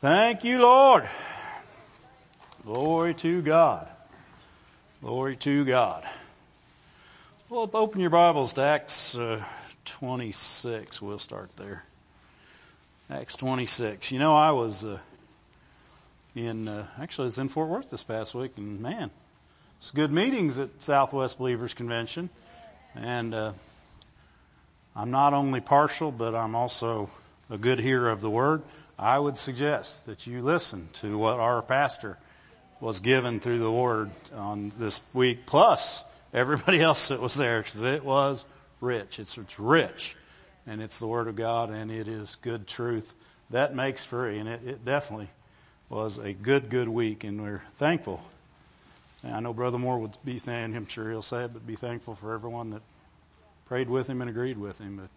Thank 0.00 0.44
you, 0.44 0.60
Lord. 0.60 1.08
Glory 2.66 3.14
to 3.14 3.40
God. 3.40 3.88
Glory 5.00 5.36
to 5.36 5.64
God. 5.64 6.06
Well, 7.48 7.70
open 7.72 8.02
your 8.02 8.10
Bibles 8.10 8.52
to 8.54 8.60
Acts 8.60 9.16
uh, 9.16 9.42
26. 9.86 11.00
We'll 11.00 11.18
start 11.18 11.48
there. 11.56 11.82
Acts 13.08 13.36
26. 13.36 14.12
You 14.12 14.18
know, 14.18 14.36
I 14.36 14.50
was 14.50 14.84
uh, 14.84 14.98
in, 16.34 16.68
uh, 16.68 16.86
actually, 17.00 17.24
I 17.24 17.28
was 17.28 17.38
in 17.38 17.48
Fort 17.48 17.70
Worth 17.70 17.88
this 17.88 18.04
past 18.04 18.34
week, 18.34 18.52
and 18.58 18.80
man, 18.80 19.10
it's 19.78 19.92
good 19.92 20.12
meetings 20.12 20.58
at 20.58 20.82
Southwest 20.82 21.38
Believers 21.38 21.72
Convention. 21.72 22.28
And 22.96 23.32
uh, 23.32 23.52
I'm 24.94 25.10
not 25.10 25.32
only 25.32 25.62
partial, 25.62 26.12
but 26.12 26.34
I'm 26.34 26.54
also 26.54 27.08
a 27.48 27.56
good 27.56 27.78
hearer 27.78 28.10
of 28.10 28.20
the 28.20 28.28
Word. 28.28 28.62
I 28.98 29.18
would 29.18 29.38
suggest 29.38 30.06
that 30.06 30.26
you 30.26 30.42
listen 30.42 30.88
to 30.94 31.18
what 31.18 31.38
our 31.38 31.62
pastor 31.62 32.16
was 32.80 33.00
given 33.00 33.40
through 33.40 33.58
the 33.58 33.72
Word 33.72 34.10
on 34.34 34.72
this 34.78 35.00
week, 35.12 35.46
plus 35.46 36.04
everybody 36.32 36.80
else 36.82 37.08
that 37.08 37.20
was 37.20 37.34
there, 37.34 37.62
because 37.62 37.82
it 37.82 38.04
was 38.04 38.44
rich. 38.80 39.18
It's, 39.18 39.36
it's 39.36 39.58
rich, 39.58 40.16
and 40.66 40.80
it's 40.80 40.98
the 40.98 41.06
Word 41.06 41.28
of 41.28 41.36
God, 41.36 41.70
and 41.70 41.90
it 41.90 42.08
is 42.08 42.36
good 42.42 42.66
truth 42.66 43.14
that 43.50 43.74
makes 43.74 44.04
free, 44.04 44.38
and 44.38 44.48
it, 44.48 44.60
it 44.66 44.84
definitely 44.84 45.28
was 45.88 46.18
a 46.18 46.32
good, 46.32 46.68
good 46.68 46.88
week, 46.88 47.24
and 47.24 47.40
we're 47.40 47.62
thankful. 47.76 48.20
And 49.22 49.34
I 49.34 49.40
know 49.40 49.52
Brother 49.52 49.78
Moore 49.78 49.98
would 49.98 50.16
be 50.24 50.38
thankful. 50.38 50.76
I'm 50.76 50.88
sure 50.88 51.10
he'll 51.10 51.22
say 51.22 51.44
it, 51.44 51.52
but 51.52 51.66
be 51.66 51.76
thankful 51.76 52.16
for 52.16 52.34
everyone 52.34 52.70
that 52.70 52.82
prayed 53.66 53.88
with 53.88 54.08
him 54.08 54.20
and 54.20 54.28
agreed 54.28 54.58
with 54.58 54.80
him. 54.80 54.96
But 54.96 55.08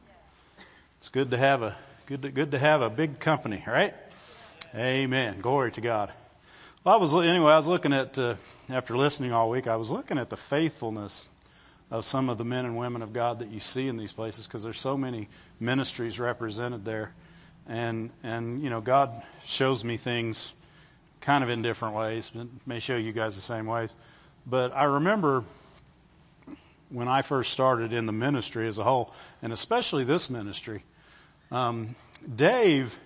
it's 0.99 1.09
good 1.09 1.31
to 1.31 1.38
have 1.38 1.63
a 1.63 1.75
Good 2.09 2.23
to, 2.23 2.31
good 2.31 2.51
to 2.53 2.57
have 2.57 2.81
a 2.81 2.89
big 2.89 3.19
company, 3.19 3.63
right? 3.67 3.93
Amen. 4.73 5.41
Glory 5.41 5.71
to 5.73 5.79
God. 5.79 6.11
Well, 6.83 6.95
I 6.95 6.97
was 6.97 7.13
anyway. 7.13 7.51
I 7.51 7.57
was 7.57 7.67
looking 7.67 7.93
at 7.93 8.17
uh, 8.17 8.33
after 8.67 8.97
listening 8.97 9.31
all 9.31 9.47
week. 9.47 9.67
I 9.67 9.75
was 9.75 9.91
looking 9.91 10.17
at 10.17 10.31
the 10.31 10.35
faithfulness 10.35 11.29
of 11.91 12.05
some 12.05 12.29
of 12.29 12.39
the 12.39 12.43
men 12.43 12.66
and 12.66 12.75
women 12.75 13.03
of 13.03 13.13
God 13.13 13.39
that 13.39 13.49
you 13.49 13.59
see 13.59 13.88
in 13.88 13.95
these 13.95 14.11
places 14.11 14.47
because 14.47 14.63
there's 14.63 14.79
so 14.79 14.97
many 14.97 15.27
ministries 15.59 16.19
represented 16.19 16.83
there, 16.83 17.13
and 17.67 18.09
and 18.23 18.63
you 18.63 18.71
know 18.71 18.81
God 18.81 19.11
shows 19.45 19.85
me 19.85 19.97
things 19.97 20.51
kind 21.21 21.44
of 21.44 21.51
in 21.51 21.61
different 21.61 21.94
ways. 21.94 22.31
It 22.33 22.47
may 22.66 22.79
show 22.79 22.97
you 22.97 23.11
guys 23.11 23.35
the 23.35 23.41
same 23.41 23.67
ways, 23.67 23.95
but 24.47 24.75
I 24.75 24.85
remember 24.85 25.44
when 26.89 27.07
I 27.07 27.21
first 27.21 27.53
started 27.53 27.94
in 27.94 28.07
the 28.07 28.13
ministry 28.13 28.67
as 28.67 28.79
a 28.79 28.83
whole, 28.83 29.13
and 29.44 29.53
especially 29.53 30.05
this 30.05 30.31
ministry. 30.31 30.83
Um, 31.52 31.95
Dave 32.36 32.97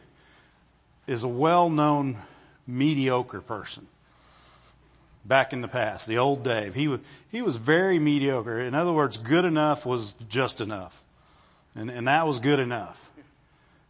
is 1.08 1.24
a 1.24 1.28
well-known 1.28 2.18
mediocre 2.68 3.42
person. 3.42 3.88
Back 5.26 5.54
in 5.54 5.62
the 5.62 5.70
past, 5.70 6.08
the 6.08 6.18
old 6.18 6.44
Dave, 6.44 6.76
he 6.76 6.90
was 6.90 7.00
he 7.32 7.42
was 7.42 7.56
very 7.56 7.98
mediocre. 7.98 8.60
In 8.60 8.76
other 8.76 8.92
words, 8.92 9.18
good 9.18 9.46
enough 9.46 9.86
was 9.86 10.14
just 10.28 10.60
enough, 10.60 11.02
and 11.76 11.90
and 11.90 12.08
that 12.10 12.28
was 12.28 12.40
good 12.40 12.60
enough. 12.60 13.10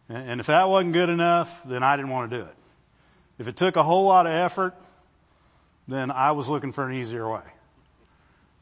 And, 0.08 0.30
and 0.30 0.40
if 0.40 0.46
that 0.46 0.68
wasn't 0.68 0.92
good 0.92 1.08
enough, 1.08 1.62
then 1.64 1.82
I 1.82 1.96
didn't 1.96 2.12
want 2.12 2.30
to 2.30 2.38
do 2.38 2.44
it. 2.44 2.54
If 3.40 3.48
it 3.48 3.56
took 3.56 3.74
a 3.74 3.82
whole 3.82 4.06
lot 4.06 4.26
of 4.26 4.32
effort, 4.32 4.74
then 5.88 6.12
I 6.12 6.32
was 6.32 6.48
looking 6.48 6.70
for 6.70 6.88
an 6.88 6.94
easier 6.94 7.28
way. 7.28 7.42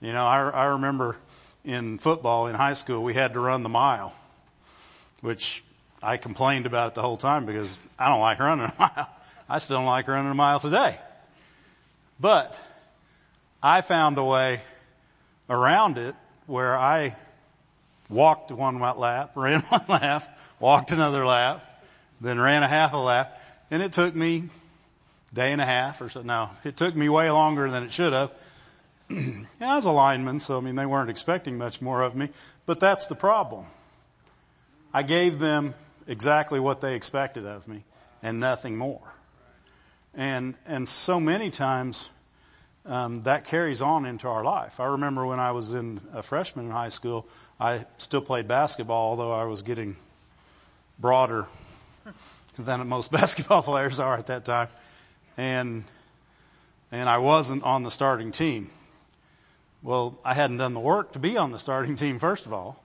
You 0.00 0.12
know, 0.12 0.24
I, 0.24 0.48
I 0.48 0.64
remember 0.72 1.16
in 1.66 1.98
football 1.98 2.46
in 2.46 2.54
high 2.54 2.72
school 2.72 3.02
we 3.04 3.12
had 3.12 3.34
to 3.34 3.40
run 3.40 3.62
the 3.62 3.68
mile, 3.68 4.14
which 5.20 5.62
I 6.02 6.16
complained 6.16 6.66
about 6.66 6.88
it 6.88 6.94
the 6.94 7.02
whole 7.02 7.16
time 7.16 7.46
because 7.46 7.78
I 7.98 8.08
don't 8.08 8.20
like 8.20 8.40
running 8.40 8.66
a 8.66 8.74
mile. 8.78 9.08
I 9.48 9.58
still 9.58 9.78
don't 9.78 9.86
like 9.86 10.08
running 10.08 10.30
a 10.30 10.34
mile 10.34 10.58
today. 10.58 10.96
But 12.18 12.60
I 13.62 13.80
found 13.80 14.18
a 14.18 14.24
way 14.24 14.60
around 15.48 15.98
it 15.98 16.14
where 16.46 16.76
I 16.76 17.16
walked 18.08 18.50
one 18.50 18.80
lap, 18.80 19.32
ran 19.36 19.60
one 19.60 19.84
lap, 19.88 20.38
walked 20.58 20.90
another 20.90 21.24
lap, 21.24 21.64
then 22.20 22.40
ran 22.40 22.62
a 22.62 22.68
half 22.68 22.92
a 22.92 22.96
lap, 22.96 23.40
and 23.70 23.82
it 23.82 23.92
took 23.92 24.14
me 24.14 24.44
day 25.32 25.52
and 25.52 25.60
a 25.60 25.64
half 25.64 26.00
or 26.00 26.08
so. 26.08 26.22
No, 26.22 26.50
it 26.64 26.76
took 26.76 26.94
me 26.94 27.08
way 27.08 27.30
longer 27.30 27.70
than 27.70 27.84
it 27.84 27.92
should 27.92 28.12
have. 28.12 28.30
I 29.10 29.76
was 29.76 29.84
a 29.84 29.90
lineman, 29.90 30.40
so 30.40 30.58
I 30.58 30.60
mean 30.60 30.74
they 30.74 30.86
weren't 30.86 31.10
expecting 31.10 31.58
much 31.58 31.80
more 31.80 32.02
of 32.02 32.14
me. 32.14 32.28
But 32.66 32.80
that's 32.80 33.06
the 33.06 33.14
problem. 33.14 33.64
I 34.92 35.02
gave 35.02 35.38
them 35.38 35.74
exactly 36.06 36.60
what 36.60 36.80
they 36.80 36.94
expected 36.94 37.46
of 37.46 37.66
me 37.68 37.84
and 38.22 38.40
nothing 38.40 38.76
more. 38.76 39.00
And 40.14 40.54
and 40.66 40.88
so 40.88 41.18
many 41.18 41.50
times 41.50 42.08
um, 42.84 43.22
that 43.22 43.44
carries 43.44 43.80
on 43.80 44.06
into 44.06 44.28
our 44.28 44.42
life. 44.42 44.80
I 44.80 44.86
remember 44.86 45.24
when 45.24 45.38
I 45.40 45.52
was 45.52 45.72
in 45.72 46.00
a 46.12 46.22
freshman 46.22 46.66
in 46.66 46.70
high 46.70 46.88
school, 46.88 47.26
I 47.60 47.86
still 47.98 48.20
played 48.20 48.48
basketball, 48.48 49.10
although 49.10 49.32
I 49.32 49.44
was 49.44 49.62
getting 49.62 49.96
broader 50.98 51.46
than 52.58 52.88
most 52.88 53.12
basketball 53.20 53.62
players 53.62 54.00
are 54.00 54.18
at 54.18 54.26
that 54.26 54.44
time, 54.44 54.68
and 55.36 55.84
and 56.90 57.08
I 57.08 57.18
wasn't 57.18 57.62
on 57.62 57.82
the 57.82 57.90
starting 57.90 58.32
team. 58.32 58.70
Well, 59.82 60.18
I 60.24 60.34
hadn't 60.34 60.58
done 60.58 60.74
the 60.74 60.80
work 60.80 61.12
to 61.12 61.18
be 61.18 61.36
on 61.36 61.52
the 61.52 61.58
starting 61.58 61.96
team 61.96 62.18
first 62.18 62.46
of 62.46 62.52
all. 62.52 62.78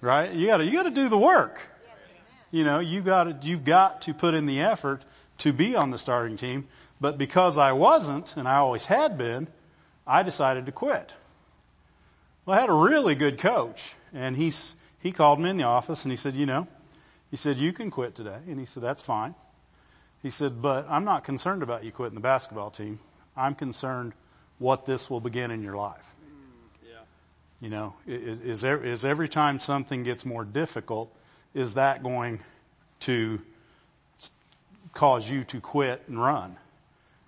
Right? 0.00 0.32
You 0.32 0.46
got 0.46 0.56
to 0.58 0.64
you 0.64 0.72
got 0.72 0.84
to 0.84 0.90
do 0.90 1.08
the 1.08 1.18
work. 1.18 1.60
You 2.52 2.64
know, 2.64 2.78
you 2.78 3.00
got 3.00 3.24
to, 3.24 3.48
you've 3.48 3.64
got 3.64 4.02
to 4.02 4.14
put 4.14 4.34
in 4.34 4.46
the 4.46 4.60
effort 4.60 5.02
to 5.38 5.52
be 5.52 5.74
on 5.74 5.90
the 5.90 5.98
starting 5.98 6.36
team. 6.36 6.68
But 7.00 7.18
because 7.18 7.58
I 7.58 7.72
wasn't, 7.72 8.36
and 8.36 8.46
I 8.46 8.56
always 8.56 8.86
had 8.86 9.18
been, 9.18 9.48
I 10.06 10.22
decided 10.22 10.66
to 10.66 10.72
quit. 10.72 11.12
Well, 12.44 12.56
I 12.56 12.60
had 12.60 12.70
a 12.70 12.74
really 12.74 13.14
good 13.14 13.38
coach, 13.38 13.92
and 14.12 14.36
he's 14.36 14.76
he 15.00 15.10
called 15.10 15.40
me 15.40 15.50
in 15.50 15.56
the 15.56 15.64
office 15.64 16.04
and 16.04 16.12
he 16.12 16.16
said, 16.16 16.34
you 16.34 16.46
know, 16.46 16.68
he 17.30 17.36
said 17.36 17.56
you 17.56 17.72
can 17.72 17.90
quit 17.90 18.14
today, 18.14 18.38
and 18.46 18.58
he 18.60 18.66
said 18.66 18.82
that's 18.82 19.02
fine. 19.02 19.34
He 20.22 20.30
said, 20.30 20.62
but 20.62 20.86
I'm 20.88 21.04
not 21.04 21.24
concerned 21.24 21.62
about 21.62 21.82
you 21.84 21.90
quitting 21.90 22.14
the 22.14 22.20
basketball 22.20 22.70
team. 22.70 23.00
I'm 23.36 23.54
concerned 23.54 24.12
what 24.58 24.86
this 24.86 25.10
will 25.10 25.20
begin 25.20 25.50
in 25.50 25.62
your 25.62 25.76
life. 25.76 26.14
Mm, 26.24 26.90
yeah. 26.90 26.98
You 27.60 27.70
know, 27.70 27.94
is, 28.06 28.62
is 28.64 29.04
every 29.04 29.28
time 29.28 29.58
something 29.58 30.04
gets 30.04 30.24
more 30.24 30.44
difficult, 30.44 31.12
is 31.54 31.74
that 31.74 32.02
going 32.02 32.40
to 33.00 33.40
cause 34.92 35.28
you 35.28 35.44
to 35.44 35.60
quit 35.60 36.02
and 36.08 36.20
run? 36.20 36.56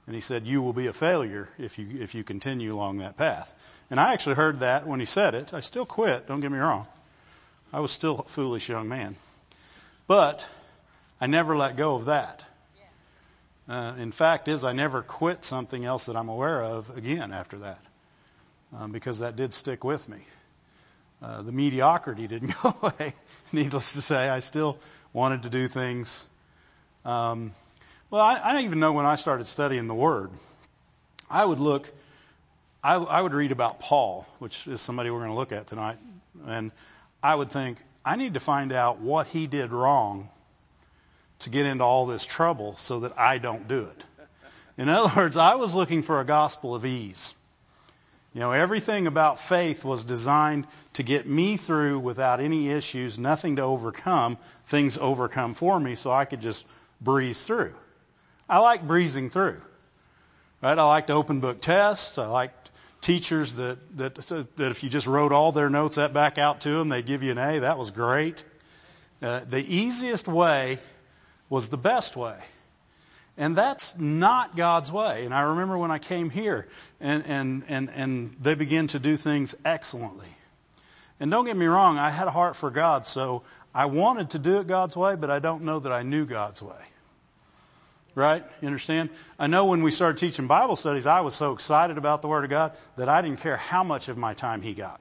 And 0.06 0.14
he 0.14 0.20
said, 0.20 0.46
you 0.46 0.60
will 0.60 0.74
be 0.74 0.86
a 0.86 0.92
failure 0.92 1.48
if 1.58 1.78
you, 1.78 1.86
if 2.00 2.14
you 2.14 2.24
continue 2.24 2.74
along 2.74 2.98
that 2.98 3.16
path. 3.16 3.54
And 3.90 3.98
I 3.98 4.12
actually 4.12 4.34
heard 4.34 4.60
that 4.60 4.86
when 4.86 5.00
he 5.00 5.06
said 5.06 5.34
it. 5.34 5.54
I 5.54 5.60
still 5.60 5.86
quit, 5.86 6.28
don't 6.28 6.40
get 6.40 6.52
me 6.52 6.58
wrong. 6.58 6.86
I 7.72 7.80
was 7.80 7.90
still 7.90 8.20
a 8.20 8.22
foolish 8.24 8.68
young 8.68 8.88
man. 8.88 9.16
But 10.06 10.46
I 11.20 11.26
never 11.26 11.56
let 11.56 11.76
go 11.76 11.96
of 11.96 12.06
that. 12.06 12.44
Uh, 13.66 13.94
in 13.98 14.12
fact, 14.12 14.46
is 14.48 14.62
I 14.62 14.74
never 14.74 15.00
quit 15.00 15.44
something 15.44 15.84
else 15.86 16.06
that 16.06 16.16
I'm 16.16 16.28
aware 16.28 16.62
of 16.62 16.94
again 16.98 17.32
after 17.32 17.58
that, 17.60 17.80
um, 18.76 18.92
because 18.92 19.20
that 19.20 19.36
did 19.36 19.54
stick 19.54 19.84
with 19.84 20.06
me. 20.06 20.18
Uh, 21.24 21.40
the 21.40 21.52
mediocrity 21.52 22.26
didn't 22.26 22.54
go 22.62 22.74
away. 22.82 23.14
Needless 23.50 23.94
to 23.94 24.02
say, 24.02 24.28
I 24.28 24.40
still 24.40 24.78
wanted 25.14 25.44
to 25.44 25.48
do 25.48 25.68
things. 25.68 26.26
Um, 27.06 27.54
well, 28.10 28.20
I, 28.20 28.38
I 28.44 28.52
don't 28.52 28.64
even 28.64 28.78
know 28.78 28.92
when 28.92 29.06
I 29.06 29.16
started 29.16 29.46
studying 29.46 29.86
the 29.86 29.94
Word. 29.94 30.30
I 31.30 31.42
would 31.42 31.60
look, 31.60 31.90
I, 32.82 32.96
I 32.96 33.22
would 33.22 33.32
read 33.32 33.52
about 33.52 33.80
Paul, 33.80 34.26
which 34.38 34.66
is 34.66 34.82
somebody 34.82 35.08
we're 35.08 35.20
going 35.20 35.30
to 35.30 35.36
look 35.36 35.52
at 35.52 35.66
tonight, 35.66 35.96
and 36.46 36.72
I 37.22 37.34
would 37.34 37.50
think, 37.50 37.78
I 38.04 38.16
need 38.16 38.34
to 38.34 38.40
find 38.40 38.70
out 38.70 39.00
what 39.00 39.26
he 39.28 39.46
did 39.46 39.72
wrong 39.72 40.28
to 41.38 41.50
get 41.50 41.64
into 41.64 41.84
all 41.84 42.04
this 42.04 42.26
trouble 42.26 42.76
so 42.76 43.00
that 43.00 43.18
I 43.18 43.38
don't 43.38 43.66
do 43.66 43.84
it. 43.84 44.04
In 44.76 44.90
other 44.90 45.10
words, 45.16 45.38
I 45.38 45.54
was 45.54 45.74
looking 45.74 46.02
for 46.02 46.20
a 46.20 46.24
gospel 46.24 46.74
of 46.74 46.84
ease. 46.84 47.34
You 48.34 48.40
know, 48.40 48.50
everything 48.50 49.06
about 49.06 49.38
faith 49.38 49.84
was 49.84 50.04
designed 50.04 50.66
to 50.94 51.04
get 51.04 51.24
me 51.24 51.56
through 51.56 52.00
without 52.00 52.40
any 52.40 52.68
issues, 52.68 53.16
nothing 53.16 53.56
to 53.56 53.62
overcome, 53.62 54.38
things 54.66 54.98
overcome 54.98 55.54
for 55.54 55.78
me 55.78 55.94
so 55.94 56.10
I 56.10 56.24
could 56.24 56.40
just 56.40 56.66
breeze 57.00 57.46
through. 57.46 57.74
I 58.48 58.58
like 58.58 58.86
breezing 58.86 59.30
through. 59.30 59.60
Right? 60.60 60.76
I 60.76 60.82
liked 60.82 61.10
open 61.10 61.38
book 61.38 61.60
tests. 61.60 62.18
I 62.18 62.26
liked 62.26 62.72
teachers 63.00 63.54
that, 63.54 63.78
that, 63.98 64.14
that 64.56 64.70
if 64.70 64.82
you 64.82 64.90
just 64.90 65.06
wrote 65.06 65.30
all 65.30 65.52
their 65.52 65.70
notes 65.70 65.96
that 65.96 66.12
back 66.12 66.36
out 66.36 66.62
to 66.62 66.70
them, 66.70 66.88
they'd 66.88 67.06
give 67.06 67.22
you 67.22 67.30
an 67.30 67.38
A. 67.38 67.60
That 67.60 67.78
was 67.78 67.92
great. 67.92 68.44
Uh, 69.22 69.40
the 69.48 69.60
easiest 69.60 70.26
way 70.26 70.78
was 71.48 71.68
the 71.68 71.76
best 71.76 72.16
way. 72.16 72.38
And 73.36 73.56
that's 73.56 73.98
not 73.98 74.56
God's 74.56 74.92
way. 74.92 75.24
And 75.24 75.34
I 75.34 75.42
remember 75.42 75.76
when 75.76 75.90
I 75.90 75.98
came 75.98 76.30
here 76.30 76.68
and, 77.00 77.24
and, 77.26 77.64
and, 77.68 77.90
and 77.90 78.36
they 78.40 78.54
began 78.54 78.86
to 78.88 79.00
do 79.00 79.16
things 79.16 79.56
excellently. 79.64 80.28
And 81.18 81.30
don't 81.30 81.44
get 81.44 81.56
me 81.56 81.66
wrong, 81.66 81.98
I 81.98 82.10
had 82.10 82.28
a 82.28 82.30
heart 82.30 82.56
for 82.56 82.70
God, 82.70 83.06
so 83.06 83.42
I 83.74 83.86
wanted 83.86 84.30
to 84.30 84.38
do 84.38 84.58
it 84.58 84.66
God's 84.66 84.96
way, 84.96 85.16
but 85.16 85.30
I 85.30 85.38
don't 85.38 85.62
know 85.62 85.80
that 85.80 85.92
I 85.92 86.02
knew 86.02 86.26
God's 86.26 86.62
way. 86.62 86.76
Right? 88.14 88.44
You 88.60 88.68
understand? 88.68 89.10
I 89.38 89.48
know 89.48 89.66
when 89.66 89.82
we 89.82 89.90
started 89.90 90.18
teaching 90.18 90.46
Bible 90.46 90.76
studies, 90.76 91.06
I 91.06 91.22
was 91.22 91.34
so 91.34 91.52
excited 91.52 91.98
about 91.98 92.22
the 92.22 92.28
Word 92.28 92.44
of 92.44 92.50
God 92.50 92.72
that 92.96 93.08
I 93.08 93.22
didn't 93.22 93.40
care 93.40 93.56
how 93.56 93.82
much 93.82 94.08
of 94.08 94.16
my 94.16 94.34
time 94.34 94.62
he 94.62 94.74
got. 94.74 95.00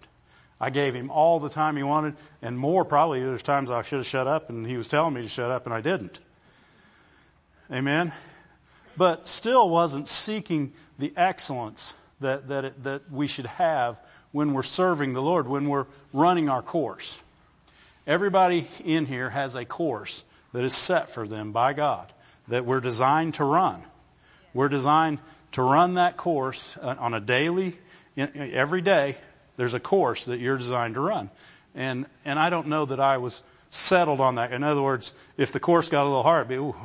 I 0.59 0.71
gave 0.71 0.95
him 0.95 1.11
all 1.11 1.39
the 1.39 1.49
time 1.49 1.77
he 1.77 1.83
wanted 1.83 2.15
and 2.41 2.57
more 2.57 2.85
probably. 2.85 3.19
There's 3.19 3.43
times 3.43 3.69
I 3.69 3.81
should 3.83 3.97
have 3.99 4.07
shut 4.07 4.25
up 4.25 4.49
and 4.49 4.65
he 4.65 4.77
was 4.77 4.87
telling 4.87 5.13
me 5.13 5.21
to 5.21 5.27
shut 5.27 5.51
up 5.51 5.65
and 5.65 5.73
I 5.73 5.81
didn't. 5.81 6.19
Amen? 7.73 8.13
But 8.95 9.27
still 9.27 9.67
wasn't 9.67 10.07
seeking 10.07 10.73
the 10.99 11.11
excellence 11.17 11.93
that, 12.19 12.49
that, 12.49 12.65
it, 12.65 12.83
that 12.83 13.11
we 13.11 13.25
should 13.25 13.47
have 13.47 13.99
when 14.31 14.53
we're 14.53 14.61
serving 14.61 15.13
the 15.13 15.21
Lord, 15.21 15.47
when 15.47 15.67
we're 15.67 15.87
running 16.13 16.49
our 16.49 16.61
course. 16.61 17.19
Everybody 18.05 18.67
in 18.85 19.07
here 19.07 19.29
has 19.29 19.55
a 19.55 19.65
course 19.65 20.23
that 20.53 20.63
is 20.63 20.75
set 20.75 21.09
for 21.09 21.27
them 21.27 21.51
by 21.51 21.73
God 21.73 22.11
that 22.49 22.65
we're 22.65 22.81
designed 22.81 23.35
to 23.35 23.43
run. 23.43 23.81
We're 24.53 24.69
designed 24.69 25.17
to 25.53 25.63
run 25.63 25.95
that 25.95 26.15
course 26.15 26.77
uh, 26.77 26.95
on 26.99 27.15
a 27.15 27.19
daily, 27.19 27.75
every 28.15 28.81
day. 28.81 29.15
There's 29.57 29.73
a 29.73 29.79
course 29.79 30.25
that 30.25 30.39
you're 30.39 30.57
designed 30.57 30.95
to 30.95 30.99
run, 30.99 31.29
and 31.73 32.05
and 32.25 32.37
I 32.37 32.49
don't 32.49 32.67
know 32.67 32.85
that 32.85 32.99
I 32.99 33.17
was 33.17 33.43
settled 33.69 34.19
on 34.19 34.35
that. 34.35 34.51
In 34.51 34.63
other 34.63 34.81
words, 34.81 35.13
if 35.37 35.51
the 35.51 35.59
course 35.59 35.89
got 35.89 36.03
a 36.03 36.09
little 36.09 36.23
hard, 36.23 36.47
be 36.47 36.55
ooh, 36.55 36.75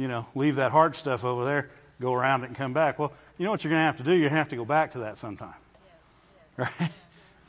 you 0.00 0.08
know, 0.08 0.26
leave 0.34 0.56
that 0.56 0.72
hard 0.72 0.96
stuff 0.96 1.24
over 1.24 1.44
there, 1.44 1.68
go 2.00 2.14
around 2.14 2.42
it 2.42 2.46
and 2.46 2.56
come 2.56 2.72
back. 2.72 2.98
Well, 2.98 3.12
you 3.36 3.44
know 3.44 3.50
what 3.50 3.62
you're 3.62 3.70
going 3.70 3.80
to 3.80 3.84
have 3.84 3.98
to 3.98 4.02
do? 4.02 4.12
You 4.12 4.30
have 4.30 4.48
to 4.48 4.56
go 4.56 4.64
back 4.64 4.92
to 4.92 5.00
that 5.00 5.18
sometime, 5.18 5.54
right? 6.56 6.90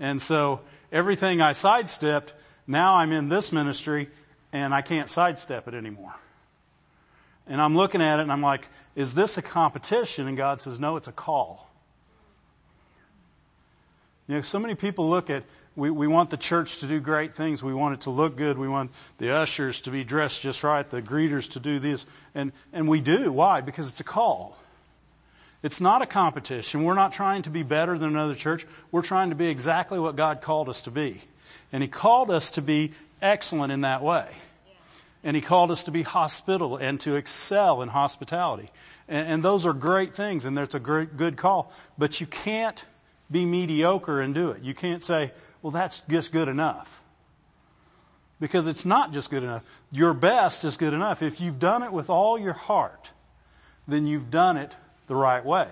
And 0.01 0.21
so 0.21 0.59
everything 0.91 1.39
I 1.41 1.53
sidestepped, 1.53 2.33
now 2.67 2.95
I'm 2.95 3.13
in 3.13 3.29
this 3.29 3.53
ministry, 3.53 4.09
and 4.51 4.73
I 4.73 4.81
can't 4.81 5.09
sidestep 5.09 5.69
it 5.69 5.73
anymore. 5.75 6.13
And 7.47 7.61
I'm 7.61 7.77
looking 7.77 8.01
at 8.01 8.19
it 8.19 8.23
and 8.23 8.31
I'm 8.31 8.41
like, 8.41 8.67
is 8.95 9.15
this 9.15 9.37
a 9.37 9.41
competition? 9.41 10.27
And 10.27 10.35
God 10.35 10.59
says, 10.59 10.77
no, 10.77 10.97
it's 10.97 11.07
a 11.07 11.13
call. 11.13 11.70
You 14.31 14.37
know, 14.37 14.43
so 14.43 14.59
many 14.59 14.75
people 14.75 15.09
look 15.09 15.29
at, 15.29 15.43
we, 15.75 15.91
we 15.91 16.07
want 16.07 16.29
the 16.29 16.37
church 16.37 16.79
to 16.79 16.87
do 16.87 17.01
great 17.01 17.35
things. 17.35 17.61
We 17.61 17.73
want 17.73 17.95
it 17.95 18.01
to 18.03 18.11
look 18.11 18.37
good. 18.37 18.57
We 18.57 18.69
want 18.69 18.91
the 19.17 19.35
ushers 19.35 19.81
to 19.81 19.91
be 19.91 20.05
dressed 20.05 20.41
just 20.41 20.63
right, 20.63 20.89
the 20.89 21.01
greeters 21.01 21.49
to 21.51 21.59
do 21.59 21.79
this. 21.79 22.05
And, 22.33 22.53
and 22.71 22.87
we 22.87 23.01
do. 23.01 23.29
Why? 23.29 23.59
Because 23.59 23.89
it's 23.89 23.99
a 23.99 24.05
call. 24.05 24.57
It's 25.63 25.81
not 25.81 26.01
a 26.01 26.05
competition. 26.05 26.85
We're 26.85 26.93
not 26.93 27.11
trying 27.11 27.41
to 27.41 27.49
be 27.49 27.63
better 27.63 27.97
than 27.97 28.11
another 28.11 28.33
church. 28.33 28.65
We're 28.89 29.01
trying 29.01 29.31
to 29.31 29.35
be 29.35 29.49
exactly 29.49 29.99
what 29.99 30.15
God 30.15 30.39
called 30.39 30.69
us 30.69 30.83
to 30.83 30.91
be. 30.91 31.19
And 31.73 31.83
He 31.83 31.89
called 31.89 32.31
us 32.31 32.51
to 32.51 32.61
be 32.61 32.93
excellent 33.21 33.73
in 33.73 33.81
that 33.81 34.01
way. 34.01 34.29
And 35.25 35.35
he 35.35 35.41
called 35.41 35.69
us 35.69 35.83
to 35.83 35.91
be 35.91 36.01
hospitable 36.01 36.77
and 36.77 36.99
to 37.01 37.13
excel 37.13 37.83
in 37.83 37.89
hospitality. 37.89 38.71
And, 39.07 39.33
and 39.33 39.43
those 39.43 39.67
are 39.67 39.73
great 39.73 40.15
things, 40.15 40.45
and 40.45 40.57
that's 40.57 40.73
a 40.73 40.79
great, 40.79 41.15
good 41.15 41.37
call. 41.37 41.71
But 41.95 42.19
you 42.19 42.25
can't 42.25 42.83
be 43.31 43.45
mediocre 43.45 44.21
and 44.21 44.35
do 44.35 44.51
it. 44.51 44.63
You 44.63 44.73
can't 44.73 45.03
say, 45.03 45.31
well, 45.61 45.71
that's 45.71 46.01
just 46.09 46.31
good 46.31 46.47
enough. 46.47 47.01
Because 48.39 48.67
it's 48.67 48.85
not 48.85 49.13
just 49.13 49.29
good 49.29 49.43
enough. 49.43 49.63
Your 49.91 50.13
best 50.13 50.65
is 50.65 50.77
good 50.77 50.93
enough. 50.93 51.21
If 51.21 51.41
you've 51.41 51.59
done 51.59 51.83
it 51.83 51.91
with 51.91 52.09
all 52.09 52.39
your 52.39 52.53
heart, 52.53 53.09
then 53.87 54.07
you've 54.07 54.31
done 54.31 54.57
it 54.57 54.75
the 55.07 55.15
right 55.15 55.45
way. 55.45 55.67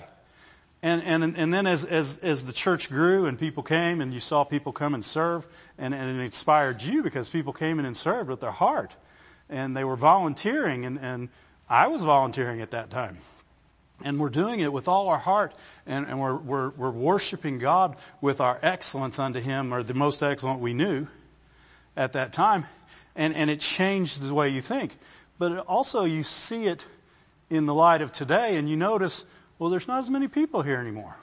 And, 0.82 1.04
and, 1.04 1.38
and 1.38 1.54
then 1.54 1.68
as, 1.68 1.84
as, 1.84 2.20
as 2.20 2.46
the 2.46 2.54
church 2.54 2.90
grew 2.90 3.26
and 3.26 3.38
people 3.38 3.64
came 3.64 4.00
and 4.00 4.14
you 4.14 4.20
saw 4.20 4.44
people 4.44 4.72
come 4.72 4.94
and 4.94 5.04
serve, 5.04 5.46
and, 5.78 5.94
and 5.94 6.20
it 6.20 6.24
inspired 6.24 6.82
you 6.82 7.04
because 7.04 7.28
people 7.28 7.52
came 7.52 7.80
in 7.80 7.86
and 7.86 7.98
served 7.98 8.30
with 8.30 8.40
their 8.40 8.52
heart 8.52 8.96
and 9.50 9.76
they 9.76 9.84
were 9.84 9.96
volunteering, 9.96 10.86
and, 10.86 11.00
and 11.00 11.30
I 11.68 11.88
was 11.88 12.04
volunteering 12.04 12.62
at 12.62 12.72
that 12.72 12.92
time. 12.92 13.18
And 14.04 14.20
we're 14.20 14.30
doing 14.30 14.62
it 14.62 14.72
with 14.72 14.88
all 14.88 15.10
our 15.10 15.18
heart, 15.18 15.54
and, 15.86 16.08
and 16.08 16.22
we're, 16.22 16.36
we're, 16.36 16.70
we're 16.70 16.92
worshiping 16.92 17.60
God 17.60 17.98
with 18.22 18.40
our 18.40 18.58
excellence 18.62 19.20
unto 19.20 19.40
Him, 19.40 19.74
or 19.74 19.84
the 19.84 19.94
most 19.94 20.24
excellent 20.24 20.62
we 20.62 20.74
knew 20.74 21.08
at 21.98 22.14
that 22.14 22.32
time. 22.32 22.66
And, 23.16 23.36
and 23.36 23.50
it 23.50 23.60
changed 23.60 24.22
the 24.22 24.34
way 24.34 24.50
you 24.50 24.62
think. 24.62 24.96
But 25.38 25.66
also, 25.68 26.06
you 26.06 26.24
see 26.24 26.66
it 26.66 26.86
in 27.50 27.66
the 27.66 27.74
light 27.74 28.02
of 28.02 28.12
today, 28.12 28.58
and 28.58 28.70
you 28.70 28.78
notice, 28.78 29.26
well, 29.58 29.70
there's 29.70 29.88
not 29.88 30.00
as 30.00 30.10
many 30.10 30.28
people 30.28 30.62
here 30.62 30.78
anymore. 30.78 31.16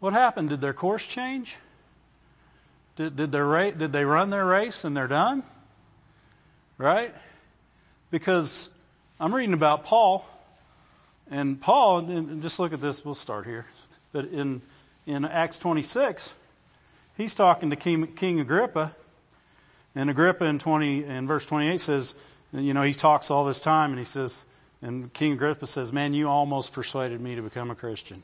What 0.00 0.12
happened? 0.12 0.50
Did 0.50 0.60
their 0.60 0.72
course 0.72 1.04
change? 1.04 1.56
Did, 2.96 3.16
did, 3.16 3.30
their, 3.30 3.72
did 3.72 3.92
they 3.92 4.04
run 4.04 4.30
their 4.30 4.44
race 4.44 4.84
and 4.84 4.96
they're 4.96 5.08
done? 5.08 5.42
Right? 6.78 7.14
Because 8.10 8.70
I'm 9.20 9.34
reading 9.34 9.54
about 9.54 9.84
Paul, 9.84 10.26
and 11.30 11.60
Paul, 11.60 11.98
and 12.10 12.42
just 12.42 12.58
look 12.58 12.72
at 12.72 12.80
this, 12.80 13.04
we'll 13.04 13.14
start 13.14 13.46
here. 13.46 13.66
But 14.12 14.26
in, 14.26 14.62
in 15.06 15.24
Acts 15.24 15.58
26, 15.58 16.32
he's 17.16 17.34
talking 17.34 17.70
to 17.70 17.76
King, 17.76 18.06
King 18.08 18.40
Agrippa, 18.40 18.94
and 19.94 20.10
Agrippa 20.10 20.44
in 20.44 20.58
20, 20.58 21.04
in 21.04 21.26
verse 21.26 21.44
28 21.46 21.80
says, 21.80 22.14
you 22.52 22.74
know, 22.74 22.82
he 22.82 22.92
talks 22.92 23.30
all 23.30 23.44
this 23.44 23.60
time, 23.60 23.90
and 23.90 23.98
he 23.98 24.04
says, 24.04 24.44
and 24.82 25.12
King 25.12 25.32
Agrippa 25.32 25.66
says, 25.66 25.92
man, 25.92 26.14
you 26.14 26.28
almost 26.28 26.72
persuaded 26.72 27.20
me 27.20 27.36
to 27.36 27.42
become 27.42 27.70
a 27.70 27.74
Christian. 27.74 28.22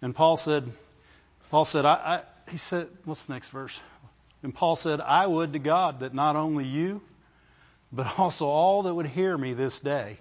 And 0.00 0.14
Paul 0.14 0.36
said, 0.36 0.64
Paul 1.50 1.64
said, 1.64 1.84
I, 1.84 1.92
I 1.92 2.22
he 2.50 2.56
said, 2.56 2.88
what's 3.04 3.26
the 3.26 3.34
next 3.34 3.50
verse? 3.50 3.78
And 4.42 4.54
Paul 4.54 4.74
said, 4.74 5.00
I 5.00 5.26
would 5.26 5.52
to 5.52 5.58
God 5.58 6.00
that 6.00 6.14
not 6.14 6.34
only 6.34 6.64
you, 6.64 7.02
but 7.92 8.18
also 8.18 8.46
all 8.46 8.84
that 8.84 8.94
would 8.94 9.06
hear 9.06 9.36
me 9.36 9.52
this 9.52 9.80
day 9.80 10.18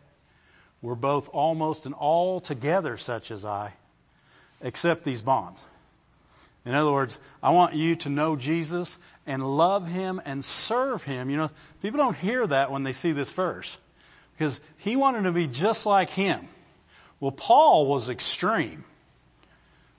were 0.82 0.96
both 0.96 1.30
almost 1.34 1.86
and 1.86 1.96
altogether 1.96 2.98
such 2.98 3.32
as 3.32 3.46
I, 3.46 3.74
except 4.62 5.04
these 5.04 5.22
bonds. 5.22 5.62
In 6.66 6.74
other 6.74 6.92
words, 6.92 7.20
I 7.42 7.52
want 7.52 7.76
you 7.76 7.96
to 7.98 8.10
know 8.10 8.36
Jesus 8.36 9.00
and 9.26 9.58
love 9.58 9.88
him 9.88 10.22
and 10.26 10.44
serve 10.44 11.04
him. 11.04 11.30
You 11.30 11.38
know, 11.38 11.50
people 11.82 11.98
don't 11.98 12.18
hear 12.18 12.46
that 12.46 12.72
when 12.72 12.84
they 12.84 12.94
see 12.94 13.12
this 13.12 13.32
verse 13.32 13.78
because 14.38 14.60
he 14.78 14.96
wanted 14.96 15.24
to 15.24 15.32
be 15.32 15.48
just 15.48 15.86
like 15.86 16.10
him. 16.10 16.48
Well, 17.20 17.32
Paul 17.32 17.88
was 17.88 18.10
extreme. 18.10 18.84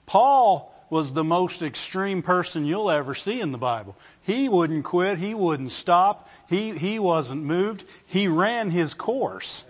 Paul 0.05 0.73
was 0.89 1.13
the 1.13 1.23
most 1.23 1.61
extreme 1.61 2.21
person 2.21 2.65
you'll 2.65 2.91
ever 2.91 3.15
see 3.15 3.39
in 3.39 3.51
the 3.51 3.57
Bible. 3.57 3.95
He 4.23 4.49
wouldn't 4.49 4.83
quit. 4.83 5.17
He 5.17 5.33
wouldn't 5.33 5.71
stop. 5.71 6.27
He, 6.49 6.71
he 6.71 6.99
wasn't 6.99 7.43
moved. 7.43 7.85
He 8.07 8.27
ran 8.27 8.69
his 8.71 8.93
course. 8.93 9.63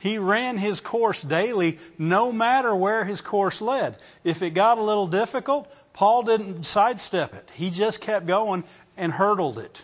He 0.00 0.16
ran 0.16 0.56
his 0.56 0.80
course 0.80 1.22
daily 1.22 1.78
no 1.98 2.32
matter 2.32 2.74
where 2.74 3.04
his 3.04 3.20
course 3.20 3.60
led. 3.60 3.96
If 4.24 4.40
it 4.42 4.50
got 4.50 4.78
a 4.78 4.82
little 4.82 5.06
difficult, 5.06 5.70
Paul 5.92 6.22
didn't 6.22 6.64
sidestep 6.64 7.34
it. 7.34 7.46
He 7.52 7.68
just 7.68 8.00
kept 8.00 8.26
going 8.26 8.64
and 8.96 9.12
hurdled 9.12 9.58
it. 9.58 9.82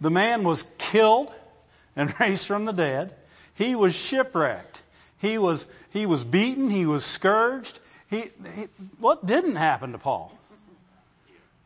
The 0.00 0.10
man 0.10 0.42
was 0.42 0.66
killed 0.76 1.32
and 1.94 2.12
raised 2.20 2.46
from 2.46 2.64
the 2.64 2.72
dead. 2.72 3.14
He 3.54 3.76
was 3.76 3.94
shipwrecked. 3.94 4.82
He 5.18 5.38
was, 5.38 5.68
he 5.90 6.06
was 6.06 6.24
beaten. 6.24 6.68
He 6.68 6.84
was 6.84 7.04
scourged. 7.04 7.78
He, 8.10 8.22
he, 8.56 8.66
what 8.98 9.24
didn't 9.24 9.56
happen 9.56 9.92
to 9.92 9.98
Paul? 9.98 10.36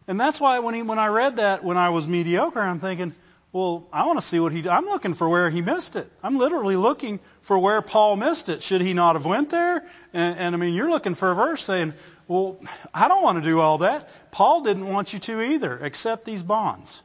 And 0.07 0.21
that's 0.21 0.39
why 0.39 0.59
when 0.59 0.75
he, 0.75 0.83
when 0.83 0.99
I 0.99 1.07
read 1.07 1.37
that 1.37 1.65
when 1.65 1.79
I 1.79 1.89
was 1.89 2.07
mediocre, 2.07 2.61
I'm 2.61 2.81
thinking, 2.81 3.15
well, 3.53 3.87
I 3.93 4.07
want 4.07 4.19
to 4.19 4.25
see 4.25 4.41
what 4.41 4.53
he. 4.53 4.67
I'm 4.67 4.87
looking 4.87 5.13
for 5.13 5.29
where 5.29 5.51
he 5.51 5.61
missed 5.61 5.95
it. 5.97 6.11
I'm 6.23 6.39
literally 6.39 6.77
looking 6.77 7.21
for 7.43 7.59
where 7.59 7.83
Paul 7.83 8.17
missed 8.17 8.49
it. 8.49 8.63
Should 8.63 8.81
he 8.81 8.95
not 8.95 9.15
have 9.15 9.27
went 9.27 9.51
there? 9.51 9.85
And, 10.15 10.39
and 10.39 10.55
I 10.55 10.59
mean, 10.59 10.73
you're 10.73 10.89
looking 10.89 11.15
for 11.15 11.31
a 11.31 11.35
verse 11.35 11.63
saying, 11.63 11.93
well, 12.29 12.59
I 12.95 13.09
don't 13.09 13.23
want 13.23 13.43
to 13.43 13.45
do 13.45 13.61
all 13.61 13.79
that. 13.79 14.09
Paul 14.31 14.63
didn't 14.63 14.89
want 14.89 15.13
you 15.13 15.19
to 15.19 15.43
either, 15.43 15.79
except 15.83 16.25
these 16.25 16.43
bonds. 16.43 17.03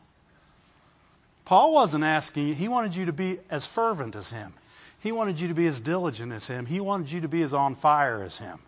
Paul 1.43 1.73
wasn't 1.73 2.05
asking 2.05 2.47
you. 2.47 2.53
He 2.53 2.69
wanted 2.69 2.95
you 2.95 3.07
to 3.07 3.13
be 3.13 3.39
as 3.49 3.65
fervent 3.65 4.15
as 4.15 4.29
him. 4.29 4.53
He 4.99 5.11
wanted 5.11 5.41
you 5.41 5.49
to 5.49 5.53
be 5.53 5.67
as 5.67 5.81
diligent 5.81 6.31
as 6.31 6.47
him. 6.47 6.65
He 6.65 6.79
wanted 6.79 7.11
you 7.11 7.21
to 7.21 7.27
be 7.27 7.41
as 7.41 7.53
on 7.53 7.75
fire 7.75 8.23
as 8.23 8.37
him. 8.37 8.59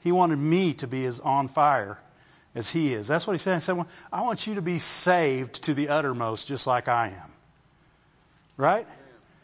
He 0.00 0.12
wanted 0.12 0.38
me 0.38 0.72
to 0.74 0.86
be 0.86 1.04
as 1.04 1.20
on 1.20 1.48
fire 1.48 1.98
as 2.54 2.70
he 2.70 2.92
is. 2.92 3.06
That's 3.06 3.26
what 3.26 3.34
he 3.34 3.38
said. 3.38 3.54
He 3.54 3.60
said, 3.60 3.76
well, 3.76 3.88
I 4.12 4.22
want 4.22 4.46
you 4.46 4.54
to 4.54 4.62
be 4.62 4.78
saved 4.78 5.64
to 5.64 5.74
the 5.74 5.90
uttermost 5.90 6.48
just 6.48 6.66
like 6.66 6.88
I 6.88 7.08
am. 7.08 7.32
Right? 8.56 8.86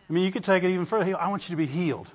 I 0.09 0.13
mean, 0.13 0.25
you 0.25 0.33
could 0.33 0.45
take 0.45 0.63
it 0.63 0.71
even 0.71 0.87
further. 0.87 1.17
I 1.19 1.29
want 1.29 1.49
you 1.49 1.55
to 1.55 1.57
be 1.57 1.67
healed 1.67 2.09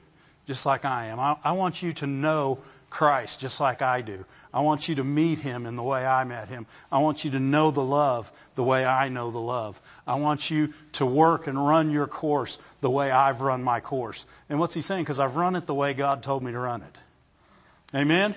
just 0.47 0.65
like 0.65 0.85
I 0.85 1.07
am. 1.07 1.19
I, 1.19 1.37
I, 1.43 1.51
want 1.53 1.81
you 1.81 1.93
to 1.93 2.07
know 2.07 2.59
Christ 2.89 3.39
just 3.39 3.59
like 3.59 3.81
I 3.81 4.01
do. 4.01 4.25
I 4.53 4.61
want 4.61 4.89
you 4.89 4.95
to 4.95 5.03
meet 5.03 5.39
him 5.39 5.65
in 5.65 5.75
the 5.75 5.83
way 5.83 6.05
I 6.05 6.23
met 6.23 6.49
him. 6.49 6.65
I 6.91 6.99
want 6.99 7.23
you 7.23 7.31
to 7.31 7.39
know 7.39 7.71
the 7.71 7.83
love 7.83 8.31
the 8.55 8.63
way 8.63 8.83
I 8.83 9.09
know 9.09 9.31
the 9.31 9.39
love. 9.39 9.79
I 10.05 10.15
want 10.15 10.49
you 10.51 10.73
to 10.93 11.05
work 11.05 11.47
and 11.47 11.57
run 11.57 11.91
your 11.91 12.07
course 12.07 12.59
the 12.81 12.89
way 12.89 13.11
I've 13.11 13.41
run 13.41 13.63
my 13.63 13.79
course. 13.79 14.25
And 14.49 14.59
what's 14.59 14.73
he 14.73 14.81
saying? 14.81 15.03
Because 15.03 15.19
I've 15.19 15.35
run 15.35 15.55
it 15.55 15.67
the 15.67 15.75
way 15.75 15.93
God 15.93 16.23
told 16.23 16.43
me 16.43 16.51
to 16.51 16.59
run 16.59 16.81
it. 16.81 16.97
Amen? 17.97 18.35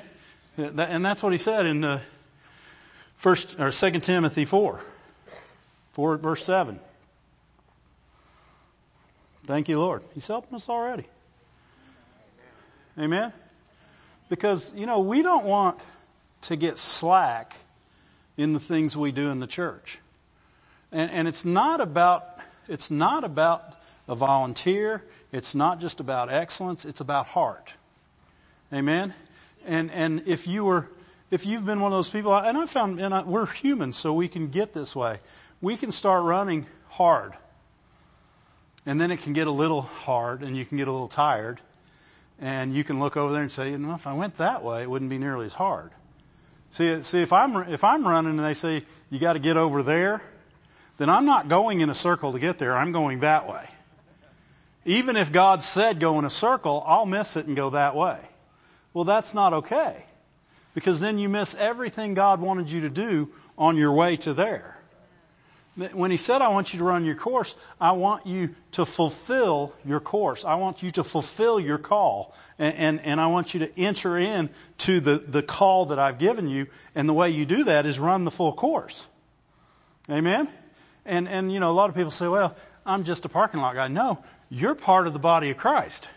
And 0.57 1.05
that's 1.05 1.23
what 1.23 1.33
he 1.33 1.39
said 1.39 1.67
in 1.67 1.83
uh, 1.83 2.01
first 3.25 3.59
or 3.59 3.73
second 3.73 4.03
Timothy 4.03 4.45
4, 4.45 4.79
4 5.95 6.17
verse 6.19 6.45
7. 6.45 6.79
Thank 9.47 9.71
you, 9.71 9.79
Lord. 9.79 10.05
He's 10.13 10.27
helping 10.27 10.55
us 10.55 10.69
already. 10.69 11.07
Amen? 12.99 13.33
Because, 14.29 14.75
you 14.75 14.85
know, 14.85 15.01
we 15.01 15.23
don't 15.23 15.47
want 15.47 15.81
to 16.43 16.57
get 16.57 16.77
slack 16.77 17.57
in 18.37 18.53
the 18.53 18.61
things 18.61 18.95
we 18.95 19.11
do 19.11 19.31
in 19.31 19.41
the 19.41 19.47
church. 19.47 19.99
And, 20.93 21.11
and 21.11 21.27
it's 21.27 21.47
not 21.47 21.81
about, 21.81 22.27
it's 22.69 22.91
not 22.91 23.25
about 23.25 23.75
a 24.07 24.15
volunteer. 24.15 25.03
It's 25.33 25.55
not 25.55 25.81
just 25.81 26.01
about 26.01 26.31
excellence. 26.31 26.85
It's 26.85 27.01
about 27.01 27.25
heart. 27.25 27.73
Amen? 28.71 29.15
And, 29.67 29.91
and 29.93 30.25
if 30.27 30.47
you 30.47 30.67
were, 30.67 30.91
if 31.31 31.47
you've 31.47 31.65
been 31.65 31.81
one 31.81 31.93
of 31.93 31.97
those 31.97 32.11
people, 32.11 32.37
and 32.37 32.57
I 32.57 32.67
found, 32.67 33.01
and 33.01 33.15
I, 33.15 33.23
we're 33.23 33.47
humans, 33.47 33.97
so 33.97 34.15
we 34.15 34.29
can 34.29 34.49
get 34.49 34.73
this 34.73 34.95
way. 34.95 35.19
We 35.61 35.77
can 35.77 35.93
start 35.93 36.25
running 36.25 36.67
hard. 36.89 37.33
And 38.87 39.01
then 39.01 39.11
it 39.11 39.23
can 39.23 39.33
get 39.33 39.47
a 39.47 39.51
little 39.51 39.83
hard 39.83 40.43
and 40.43 40.57
you 40.57 40.65
can 40.65 40.77
get 40.77 40.89
a 40.89 40.93
little 40.93 41.09
tired. 41.09 41.61
And 42.41 42.75
you 42.75 42.85
can 42.85 43.01
look 43.01 43.17
over 43.17 43.33
there 43.33 43.43
and 43.43 43.51
say, 43.51 43.71
you 43.71 43.79
know, 43.79 43.95
if 43.95 44.07
I 44.07 44.13
went 44.13 44.37
that 44.39 44.63
way, 44.63 44.83
it 44.83 44.91
wouldn't 44.91 45.11
be 45.11 45.19
nearly 45.19 45.47
as 45.47 45.55
hard. 45.55 45.91
See, 46.71 47.03
see, 47.03 47.23
if 47.23 47.33
I'm 47.33 47.73
if 47.73 47.85
I'm 47.85 48.07
running 48.07 48.33
and 48.33 48.45
they 48.45 48.55
say 48.55 48.83
you 49.09 49.21
got 49.21 49.35
to 49.35 49.39
get 49.39 49.57
over 49.57 49.85
there, 49.85 50.21
then 50.99 51.09
I'm 51.09 51.25
not 51.25 51.49
going 51.49 51.81
in 51.81 51.89
a 51.89 51.95
circle 51.95 52.33
to 52.33 52.41
get 52.41 52.59
there. 52.59 52.77
I'm 52.77 52.91
going 52.91 53.21
that 53.21 53.49
way. 53.49 53.65
Even 54.85 55.17
if 55.17 55.33
God 55.33 55.63
said 55.63 56.01
go 56.01 56.19
in 56.19 56.25
a 56.25 56.31
circle, 56.31 56.83
I'll 56.85 57.07
miss 57.07 57.37
it 57.37 57.47
and 57.47 57.55
go 57.55 57.71
that 57.71 57.95
way. 57.95 58.19
Well, 58.93 59.05
that's 59.05 59.35
not 59.35 59.53
okay, 59.53 60.05
because 60.75 61.01
then 61.01 61.19
you 61.19 61.29
miss 61.29 61.55
everything 61.55 62.15
God 62.15 62.41
wanted 62.41 62.71
you 62.71 62.83
to 62.83 62.91
do 62.91 63.31
on 63.57 63.77
your 63.77 63.93
way 63.93 64.17
to 64.19 64.35
there. 64.35 64.77
When 65.93 66.13
he 66.13 66.19
said, 66.19 66.41
I 66.41 66.49
want 66.49 66.73
you 66.73 66.79
to 66.79 66.85
run 66.85 67.05
your 67.05 67.17
course, 67.17 67.53
I 67.81 67.93
want 67.93 68.27
you 68.27 68.55
to 68.73 68.87
fulfill 68.87 69.73
your 69.85 69.99
course. 69.99 70.45
I 70.45 70.55
want 70.55 70.85
you 70.85 70.93
to 70.93 71.03
fulfill 71.03 71.59
your 71.59 71.79
call. 71.79 72.33
And, 72.61 72.75
and, 72.77 73.01
and, 73.01 73.21
I 73.21 73.27
want 73.27 73.55
you 73.55 73.61
to 73.61 73.81
enter 73.81 74.17
in 74.17 74.51
to 74.79 75.01
the, 75.01 75.17
the 75.17 75.43
call 75.43 75.87
that 75.87 75.99
I've 75.99 76.19
given 76.19 76.49
you. 76.49 76.69
And 76.95 77.09
the 77.09 77.13
way 77.13 77.31
you 77.31 77.45
do 77.45 77.65
that 77.65 77.87
is 77.87 77.99
run 77.99 78.25
the 78.25 78.31
full 78.31 78.53
course. 78.53 79.05
Amen? 80.09 80.49
And, 81.05 81.27
and, 81.27 81.53
you 81.53 81.59
know, 81.59 81.71
a 81.71 81.73
lot 81.73 81.91
of 81.91 81.97
people 81.97 82.13
say, 82.13 82.29
well, 82.29 82.55
I'm 82.87 83.03
just 83.03 83.25
a 83.25 83.29
parking 83.29 83.61
lot 83.61 83.75
guy. 83.75 83.89
No, 83.89 84.23
you're 84.51 84.77
part 84.77 85.09
of 85.09 85.13
the 85.13 85.19
body 85.19 85.51
of 85.51 85.57
Christ. 85.57 86.09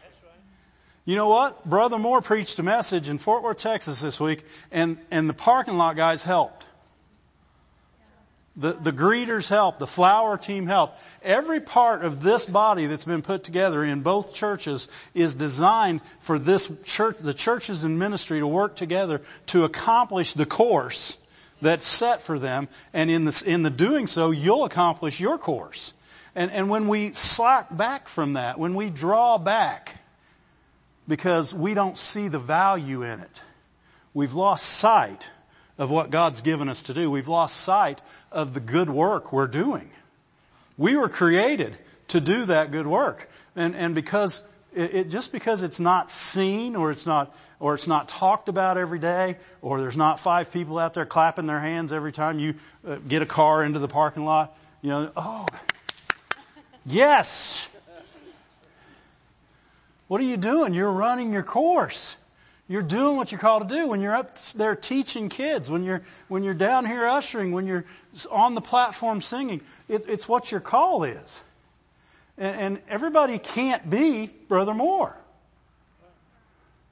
You 1.07 1.15
know 1.15 1.29
what? 1.29 1.63
Brother 1.63 1.97
Moore 1.97 2.21
preached 2.21 2.59
a 2.59 2.63
message 2.63 3.07
in 3.07 3.17
Fort 3.17 3.41
Worth, 3.41 3.59
Texas 3.59 4.01
this 4.01 4.19
week, 4.19 4.43
and, 4.73 4.97
and 5.09 5.29
the 5.29 5.33
parking 5.33 5.77
lot 5.77 5.95
guys 5.95 6.21
helped. 6.21 6.65
The, 8.57 8.73
the 8.73 8.91
greeters 8.91 9.47
help. 9.47 9.79
The 9.79 9.87
flower 9.87 10.37
team 10.37 10.67
help. 10.67 10.97
Every 11.23 11.61
part 11.61 12.03
of 12.03 12.21
this 12.21 12.45
body 12.45 12.87
that's 12.87 13.05
been 13.05 13.21
put 13.21 13.45
together 13.45 13.85
in 13.85 14.01
both 14.01 14.33
churches 14.33 14.89
is 15.13 15.33
designed 15.33 16.01
for 16.19 16.37
this 16.37 16.69
church, 16.83 17.15
the 17.21 17.33
churches 17.33 17.85
and 17.85 17.97
ministry 17.97 18.41
to 18.41 18.47
work 18.47 18.75
together 18.75 19.21
to 19.45 19.63
accomplish 19.63 20.33
the 20.33 20.45
course 20.45 21.15
that's 21.61 21.87
set 21.87 22.19
for 22.19 22.37
them. 22.37 22.67
And 22.91 23.09
in 23.09 23.23
the, 23.23 23.43
in 23.47 23.63
the 23.63 23.69
doing 23.69 24.07
so, 24.07 24.31
you'll 24.31 24.65
accomplish 24.65 25.21
your 25.21 25.37
course. 25.37 25.93
And, 26.35 26.51
and 26.51 26.69
when 26.69 26.89
we 26.89 27.13
slack 27.13 27.73
back 27.75 28.09
from 28.09 28.33
that, 28.33 28.59
when 28.59 28.75
we 28.75 28.89
draw 28.89 29.37
back 29.37 29.95
because 31.07 31.53
we 31.53 31.73
don't 31.73 31.97
see 31.97 32.27
the 32.27 32.39
value 32.39 33.03
in 33.03 33.19
it, 33.19 33.41
we've 34.13 34.33
lost 34.33 34.65
sight 34.65 35.27
of 35.77 35.91
what 35.91 36.09
God's 36.09 36.41
given 36.41 36.69
us 36.69 36.83
to 36.83 36.93
do. 36.93 37.09
We've 37.11 37.27
lost 37.27 37.57
sight 37.57 38.01
of 38.31 38.53
the 38.53 38.59
good 38.59 38.89
work 38.89 39.31
we're 39.31 39.47
doing. 39.47 39.89
We 40.77 40.95
were 40.95 41.09
created 41.09 41.75
to 42.09 42.21
do 42.21 42.45
that 42.45 42.71
good 42.71 42.87
work. 42.87 43.29
And, 43.55 43.75
and 43.75 43.95
because 43.95 44.43
it, 44.73 45.09
just 45.09 45.31
because 45.31 45.63
it's 45.63 45.79
not 45.79 46.11
seen 46.11 46.75
or 46.75 46.91
it's 46.91 47.05
not 47.05 47.35
or 47.59 47.73
it's 47.73 47.87
not 47.87 48.07
talked 48.07 48.49
about 48.49 48.77
every 48.77 48.99
day 48.99 49.37
or 49.61 49.81
there's 49.81 49.97
not 49.97 50.19
five 50.19 50.51
people 50.51 50.77
out 50.77 50.93
there 50.93 51.05
clapping 51.05 51.47
their 51.47 51.59
hands 51.59 51.91
every 51.91 52.11
time 52.11 52.39
you 52.39 52.55
uh, 52.87 52.97
get 53.07 53.21
a 53.21 53.25
car 53.25 53.63
into 53.63 53.79
the 53.79 53.87
parking 53.87 54.25
lot, 54.25 54.55
you 54.81 54.89
know, 54.89 55.11
oh, 55.17 55.47
yes. 56.85 57.67
What 60.07 60.21
are 60.21 60.25
you 60.25 60.37
doing? 60.37 60.73
You're 60.73 60.91
running 60.91 61.33
your 61.33 61.43
course. 61.43 62.15
You're 62.69 62.83
doing 62.83 63.15
what 63.15 63.31
you're 63.31 63.39
called 63.39 63.69
to 63.69 63.75
do 63.75 63.87
when 63.87 64.01
you're 64.01 64.15
up 64.15 64.37
there 64.55 64.75
teaching 64.75 65.29
kids, 65.29 65.69
when 65.69 65.83
you're 65.83 66.01
when 66.27 66.43
you're 66.43 66.53
down 66.53 66.85
here 66.85 67.05
ushering, 67.07 67.53
when 67.53 67.65
you're 67.65 67.85
on 68.29 68.55
the 68.55 68.61
platform 68.61 69.21
singing. 69.21 69.61
It, 69.87 70.05
it's 70.09 70.27
what 70.27 70.51
your 70.51 70.59
call 70.59 71.03
is. 71.03 71.41
And, 72.37 72.59
and 72.59 72.81
everybody 72.89 73.39
can't 73.39 73.89
be 73.89 74.27
Brother 74.49 74.73
Moore. 74.73 75.15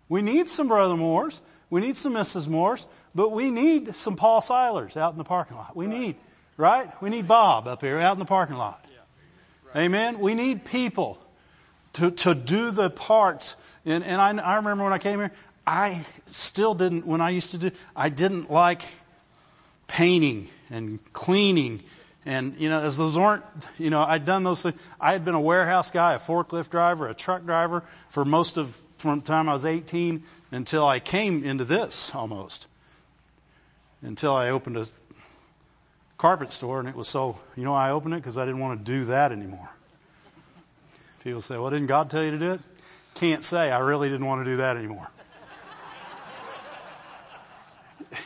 We 0.07 0.22
need 0.22 0.48
some 0.48 0.67
Brother 0.67 0.95
Moores. 0.95 1.41
We 1.69 1.81
need 1.81 1.98
some 1.98 2.13
Mrs. 2.13 2.48
Moores, 2.48 2.86
but 3.13 3.31
we 3.31 3.50
need 3.50 3.95
some 3.95 4.15
Paul 4.15 4.39
Silers 4.39 4.95
out 4.95 5.12
in 5.12 5.17
the 5.17 5.24
parking 5.24 5.57
lot. 5.57 5.75
We 5.75 5.88
need, 5.88 6.15
right? 6.57 6.89
We 7.01 7.10
need 7.10 7.27
Bob 7.27 7.67
up 7.67 7.81
here 7.81 8.00
out 8.00 8.13
in 8.13 8.19
the 8.19 8.25
parking 8.25 8.55
lot. 8.55 8.86
Amen. 9.75 10.19
We 10.19 10.36
need 10.36 10.63
people 10.63 11.19
to, 11.95 12.11
to 12.11 12.35
do 12.35 12.71
the 12.71 12.89
parts. 12.89 13.55
And, 13.85 14.03
and 14.03 14.21
I, 14.21 14.53
I 14.53 14.55
remember 14.57 14.83
when 14.83 14.93
I 14.93 14.97
came 14.97 15.19
here, 15.19 15.31
I 15.65 16.05
still 16.27 16.75
didn't, 16.75 17.05
when 17.05 17.21
I 17.21 17.29
used 17.29 17.51
to 17.51 17.57
do, 17.57 17.71
I 17.95 18.09
didn't 18.09 18.51
like 18.51 18.83
painting 19.87 20.49
and 20.69 20.99
cleaning. 21.13 21.83
And, 22.25 22.55
you 22.57 22.69
know, 22.69 22.81
as 22.81 22.97
those 22.97 23.17
aren't, 23.17 23.43
you 23.77 23.89
know, 23.89 24.03
I'd 24.03 24.25
done 24.25 24.43
those 24.43 24.61
things. 24.61 24.79
I 24.99 25.13
had 25.13 25.23
been 25.23 25.35
a 25.35 25.41
warehouse 25.41 25.91
guy, 25.91 26.13
a 26.13 26.19
forklift 26.19 26.69
driver, 26.69 27.07
a 27.07 27.13
truck 27.13 27.45
driver 27.45 27.83
for 28.09 28.25
most 28.25 28.57
of, 28.57 28.79
from 28.97 29.19
the 29.19 29.25
time 29.25 29.47
I 29.47 29.53
was 29.53 29.65
18 29.65 30.23
until 30.51 30.85
I 30.85 30.99
came 30.99 31.43
into 31.43 31.65
this 31.65 32.13
almost. 32.13 32.67
Until 34.01 34.35
I 34.35 34.49
opened 34.49 34.77
a 34.77 34.87
carpet 36.17 36.51
store 36.51 36.79
and 36.79 36.89
it 36.89 36.95
was 36.95 37.07
so, 37.07 37.39
you 37.55 37.63
know, 37.63 37.73
I 37.73 37.91
opened 37.91 38.15
it 38.15 38.17
because 38.17 38.37
I 38.37 38.45
didn't 38.45 38.59
want 38.59 38.85
to 38.85 38.91
do 38.91 39.05
that 39.05 39.31
anymore. 39.31 39.69
People 41.25 41.41
say, 41.41 41.58
well, 41.58 41.72
didn't 41.72 41.88
God 41.88 42.12
tell 42.12 42.24
you 42.24 42.29
to 42.29 42.38
do 42.38 42.51
it? 42.51 42.60
Can't 43.15 43.44
say. 43.44 43.72
I 43.72 43.79
really 43.79 44.10
didn't 44.10 44.27
want 44.27 44.46
to 44.46 44.51
do 44.51 44.58
that 44.58 44.77
anymore. 44.77 45.10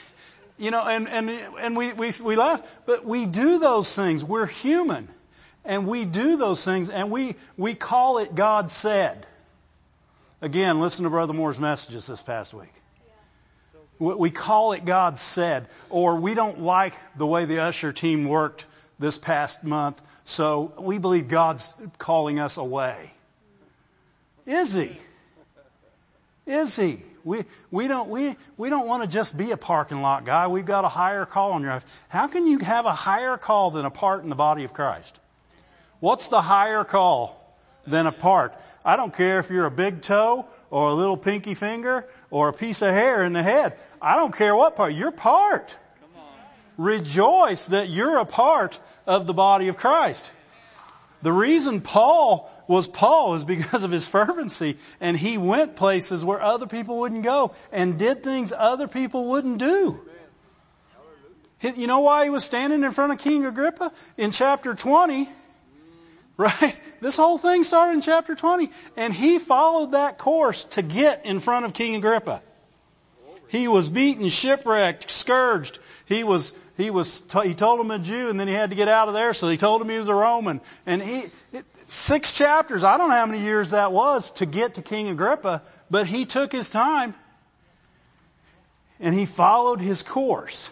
you 0.58 0.70
know, 0.70 0.86
and, 0.86 1.08
and, 1.08 1.30
and 1.30 1.78
we, 1.78 1.94
we, 1.94 2.12
we 2.22 2.36
laugh, 2.36 2.62
but 2.86 3.06
we 3.06 3.26
do 3.26 3.58
those 3.58 3.96
things. 3.96 4.22
We're 4.26 4.48
human. 4.48 5.08
And 5.64 5.88
we 5.88 6.04
do 6.04 6.36
those 6.36 6.66
things, 6.66 6.90
and 6.90 7.10
we, 7.10 7.36
we 7.56 7.74
call 7.74 8.18
it 8.18 8.36
God 8.36 8.70
said. 8.70 9.26
Again, 10.42 10.82
listen 10.82 11.06
to 11.06 11.10
Brother 11.10 11.32
Moore's 11.32 11.58
messages 11.60 12.06
this 12.06 12.22
past 12.22 12.54
week. 12.54 12.74
We 13.98 14.30
call 14.30 14.74
it 14.74 14.84
God 14.84 15.18
said, 15.18 15.68
or 15.90 16.18
we 16.18 16.34
don't 16.34 16.60
like 16.60 16.96
the 17.18 17.26
way 17.26 17.46
the 17.46 17.60
usher 17.60 17.94
team 17.94 18.28
worked 18.28 18.66
this 19.00 19.18
past 19.18 19.64
month, 19.64 20.02
so 20.26 20.74
we 20.78 20.98
believe 20.98 21.30
God's 21.30 21.74
calling 21.98 22.40
us 22.40 22.58
away. 22.58 23.12
Is 24.46 24.74
He? 24.76 24.98
Is 26.46 26.76
He? 26.76 27.02
We, 27.24 27.44
we 27.72 27.88
don't, 27.88 28.10
we, 28.10 28.36
we 28.58 28.70
don't 28.70 28.88
want 28.88 29.04
to 29.04 29.10
just 29.10 29.38
be 29.38 29.52
a 29.52 29.58
parking 29.58 30.02
lot 30.02 30.26
guy. 30.26 30.48
We've 30.48 30.66
got 30.66 30.86
a 30.86 30.90
higher 30.90 31.26
call 31.26 31.54
on 31.54 31.62
your 31.62 31.72
life. 31.72 31.86
How 32.10 32.28
can 32.28 32.48
you 32.48 32.60
have 32.60 32.86
a 32.86 32.94
higher 32.94 33.38
call 33.38 33.72
than 33.72 33.86
a 33.86 33.92
part 33.92 34.24
in 34.24 34.30
the 34.30 34.36
body 34.36 34.64
of 34.64 34.74
Christ? 34.74 35.20
What's 36.00 36.30
the 36.30 36.42
higher 36.42 36.84
call 36.84 37.36
than 37.86 38.08
a 38.08 38.12
part? 38.12 38.54
I 38.86 38.96
don't 38.96 39.14
care 39.14 39.40
if 39.40 39.50
you're 39.50 39.66
a 39.66 39.72
big 39.72 40.02
toe 40.02 40.46
or 40.72 40.90
a 40.90 40.94
little 40.94 41.18
pinky 41.18 41.56
finger 41.56 42.08
or 42.32 42.50
a 42.50 42.54
piece 42.54 42.82
of 42.82 42.90
hair 42.90 43.24
in 43.24 43.34
the 43.34 43.44
head. 43.44 43.78
I 44.02 44.16
don't 44.16 44.36
care 44.36 44.56
what 44.56 44.76
part. 44.76 44.94
You're 44.94 45.12
part. 45.12 45.76
Rejoice 46.80 47.68
that 47.68 47.90
you're 47.90 48.20
a 48.20 48.26
part 48.26 48.80
of 49.06 49.28
the 49.28 49.34
body 49.34 49.68
of 49.68 49.76
Christ. 49.76 50.32
The 51.22 51.32
reason 51.34 51.82
Paul 51.82 52.50
was 52.70 52.88
Paul 52.88 53.34
is 53.34 53.44
because 53.44 53.84
of 53.84 53.92
his 53.92 54.08
fervency, 54.08 54.78
and 55.02 55.18
he 55.18 55.38
went 55.38 55.76
places 55.76 56.24
where 56.24 56.42
other 56.42 56.68
people 56.68 57.00
wouldn't 57.00 57.26
go 57.26 57.52
and 57.74 58.00
did 58.00 58.24
things 58.24 58.54
other 58.54 58.88
people 58.88 59.26
wouldn't 59.26 59.58
do. 59.58 60.00
You 61.62 61.88
know 61.88 62.00
why 62.00 62.24
he 62.24 62.30
was 62.30 62.46
standing 62.46 62.86
in 62.86 62.92
front 62.92 63.12
of 63.12 63.20
King 63.20 63.46
Agrippa 63.46 63.92
in 64.16 64.32
chapter 64.32 64.74
20? 64.74 65.28
Right? 66.38 66.80
This 67.02 67.18
whole 67.18 67.38
thing 67.38 67.66
started 67.66 67.96
in 67.96 68.02
chapter 68.02 68.36
20, 68.36 68.72
and 68.96 69.14
he 69.14 69.38
followed 69.40 69.92
that 69.92 70.18
course 70.18 70.64
to 70.76 70.82
get 70.82 71.26
in 71.26 71.42
front 71.42 71.66
of 71.66 71.74
King 71.74 71.98
Agrippa. 71.98 72.42
He 73.50 73.68
was 73.68 73.90
beaten, 73.90 74.30
shipwrecked, 74.30 75.10
scourged. 75.10 75.80
He 76.06 76.24
was, 76.24 76.54
he 76.80 76.92
was, 76.92 77.24
he 77.44 77.54
told 77.54 77.82
him 77.82 77.92
a 77.92 78.00
Jew 78.00 78.30
and 78.30 78.40
then 78.40 78.48
he 78.48 78.54
had 78.54 78.70
to 78.70 78.76
get 78.76 78.88
out 78.88 79.10
of 79.10 79.14
there, 79.14 79.34
so 79.34 79.50
he 79.50 79.58
told 79.58 79.82
him 79.82 79.90
he 79.90 80.00
was 80.00 80.08
a 80.08 80.14
Roman. 80.14 80.62
And 80.86 81.02
he, 81.02 81.26
six 81.88 82.34
chapters, 82.34 82.86
I 82.86 82.98
don't 82.98 83.10
know 83.10 83.16
how 83.16 83.26
many 83.26 83.44
years 83.44 83.72
that 83.72 83.92
was 83.92 84.32
to 84.34 84.46
get 84.46 84.76
to 84.76 84.82
King 84.82 85.10
Agrippa, 85.10 85.62
but 85.92 86.08
he 86.08 86.26
took 86.26 86.54
his 86.54 86.70
time 86.70 87.14
and 88.98 89.14
he 89.14 89.26
followed 89.26 89.82
his 89.82 90.04
course. 90.04 90.72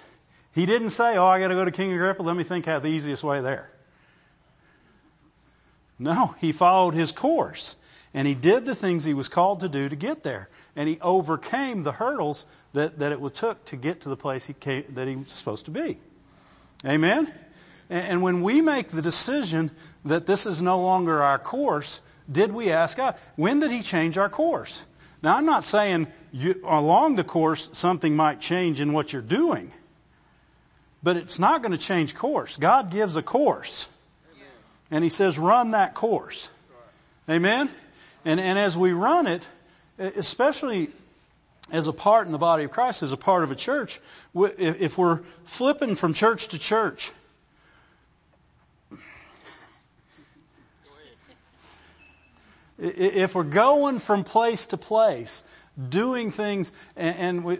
He 0.55 0.65
didn't 0.65 0.91
say, 0.91 1.17
oh, 1.17 1.25
I 1.25 1.41
gotta 1.41 1.55
go 1.55 1.65
to 1.65 1.71
King 1.71 1.91
Agrippa, 1.91 2.23
let 2.23 2.37
me 2.37 2.43
think 2.43 2.65
how 2.65 2.79
the 2.79 2.87
easiest 2.87 3.21
way 3.21 3.41
there. 3.41 3.69
No, 5.99 6.35
he 6.39 6.53
followed 6.53 6.93
his 6.93 7.11
course. 7.11 7.75
And 8.17 8.27
he 8.27 8.33
did 8.33 8.65
the 8.65 8.73
things 8.73 9.03
he 9.03 9.13
was 9.13 9.29
called 9.29 9.59
to 9.59 9.69
do 9.69 9.87
to 9.87 9.95
get 9.95 10.23
there. 10.23 10.49
And 10.75 10.89
he 10.89 10.97
overcame 10.99 11.83
the 11.83 11.91
hurdles 11.91 12.47
that, 12.73 12.97
that 12.97 13.11
it 13.11 13.33
took 13.35 13.63
to 13.65 13.75
get 13.75 14.01
to 14.01 14.09
the 14.09 14.17
place 14.17 14.43
he 14.43 14.53
came, 14.53 14.85
that 14.95 15.07
he 15.07 15.17
was 15.17 15.31
supposed 15.31 15.65
to 15.65 15.71
be. 15.71 15.99
Amen? 16.83 17.31
And 17.91 18.23
when 18.23 18.41
we 18.41 18.59
make 18.61 18.89
the 18.89 19.03
decision 19.03 19.69
that 20.05 20.25
this 20.25 20.47
is 20.47 20.63
no 20.63 20.81
longer 20.81 21.21
our 21.21 21.37
course, 21.37 22.01
did 22.29 22.51
we 22.51 22.71
ask 22.71 22.97
God? 22.97 23.17
When 23.35 23.59
did 23.59 23.69
He 23.69 23.83
change 23.83 24.17
our 24.17 24.29
course? 24.29 24.83
Now, 25.21 25.37
I'm 25.37 25.45
not 25.45 25.63
saying 25.63 26.07
you, 26.31 26.63
along 26.65 27.17
the 27.17 27.23
course 27.23 27.69
something 27.73 28.15
might 28.15 28.41
change 28.41 28.81
in 28.81 28.93
what 28.93 29.13
you're 29.13 29.21
doing, 29.21 29.71
but 31.03 31.17
it's 31.17 31.37
not 31.37 31.61
going 31.61 31.71
to 31.71 31.77
change 31.77 32.15
course. 32.15 32.57
God 32.57 32.89
gives 32.89 33.15
a 33.15 33.21
course, 33.21 33.87
and 34.89 35.03
He 35.03 35.11
says, 35.11 35.37
run 35.37 35.71
that 35.71 35.93
course. 35.93 36.49
Amen? 37.29 37.69
And, 38.27 38.41
and 38.41 38.59
as 38.59 38.75
we 38.75 38.91
run 38.91 39.25
it, 39.25 39.47
especially 39.97 40.89
as 41.71 41.87
a 41.87 41.93
part 41.93 42.25
in 42.25 42.33
the 42.33 42.37
body 42.37 42.65
of 42.65 42.71
Christ, 42.71 43.01
as 43.01 43.13
a 43.13 43.17
part 43.17 43.43
of 43.43 43.51
a 43.51 43.55
church, 43.55 44.01
if 44.35 44.97
we're 44.97 45.21
flipping 45.45 45.95
from 45.95 46.13
church 46.13 46.49
to 46.49 46.59
church, 46.59 47.09
if 52.77 53.33
we're 53.33 53.45
going 53.45 53.99
from 53.99 54.25
place 54.25 54.65
to 54.67 54.77
place, 54.77 55.41
doing 55.87 56.31
things, 56.31 56.73
and, 56.97 57.15
and 57.17 57.43
we, 57.45 57.55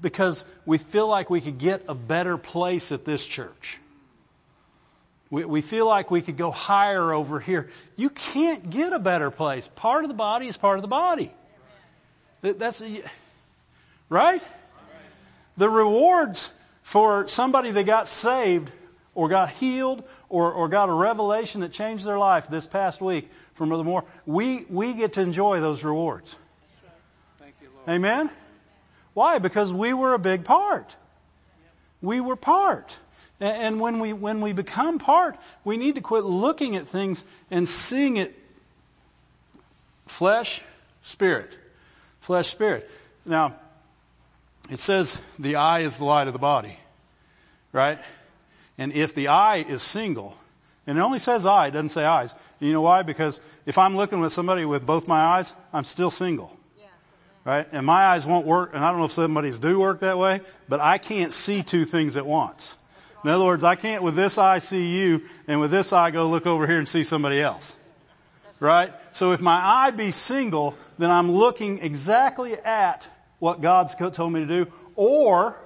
because 0.00 0.46
we 0.64 0.78
feel 0.78 1.08
like 1.08 1.28
we 1.28 1.42
could 1.42 1.58
get 1.58 1.82
a 1.90 1.94
better 1.94 2.38
place 2.38 2.90
at 2.90 3.04
this 3.04 3.22
church. 3.22 3.78
We, 5.30 5.44
we 5.44 5.60
feel 5.60 5.86
like 5.86 6.10
we 6.10 6.22
could 6.22 6.36
go 6.36 6.50
higher 6.50 7.12
over 7.12 7.40
here. 7.40 7.68
You 7.96 8.10
can't 8.10 8.70
get 8.70 8.92
a 8.92 8.98
better 8.98 9.30
place. 9.30 9.68
Part 9.74 10.04
of 10.04 10.08
the 10.08 10.14
body 10.14 10.46
is 10.46 10.56
part 10.56 10.78
of 10.78 10.82
the 10.82 10.88
body. 10.88 11.32
That's 12.42 12.82
right. 14.08 14.42
The 15.56 15.68
rewards 15.68 16.52
for 16.82 17.26
somebody 17.26 17.72
that 17.72 17.84
got 17.84 18.06
saved 18.06 18.70
or 19.14 19.28
got 19.28 19.50
healed 19.50 20.04
or, 20.28 20.52
or 20.52 20.68
got 20.68 20.88
a 20.88 20.92
revelation 20.92 21.62
that 21.62 21.72
changed 21.72 22.04
their 22.04 22.18
life 22.18 22.48
this 22.48 22.66
past 22.66 23.00
week 23.00 23.28
from 23.54 23.70
Brother 23.70 23.82
Moore, 23.84 24.04
we, 24.26 24.64
we 24.68 24.92
get 24.92 25.14
to 25.14 25.22
enjoy 25.22 25.60
those 25.60 25.82
rewards. 25.82 26.36
Thank 27.38 27.54
you, 27.62 27.68
Amen? 27.88 28.30
Why? 29.14 29.38
Because 29.38 29.72
we 29.72 29.94
were 29.94 30.12
a 30.12 30.18
big 30.18 30.44
part. 30.44 30.94
We 32.02 32.20
were 32.20 32.36
part. 32.36 32.96
And 33.38 33.80
when 33.80 33.98
we, 33.98 34.12
when 34.12 34.40
we 34.40 34.52
become 34.52 34.98
part, 34.98 35.36
we 35.64 35.76
need 35.76 35.96
to 35.96 36.00
quit 36.00 36.24
looking 36.24 36.76
at 36.76 36.88
things 36.88 37.24
and 37.50 37.68
seeing 37.68 38.16
it 38.16 38.34
flesh, 40.06 40.62
spirit. 41.02 41.56
Flesh, 42.20 42.48
spirit. 42.48 42.88
Now, 43.26 43.54
it 44.70 44.78
says 44.78 45.20
the 45.38 45.56
eye 45.56 45.80
is 45.80 45.98
the 45.98 46.04
light 46.04 46.28
of 46.28 46.32
the 46.32 46.38
body, 46.38 46.76
right? 47.72 47.98
And 48.78 48.92
if 48.92 49.14
the 49.14 49.28
eye 49.28 49.64
is 49.68 49.82
single, 49.82 50.36
and 50.86 50.96
it 50.98 51.00
only 51.00 51.18
says 51.18 51.46
eye, 51.46 51.68
it 51.68 51.70
doesn't 51.72 51.90
say 51.90 52.04
eyes. 52.04 52.34
You 52.60 52.72
know 52.72 52.82
why? 52.82 53.02
Because 53.02 53.40
if 53.66 53.76
I'm 53.76 53.96
looking 53.96 54.24
at 54.24 54.32
somebody 54.32 54.64
with 54.64 54.86
both 54.86 55.08
my 55.08 55.20
eyes, 55.20 55.52
I'm 55.72 55.84
still 55.84 56.10
single. 56.10 56.56
Right? 57.44 57.66
And 57.70 57.86
my 57.86 58.06
eyes 58.06 58.26
won't 58.26 58.44
work, 58.44 58.74
and 58.74 58.84
I 58.84 58.90
don't 58.90 58.98
know 58.98 59.04
if 59.04 59.12
somebody's 59.12 59.60
do 59.60 59.78
work 59.78 60.00
that 60.00 60.18
way, 60.18 60.40
but 60.68 60.80
I 60.80 60.98
can't 60.98 61.32
see 61.32 61.62
two 61.62 61.84
things 61.84 62.16
at 62.16 62.26
once. 62.26 62.76
In 63.24 63.30
other 63.30 63.44
words, 63.44 63.64
I 63.64 63.74
can't 63.74 64.02
with 64.02 64.14
this 64.14 64.38
eye 64.38 64.58
see 64.58 64.96
you, 64.96 65.22
and 65.48 65.60
with 65.60 65.70
this 65.70 65.92
eye 65.92 66.10
go 66.10 66.28
look 66.28 66.46
over 66.46 66.66
here 66.66 66.78
and 66.78 66.88
see 66.88 67.02
somebody 67.02 67.40
else. 67.40 67.76
Right? 68.60 68.92
So 69.12 69.32
if 69.32 69.40
my 69.40 69.54
eye 69.54 69.90
be 69.90 70.10
single, 70.10 70.76
then 70.98 71.10
I'm 71.10 71.30
looking 71.30 71.80
exactly 71.80 72.54
at 72.54 73.06
what 73.38 73.60
God's 73.60 73.94
told 73.94 74.32
me 74.32 74.40
to 74.40 74.46
do, 74.46 74.72
or 74.94 75.56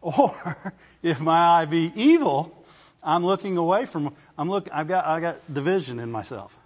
or 0.00 0.56
if 1.02 1.20
my 1.20 1.60
eye 1.60 1.64
be 1.64 1.92
evil, 1.96 2.64
I'm 3.02 3.24
looking 3.24 3.56
away 3.56 3.86
from 3.86 4.14
I'm 4.38 4.48
look 4.48 4.68
I've 4.72 4.88
got 4.88 5.06
I 5.06 5.20
got 5.20 5.52
division 5.52 5.98
in 5.98 6.12
myself. 6.12 6.56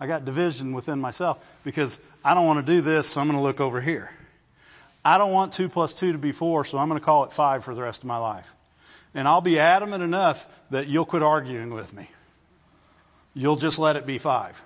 I 0.00 0.06
got 0.06 0.24
division 0.24 0.72
within 0.72 1.00
myself 1.00 1.38
because 1.64 2.00
I 2.24 2.34
don't 2.34 2.46
want 2.46 2.66
to 2.66 2.72
do 2.72 2.80
this, 2.80 3.08
so 3.08 3.20
I'm 3.20 3.28
going 3.28 3.38
to 3.38 3.42
look 3.42 3.60
over 3.60 3.80
here. 3.80 4.10
I 5.04 5.18
don't 5.18 5.32
want 5.32 5.52
two 5.52 5.68
plus 5.68 5.94
two 5.94 6.12
to 6.12 6.18
be 6.18 6.32
four, 6.32 6.64
so 6.64 6.78
I'm 6.78 6.88
going 6.88 6.98
to 6.98 7.04
call 7.04 7.24
it 7.24 7.32
five 7.32 7.64
for 7.64 7.74
the 7.74 7.82
rest 7.82 8.02
of 8.02 8.06
my 8.06 8.16
life. 8.16 8.52
And 9.14 9.28
I'll 9.28 9.40
be 9.40 9.58
adamant 9.58 10.02
enough 10.02 10.46
that 10.70 10.88
you'll 10.88 11.04
quit 11.04 11.22
arguing 11.22 11.74
with 11.74 11.92
me. 11.94 12.08
You'll 13.34 13.56
just 13.56 13.78
let 13.78 13.96
it 13.96 14.06
be 14.06 14.18
five. 14.18 14.62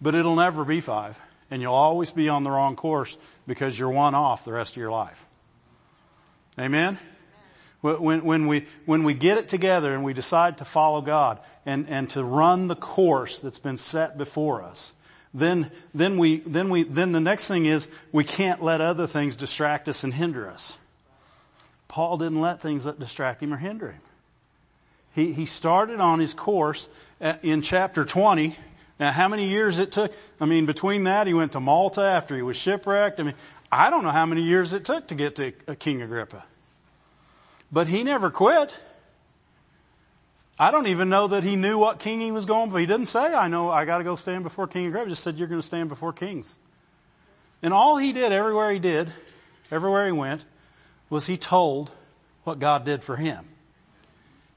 But 0.00 0.14
it'll 0.14 0.36
never 0.36 0.64
be 0.64 0.80
five. 0.80 1.20
And 1.50 1.60
you'll 1.60 1.74
always 1.74 2.10
be 2.10 2.28
on 2.28 2.44
the 2.44 2.50
wrong 2.50 2.76
course 2.76 3.16
because 3.46 3.78
you're 3.78 3.90
one 3.90 4.14
off 4.14 4.44
the 4.44 4.52
rest 4.52 4.72
of 4.72 4.78
your 4.78 4.90
life. 4.90 5.26
Amen? 6.58 6.98
When, 7.82 8.24
when, 8.24 8.46
we, 8.46 8.66
when 8.86 9.02
we 9.02 9.14
get 9.14 9.38
it 9.38 9.48
together 9.48 9.92
and 9.92 10.04
we 10.04 10.14
decide 10.14 10.58
to 10.58 10.64
follow 10.64 11.00
God 11.00 11.40
and, 11.66 11.88
and 11.88 12.08
to 12.10 12.24
run 12.24 12.68
the 12.68 12.76
course 12.76 13.40
that's 13.40 13.58
been 13.58 13.76
set 13.76 14.16
before 14.16 14.62
us, 14.62 14.92
then, 15.34 15.70
then, 15.94 16.18
we, 16.18 16.36
then, 16.36 16.68
we, 16.68 16.82
then 16.82 17.12
the 17.12 17.20
next 17.20 17.48
thing 17.48 17.66
is 17.66 17.90
we 18.12 18.24
can't 18.24 18.62
let 18.62 18.80
other 18.80 19.06
things 19.06 19.36
distract 19.36 19.88
us 19.88 20.04
and 20.04 20.12
hinder 20.12 20.48
us. 20.48 20.76
Paul 21.88 22.18
didn't 22.18 22.40
let 22.40 22.60
things 22.60 22.84
that 22.84 22.98
distract 22.98 23.42
him 23.42 23.52
or 23.52 23.56
hinder 23.56 23.90
him. 23.90 24.00
He, 25.14 25.32
he 25.32 25.46
started 25.46 26.00
on 26.00 26.20
his 26.20 26.34
course 26.34 26.88
in 27.42 27.62
chapter 27.62 28.04
20. 28.04 28.56
Now, 28.98 29.10
how 29.10 29.28
many 29.28 29.48
years 29.48 29.78
it 29.78 29.92
took? 29.92 30.12
I 30.40 30.46
mean, 30.46 30.66
between 30.66 31.04
that, 31.04 31.26
he 31.26 31.34
went 31.34 31.52
to 31.52 31.60
Malta 31.60 32.02
after 32.02 32.36
he 32.36 32.42
was 32.42 32.56
shipwrecked. 32.56 33.20
I 33.20 33.24
mean, 33.24 33.34
I 33.70 33.90
don't 33.90 34.04
know 34.04 34.10
how 34.10 34.26
many 34.26 34.42
years 34.42 34.72
it 34.72 34.84
took 34.84 35.08
to 35.08 35.14
get 35.14 35.36
to 35.36 35.52
King 35.76 36.02
Agrippa. 36.02 36.44
But 37.70 37.88
he 37.88 38.04
never 38.04 38.30
quit. 38.30 38.74
I 40.62 40.70
don't 40.70 40.86
even 40.86 41.08
know 41.08 41.26
that 41.26 41.42
he 41.42 41.56
knew 41.56 41.76
what 41.76 41.98
king 41.98 42.20
he 42.20 42.30
was 42.30 42.46
going, 42.46 42.70
but 42.70 42.76
he 42.76 42.86
didn't 42.86 43.06
say, 43.06 43.34
I 43.34 43.48
know 43.48 43.68
I 43.68 43.84
got 43.84 43.98
to 43.98 44.04
go 44.04 44.14
stand 44.14 44.44
before 44.44 44.68
King 44.68 44.86
Agrippa. 44.86 45.06
He 45.06 45.10
just 45.10 45.24
said, 45.24 45.36
you're 45.36 45.48
going 45.48 45.60
to 45.60 45.66
stand 45.66 45.88
before 45.88 46.12
kings. 46.12 46.56
And 47.64 47.74
all 47.74 47.96
he 47.96 48.12
did, 48.12 48.30
everywhere 48.30 48.70
he 48.70 48.78
did, 48.78 49.12
everywhere 49.72 50.06
he 50.06 50.12
went, 50.12 50.44
was 51.10 51.26
he 51.26 51.36
told 51.36 51.90
what 52.44 52.60
God 52.60 52.84
did 52.84 53.02
for 53.02 53.16
him. 53.16 53.44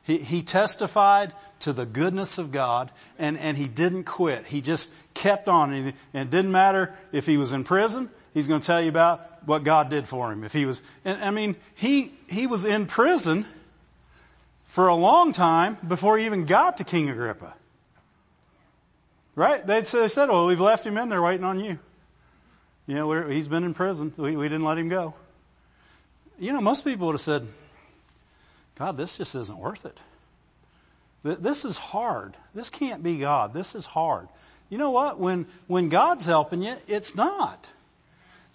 He, 0.03 0.19
he 0.19 0.43
testified 0.43 1.33
to 1.61 1.73
the 1.73 1.87
goodness 1.87 2.37
of 2.37 2.51
God, 2.51 2.91
and, 3.17 3.35
and 3.39 3.57
he 3.57 3.67
didn't 3.67 4.03
quit. 4.03 4.45
He 4.45 4.61
just 4.61 4.93
kept 5.15 5.47
on. 5.47 5.73
And 5.73 5.87
it 6.13 6.29
didn't 6.29 6.51
matter 6.51 6.93
if 7.13 7.25
he 7.25 7.37
was 7.37 7.51
in 7.51 7.63
prison, 7.63 8.11
he's 8.35 8.45
going 8.45 8.61
to 8.61 8.67
tell 8.67 8.79
you 8.79 8.89
about 8.89 9.47
what 9.47 9.63
God 9.63 9.89
did 9.89 10.07
for 10.07 10.31
him. 10.31 10.43
If 10.43 10.53
he 10.53 10.67
was, 10.67 10.83
and 11.03 11.23
I 11.23 11.31
mean, 11.31 11.55
he, 11.73 12.13
he 12.29 12.45
was 12.45 12.63
in 12.63 12.85
prison 12.85 13.43
for 14.65 14.88
a 14.88 14.95
long 14.95 15.32
time 15.32 15.78
before 15.88 16.17
he 16.17 16.25
even 16.25 16.45
got 16.45 16.78
to 16.78 16.84
King 16.84 17.10
Agrippa. 17.10 17.54
Right? 19.36 19.65
They 19.65 19.84
said, 19.84 20.01
they 20.01 20.08
said, 20.08 20.30
well, 20.30 20.45
we've 20.45 20.60
left 20.60 20.86
him 20.86 20.97
in 20.97 21.10
there 21.10 21.21
waiting 21.21 21.45
on 21.45 21.63
you. 21.63 21.78
You 22.88 22.95
know, 22.95 23.28
he's 23.28 23.47
been 23.47 23.63
in 23.63 23.73
prison. 23.73 24.13
We, 24.15 24.36
we 24.36 24.45
didn't 24.45 24.63
let 24.63 24.78
him 24.78 24.89
go. 24.89 25.13
You 26.39 26.54
know, 26.54 26.62
most 26.62 26.84
people 26.84 27.08
would 27.08 27.13
have 27.13 27.21
said, 27.21 27.47
God, 28.75 28.97
this 28.97 29.17
just 29.17 29.36
isn't 29.36 29.58
worth 29.58 29.86
it. 29.86 29.97
This 31.23 31.65
is 31.65 31.78
hard. 31.78 32.36
This 32.54 32.69
can't 32.69 33.01
be 33.01 33.17
God. 33.17 33.54
This 33.54 33.73
is 33.73 33.86
hard. 33.86 34.28
You 34.69 34.78
know 34.78 34.91
what? 34.91 35.19
When, 35.19 35.47
when 35.67 35.89
God's 35.89 36.25
helping 36.25 36.62
you, 36.62 36.75
it's 36.88 37.15
not. 37.15 37.69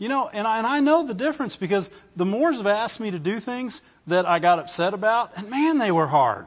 You 0.00 0.08
know, 0.08 0.30
and 0.32 0.48
I, 0.48 0.56
and 0.58 0.66
I 0.66 0.80
know 0.80 1.06
the 1.06 1.12
difference 1.12 1.56
because 1.56 1.90
the 2.16 2.24
Moores 2.24 2.56
have 2.56 2.66
asked 2.66 3.00
me 3.00 3.10
to 3.10 3.18
do 3.18 3.38
things 3.38 3.82
that 4.06 4.24
I 4.24 4.38
got 4.38 4.58
upset 4.58 4.94
about, 4.94 5.36
and 5.36 5.50
man, 5.50 5.76
they 5.76 5.92
were 5.92 6.06
hard. 6.06 6.46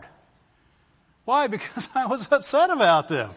Why? 1.25 1.47
Because 1.53 1.87
I 1.93 2.07
was 2.07 2.31
upset 2.31 2.71
about 2.71 3.09
them. 3.09 3.29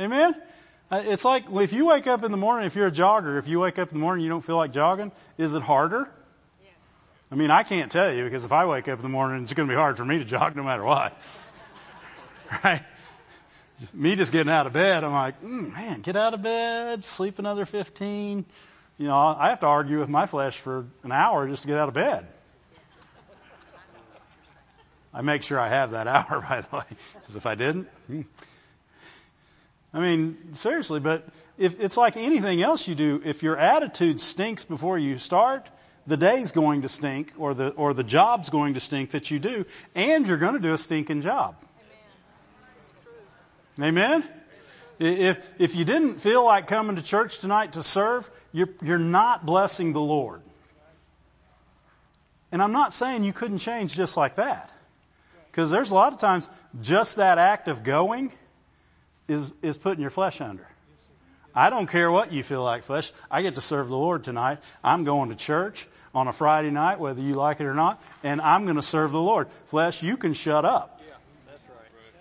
Amen? 0.00 0.34
Uh, 0.90 1.02
it's 1.04 1.26
like 1.26 1.44
if 1.52 1.74
you 1.74 1.84
wake 1.84 2.06
up 2.06 2.24
in 2.24 2.30
the 2.30 2.38
morning, 2.38 2.66
if 2.66 2.74
you're 2.74 2.86
a 2.86 2.90
jogger, 2.90 3.38
if 3.38 3.46
you 3.46 3.60
wake 3.60 3.78
up 3.78 3.92
in 3.92 3.98
the 3.98 4.00
morning 4.00 4.22
and 4.22 4.24
you 4.24 4.30
don't 4.30 4.44
feel 4.44 4.56
like 4.56 4.72
jogging, 4.72 5.12
is 5.36 5.52
it 5.52 5.62
harder? 5.62 6.08
Yeah. 6.62 6.70
I 7.30 7.34
mean, 7.34 7.50
I 7.50 7.62
can't 7.62 7.92
tell 7.92 8.10
you 8.10 8.24
because 8.24 8.46
if 8.46 8.52
I 8.52 8.64
wake 8.64 8.88
up 8.88 9.00
in 9.00 9.02
the 9.02 9.10
morning, 9.10 9.42
it's 9.42 9.52
going 9.52 9.68
to 9.68 9.72
be 9.72 9.78
hard 9.78 9.98
for 9.98 10.04
me 10.04 10.16
to 10.16 10.24
jog 10.24 10.56
no 10.56 10.62
matter 10.62 10.82
what. 10.82 11.14
right? 12.64 12.82
Me 13.92 14.16
just 14.16 14.32
getting 14.32 14.52
out 14.52 14.66
of 14.66 14.72
bed, 14.72 15.04
I'm 15.04 15.12
like, 15.12 15.40
mm, 15.40 15.72
man, 15.72 16.00
get 16.00 16.16
out 16.16 16.34
of 16.34 16.42
bed, 16.42 17.04
sleep 17.04 17.38
another 17.38 17.64
15. 17.64 18.44
You 18.98 19.06
know, 19.06 19.16
I 19.16 19.48
have 19.48 19.60
to 19.60 19.66
argue 19.66 19.98
with 19.98 20.08
my 20.08 20.26
flesh 20.26 20.58
for 20.58 20.86
an 21.02 21.12
hour 21.12 21.48
just 21.48 21.62
to 21.62 21.68
get 21.68 21.78
out 21.78 21.88
of 21.88 21.94
bed. 21.94 22.26
I 25.12 25.22
make 25.22 25.42
sure 25.42 25.58
I 25.58 25.68
have 25.68 25.92
that 25.92 26.06
hour, 26.08 26.40
by 26.40 26.60
the 26.60 26.76
way, 26.76 26.84
because 27.14 27.36
if 27.36 27.46
I 27.46 27.54
didn't, 27.54 27.88
hmm. 28.06 28.22
I 29.92 30.00
mean, 30.00 30.54
seriously, 30.54 30.98
but 30.98 31.24
if 31.56 31.80
it's 31.80 31.96
like 31.96 32.16
anything 32.16 32.60
else 32.60 32.88
you 32.88 32.96
do, 32.96 33.22
if 33.24 33.44
your 33.44 33.56
attitude 33.56 34.18
stinks 34.18 34.64
before 34.64 34.98
you 34.98 35.18
start, 35.18 35.68
the 36.06 36.16
day's 36.16 36.50
going 36.50 36.82
to 36.82 36.88
stink, 36.88 37.32
or 37.38 37.54
the 37.54 37.68
or 37.70 37.94
the 37.94 38.02
job's 38.02 38.50
going 38.50 38.74
to 38.74 38.80
stink 38.80 39.12
that 39.12 39.30
you 39.30 39.38
do, 39.38 39.64
and 39.94 40.26
you're 40.26 40.36
going 40.36 40.54
to 40.54 40.60
do 40.60 40.74
a 40.74 40.78
stinking 40.78 41.22
job. 41.22 41.54
Amen? 43.80 44.24
If, 44.98 45.38
if 45.58 45.74
you 45.74 45.84
didn't 45.84 46.20
feel 46.20 46.44
like 46.44 46.68
coming 46.68 46.96
to 46.96 47.02
church 47.02 47.38
tonight 47.38 47.72
to 47.72 47.82
serve, 47.82 48.28
you're, 48.52 48.68
you're 48.82 48.98
not 48.98 49.44
blessing 49.44 49.92
the 49.92 50.00
Lord. 50.00 50.40
And 52.52 52.62
I'm 52.62 52.72
not 52.72 52.92
saying 52.92 53.24
you 53.24 53.32
couldn't 53.32 53.58
change 53.58 53.94
just 53.94 54.16
like 54.16 54.36
that. 54.36 54.70
Because 55.50 55.70
there's 55.70 55.90
a 55.90 55.94
lot 55.94 56.12
of 56.12 56.20
times 56.20 56.48
just 56.82 57.16
that 57.16 57.38
act 57.38 57.68
of 57.68 57.82
going 57.82 58.32
is, 59.26 59.52
is 59.62 59.76
putting 59.76 60.00
your 60.00 60.10
flesh 60.10 60.40
under. 60.40 60.66
I 61.54 61.70
don't 61.70 61.86
care 61.86 62.10
what 62.10 62.32
you 62.32 62.42
feel 62.42 62.62
like, 62.62 62.84
flesh. 62.84 63.12
I 63.30 63.42
get 63.42 63.54
to 63.56 63.60
serve 63.60 63.88
the 63.88 63.96
Lord 63.96 64.24
tonight. 64.24 64.58
I'm 64.82 65.04
going 65.04 65.30
to 65.30 65.36
church 65.36 65.86
on 66.14 66.28
a 66.28 66.32
Friday 66.32 66.70
night, 66.70 66.98
whether 66.98 67.20
you 67.20 67.34
like 67.34 67.60
it 67.60 67.66
or 67.66 67.74
not, 67.74 68.02
and 68.22 68.40
I'm 68.40 68.64
going 68.64 68.76
to 68.76 68.82
serve 68.82 69.12
the 69.12 69.20
Lord. 69.20 69.48
Flesh, 69.66 70.02
you 70.02 70.16
can 70.16 70.34
shut 70.34 70.64
up. 70.64 71.00
Yeah, 71.00 71.14
that's 71.46 71.62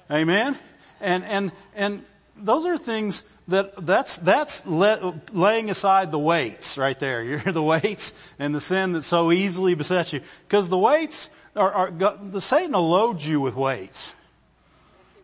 right. 0.09 0.21
Amen. 0.21 0.57
And 1.03 1.23
and 1.25 1.51
and 1.75 2.03
those 2.37 2.65
are 2.65 2.77
things 2.77 3.23
that 3.49 3.85
that's 3.85 4.17
that's 4.17 4.65
let, 4.65 5.33
laying 5.35 5.69
aside 5.69 6.11
the 6.11 6.17
weights 6.19 6.77
right 6.77 6.97
there. 6.97 7.23
You're 7.23 7.39
the 7.39 7.61
weights 7.61 8.13
and 8.39 8.55
the 8.55 8.61
sin 8.61 8.93
that 8.93 9.03
so 9.03 9.31
easily 9.31 9.75
besets 9.75 10.13
you. 10.13 10.21
Because 10.47 10.69
the 10.69 10.77
weights 10.77 11.29
are, 11.55 11.71
are 11.71 11.91
the 11.91 12.41
Satan 12.41 12.71
will 12.71 12.89
load 12.89 13.21
you 13.21 13.41
with 13.41 13.55
weights. 13.55 14.13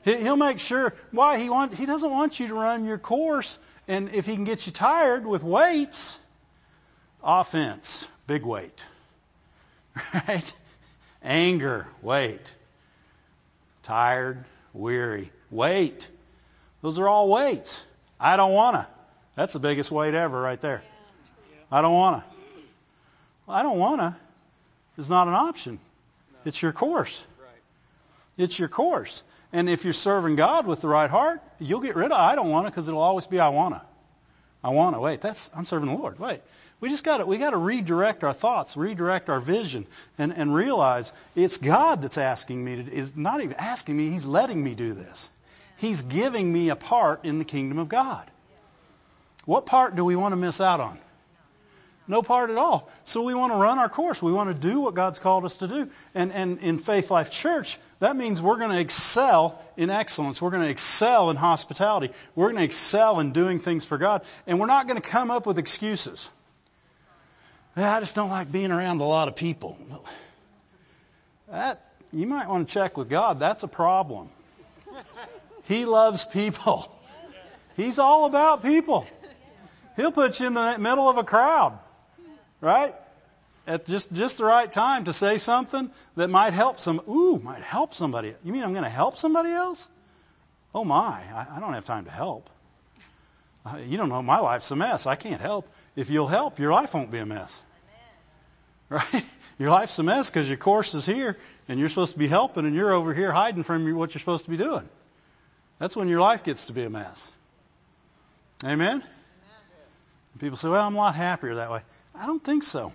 He, 0.04 0.16
he'll 0.16 0.36
make 0.36 0.60
sure. 0.60 0.94
Why 1.12 1.40
he 1.40 1.50
want 1.50 1.74
he 1.74 1.86
doesn't 1.86 2.12
want 2.12 2.40
you 2.40 2.50
to 2.50 2.54
run 2.54 2.86
your 2.86 2.98
course, 2.98 3.58
and 3.88 4.14
if 4.14 4.26
he 4.26 4.36
can 4.36 4.44
get 4.44 4.66
you 4.66 4.74
tired 4.74 5.26
with 5.26 5.44
weights, 5.44 6.18
offense, 7.24 8.06
big 8.28 8.44
weight, 8.44 8.84
right? 10.28 10.54
Anger, 11.24 11.88
weight. 12.02 12.56
Tired, 13.82 14.46
weary, 14.74 15.32
weight. 15.52 16.10
Those 16.82 17.00
are 17.00 17.08
all 17.08 17.30
weights. 17.30 17.84
I 18.20 18.38
don't 18.38 18.54
want 18.54 18.76
to. 18.76 18.88
That's 19.36 19.54
the 19.54 19.60
biggest 19.60 19.92
weight 19.92 20.14
ever 20.14 20.40
right 20.40 20.60
there. 20.60 20.82
I 21.72 21.82
don't 21.82 21.94
want 21.94 22.24
to. 22.24 22.30
Well, 23.48 23.58
I 23.58 23.64
don't 23.64 23.80
want 23.80 24.02
to 24.02 24.16
is 24.98 25.10
not 25.10 25.28
an 25.28 25.34
option. 25.34 25.80
It's 26.46 26.62
your 26.62 26.72
course. 26.72 27.26
It's 28.38 28.58
your 28.60 28.70
course. 28.70 29.24
And 29.52 29.70
if 29.70 29.84
you're 29.84 29.94
serving 29.94 30.36
God 30.36 30.68
with 30.68 30.82
the 30.82 30.88
right 30.88 31.10
heart, 31.10 31.42
you'll 31.60 31.80
get 31.80 31.96
rid 31.96 32.12
of 32.12 32.20
I 32.20 32.36
don't 32.36 32.50
want 32.50 32.66
to 32.66 32.72
because 32.72 32.88
it'll 32.88 33.02
always 33.02 33.28
be 33.28 33.40
I 33.40 33.50
want 33.50 33.76
to. 33.76 33.82
I 34.64 34.70
want 34.70 34.96
to. 34.96 35.00
Wait, 35.00 35.22
that's 35.22 35.50
I'm 35.56 35.66
serving 35.66 35.90
the 35.90 35.98
Lord. 35.98 36.20
Wait. 36.20 36.42
We 36.82 36.90
just 36.90 37.04
got 37.04 37.18
to 37.18 37.26
we 37.26 37.38
got 37.38 37.50
to 37.52 37.58
redirect 37.58 38.24
our 38.24 38.34
thoughts, 38.34 38.78
redirect 38.78 39.30
our 39.30 39.40
vision, 39.40 39.86
and 40.18 40.34
and 40.34 40.54
realize 40.54 41.12
it's 41.36 41.58
God 41.58 42.02
that's 42.02 42.18
asking 42.18 42.64
me 42.64 42.84
to 42.84 42.92
is 42.92 43.16
not 43.16 43.42
even 43.42 43.56
asking 43.58 43.98
me. 43.98 44.10
He's 44.10 44.26
letting 44.26 44.64
me 44.64 44.76
do 44.76 44.94
this. 44.94 45.30
He's 45.80 46.02
giving 46.02 46.52
me 46.52 46.70
a 46.70 46.76
part 46.76 47.26
in 47.26 47.40
the 47.40 47.46
kingdom 47.46 47.80
of 47.80 47.90
God. 47.90 48.30
What 49.46 49.66
part 49.66 49.96
do 49.96 50.04
we 50.06 50.16
want 50.16 50.34
to 50.34 50.36
miss 50.36 50.62
out 50.62 50.80
on? 50.80 51.00
No 52.06 52.22
part 52.22 52.50
at 52.50 52.58
all. 52.58 52.90
So 53.04 53.22
we 53.24 53.34
want 53.34 53.54
to 53.54 53.58
run 53.58 53.80
our 53.80 53.88
course. 53.88 54.22
We 54.22 54.32
want 54.32 54.50
to 54.50 54.68
do 54.68 54.80
what 54.82 54.96
God's 54.96 55.20
called 55.20 55.46
us 55.46 55.60
to 55.60 55.68
do. 55.68 55.90
And, 56.14 56.34
and 56.34 56.60
in 56.60 56.80
Faith 56.80 57.12
Life 57.12 57.32
Church, 57.32 57.78
that 58.00 58.16
means 58.16 58.42
we're 58.42 58.58
going 58.58 58.72
to 58.72 58.80
excel 58.80 59.64
in 59.78 59.90
excellence. 59.90 60.42
We're 60.42 60.50
going 60.50 60.64
to 60.64 60.70
excel 60.70 61.30
in 61.30 61.36
hospitality. 61.36 62.12
We're 62.36 62.48
going 62.48 62.58
to 62.58 62.64
excel 62.64 63.20
in 63.20 63.32
doing 63.32 63.60
things 63.60 63.86
for 63.86 63.98
God. 63.98 64.24
And 64.48 64.60
we're 64.60 64.66
not 64.66 64.88
going 64.88 65.00
to 65.00 65.08
come 65.08 65.32
up 65.32 65.46
with 65.46 65.60
excuses. 65.60 66.30
I 67.76 68.00
just 68.00 68.16
don't 68.16 68.32
like 68.32 68.52
being 68.52 68.72
around 68.72 69.00
a 69.02 69.06
lot 69.06 69.28
of 69.28 69.36
people. 69.36 69.78
That, 71.50 71.82
you 72.12 72.28
might 72.28 72.50
want 72.50 72.68
to 72.68 72.74
check 72.74 72.98
with 72.98 73.10
God. 73.10 73.40
That's 73.40 73.64
a 73.64 73.68
problem. 73.68 74.30
He 75.70 75.86
loves 75.86 76.26
people. 76.26 76.92
He's 77.78 78.00
all 78.00 78.26
about 78.26 78.64
people. 78.64 79.06
He'll 79.96 80.12
put 80.12 80.40
you 80.40 80.48
in 80.48 80.56
the 80.56 80.78
middle 80.80 81.08
of 81.08 81.18
a 81.18 81.24
crowd, 81.24 81.78
right? 82.60 82.96
At 83.68 83.86
just 83.86 84.12
just 84.12 84.40
the 84.40 84.46
right 84.46 84.70
time 84.72 85.04
to 85.04 85.14
say 85.14 85.38
something 85.38 85.92
that 86.16 86.28
might 86.30 86.54
help 86.54 86.80
some. 86.80 87.02
Ooh, 87.08 87.38
might 87.38 87.62
help 87.62 87.94
somebody. 87.94 88.34
You 88.44 88.52
mean 88.52 88.64
I'm 88.64 88.72
going 88.72 88.84
to 88.84 88.90
help 88.90 89.16
somebody 89.18 89.52
else? 89.52 89.88
Oh 90.74 90.84
my, 90.84 91.22
I, 91.36 91.58
I 91.58 91.60
don't 91.60 91.74
have 91.74 91.86
time 91.86 92.06
to 92.06 92.12
help. 92.12 92.50
Uh, 93.64 93.78
you 93.86 93.98
don't 93.98 94.10
know 94.10 94.24
my 94.24 94.40
life's 94.40 94.72
a 94.72 94.76
mess. 94.76 95.06
I 95.06 95.16
can't 95.16 95.42
help. 95.42 95.72
If 95.96 96.10
you'll 96.10 96.28
help, 96.28 96.58
your 96.58 96.72
life 96.74 96.96
won't 96.96 97.12
be 97.12 97.20
a 97.20 97.26
mess. 97.26 97.62
Right? 98.90 99.24
Your 99.60 99.70
life's 99.70 100.00
a 100.00 100.04
mess 100.04 100.32
because 100.32 100.50
your 100.50 100.58
course 100.58 100.96
is 100.96 101.06
here 101.06 101.38
and 101.68 101.80
you're 101.80 101.90
supposed 101.90 102.14
to 102.14 102.20
be 102.20 102.26
helping 102.26 102.66
and 102.66 102.74
you're 102.74 102.92
over 102.92 103.14
here 103.14 103.32
hiding 103.32 103.62
from 103.62 103.94
what 103.96 104.16
you're 104.16 104.20
supposed 104.20 104.46
to 104.46 104.50
be 104.50 104.58
doing. 104.58 104.90
That's 105.80 105.96
when 105.96 106.10
your 106.10 106.22
life 106.22 106.44
gets 106.44 106.68
to 106.68 106.74
be 106.74 106.84
a 106.84 106.90
mess. 106.90 107.32
Amen? 108.64 108.90
Amen. 108.90 109.04
People 110.40 110.58
say, 110.58 110.70
well, 110.70 110.86
I'm 110.86 110.96
a 110.96 110.98
lot 110.98 111.16
happier 111.16 111.56
that 111.56 111.72
way. 111.72 111.82
I 112.14 112.26
don't 112.26 112.44
think 112.44 112.64
so. 112.64 112.92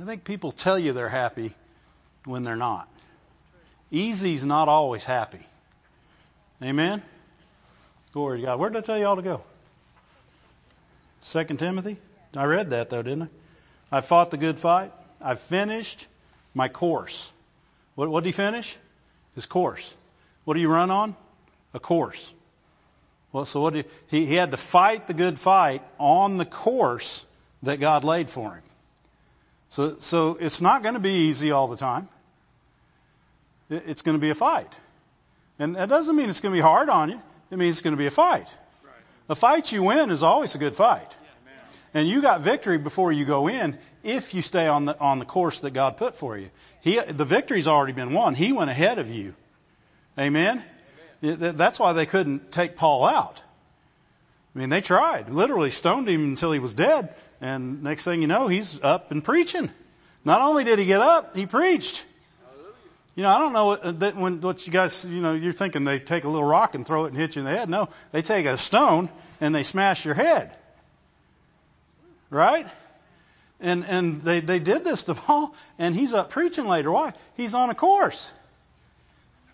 I 0.00 0.04
think 0.04 0.24
people 0.24 0.52
tell 0.52 0.78
you 0.78 0.92
they're 0.92 1.08
happy 1.08 1.54
when 2.26 2.44
they're 2.44 2.56
not. 2.56 2.88
Easy's 3.90 4.44
not 4.44 4.68
always 4.68 5.04
happy. 5.04 5.40
Amen? 6.62 7.02
Glory 8.12 8.40
to 8.40 8.46
God. 8.46 8.58
Where 8.58 8.68
did 8.68 8.78
I 8.78 8.80
tell 8.82 8.98
you 8.98 9.06
all 9.06 9.16
to 9.16 9.22
go? 9.22 9.42
Second 11.22 11.58
Timothy? 11.58 11.96
I 12.36 12.44
read 12.44 12.70
that 12.70 12.90
though, 12.90 13.02
didn't 13.02 13.30
I? 13.90 13.98
I 13.98 14.00
fought 14.02 14.30
the 14.30 14.36
good 14.36 14.58
fight. 14.58 14.92
I 15.20 15.34
finished 15.34 16.06
my 16.54 16.68
course. 16.68 17.32
What, 17.94 18.10
what 18.10 18.24
did 18.24 18.28
he 18.28 18.32
finish? 18.32 18.76
His 19.34 19.46
course. 19.46 19.95
What 20.46 20.54
do 20.54 20.60
you 20.60 20.68
run 20.68 20.90
on? 20.90 21.16
A 21.74 21.80
course. 21.80 22.32
Well, 23.32 23.44
so 23.44 23.60
what 23.60 23.74
did 23.74 23.86
he, 24.06 24.24
he 24.24 24.36
had 24.36 24.52
to 24.52 24.56
fight 24.56 25.08
the 25.08 25.12
good 25.12 25.38
fight 25.38 25.82
on 25.98 26.38
the 26.38 26.46
course 26.46 27.26
that 27.64 27.80
God 27.80 28.04
laid 28.04 28.30
for 28.30 28.54
him. 28.54 28.62
So, 29.68 29.96
so 29.98 30.38
it's 30.40 30.62
not 30.62 30.82
going 30.84 30.94
to 30.94 31.00
be 31.00 31.26
easy 31.28 31.50
all 31.50 31.66
the 31.66 31.76
time. 31.76 32.08
It's 33.68 34.02
going 34.02 34.16
to 34.16 34.20
be 34.20 34.30
a 34.30 34.36
fight. 34.36 34.72
And 35.58 35.74
that 35.74 35.88
doesn't 35.88 36.14
mean 36.14 36.30
it's 36.30 36.40
going 36.40 36.54
to 36.54 36.56
be 36.56 36.62
hard 36.62 36.88
on 36.88 37.10
you. 37.10 37.20
It 37.50 37.58
means 37.58 37.74
it's 37.74 37.82
going 37.82 37.96
to 37.96 37.98
be 37.98 38.06
a 38.06 38.12
fight. 38.12 38.46
A 39.28 39.34
fight 39.34 39.72
you 39.72 39.82
win 39.82 40.10
is 40.10 40.22
always 40.22 40.54
a 40.54 40.58
good 40.58 40.76
fight. 40.76 41.10
And 41.92 42.06
you 42.06 42.22
got 42.22 42.42
victory 42.42 42.78
before 42.78 43.10
you 43.10 43.24
go 43.24 43.48
in 43.48 43.76
if 44.04 44.34
you 44.34 44.42
stay 44.42 44.68
on 44.68 44.84
the, 44.84 44.96
on 45.00 45.18
the 45.18 45.24
course 45.24 45.60
that 45.60 45.72
God 45.72 45.96
put 45.96 46.16
for 46.16 46.38
you. 46.38 46.50
He, 46.82 47.00
the 47.00 47.24
victory's 47.24 47.66
already 47.66 47.92
been 47.92 48.12
won. 48.12 48.34
He 48.34 48.52
went 48.52 48.70
ahead 48.70 48.98
of 48.98 49.10
you. 49.10 49.34
Amen? 50.18 50.62
That's 51.20 51.78
why 51.78 51.92
they 51.92 52.06
couldn't 52.06 52.52
take 52.52 52.76
Paul 52.76 53.04
out. 53.04 53.42
I 54.54 54.58
mean, 54.58 54.70
they 54.70 54.80
tried. 54.80 55.28
Literally 55.28 55.70
stoned 55.70 56.08
him 56.08 56.24
until 56.24 56.52
he 56.52 56.58
was 56.58 56.74
dead. 56.74 57.14
And 57.40 57.82
next 57.82 58.04
thing 58.04 58.22
you 58.22 58.26
know, 58.26 58.48
he's 58.48 58.80
up 58.82 59.10
and 59.10 59.22
preaching. 59.22 59.70
Not 60.24 60.40
only 60.40 60.64
did 60.64 60.78
he 60.78 60.86
get 60.86 61.00
up, 61.00 61.36
he 61.36 61.46
preached. 61.46 62.04
You 63.16 63.22
know, 63.22 63.30
I 63.30 63.38
don't 63.38 63.52
know 63.54 63.66
what, 63.66 63.80
uh, 63.80 63.92
that 63.92 64.16
when, 64.16 64.40
what 64.42 64.66
you 64.66 64.72
guys, 64.72 65.04
you 65.04 65.20
know, 65.22 65.34
you're 65.34 65.54
thinking 65.54 65.84
they 65.84 65.98
take 65.98 66.24
a 66.24 66.28
little 66.28 66.46
rock 66.46 66.74
and 66.74 66.86
throw 66.86 67.06
it 67.06 67.08
and 67.08 67.16
hit 67.16 67.36
you 67.36 67.40
in 67.40 67.46
the 67.46 67.50
head. 67.50 67.68
No, 67.68 67.88
they 68.12 68.20
take 68.20 68.44
a 68.44 68.58
stone 68.58 69.08
and 69.40 69.54
they 69.54 69.62
smash 69.62 70.04
your 70.04 70.14
head. 70.14 70.54
Right? 72.28 72.66
And, 73.58 73.84
and 73.86 74.20
they, 74.20 74.40
they 74.40 74.58
did 74.58 74.84
this 74.84 75.04
to 75.04 75.14
Paul 75.14 75.54
and 75.78 75.94
he's 75.94 76.12
up 76.12 76.30
preaching 76.30 76.66
later. 76.66 76.92
Why? 76.92 77.14
He's 77.36 77.54
on 77.54 77.70
a 77.70 77.74
course. 77.74 78.30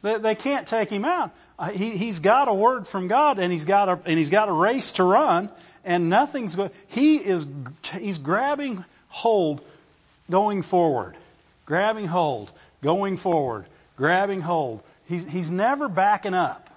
They, 0.03 0.19
they 0.19 0.35
can't 0.35 0.67
take 0.67 0.91
him 0.91 1.05
out. 1.05 1.31
Uh, 1.59 1.71
he, 1.71 1.91
he's 1.97 2.21
got 2.21 2.49
a 2.49 2.55
word 2.55 2.87
from 2.87 3.09
God, 3.09 3.39
and 3.39 3.53
he's 3.53 3.65
got 3.65 3.89
a 3.89 4.01
and 4.05 4.19
he's 4.19 4.31
got 4.31 4.49
a 4.49 4.53
race 4.53 4.93
to 4.93 5.05
run, 5.05 5.51
and 5.85 6.09
nothing's 6.09 6.57
going. 6.57 6.71
He 6.89 7.17
is 7.17 7.47
he's 7.93 8.19
grabbing 8.19 8.85
hold, 9.09 9.63
going 10.31 10.63
forward, 10.63 11.17
grabbing 11.67 12.07
hold, 12.07 12.51
going 12.83 13.17
forward, 13.17 13.67
grabbing 13.97 14.41
hold. 14.41 14.83
He's 15.07 15.25
he's 15.25 15.51
never 15.51 15.89
backing 15.89 16.35
up. 16.35 16.69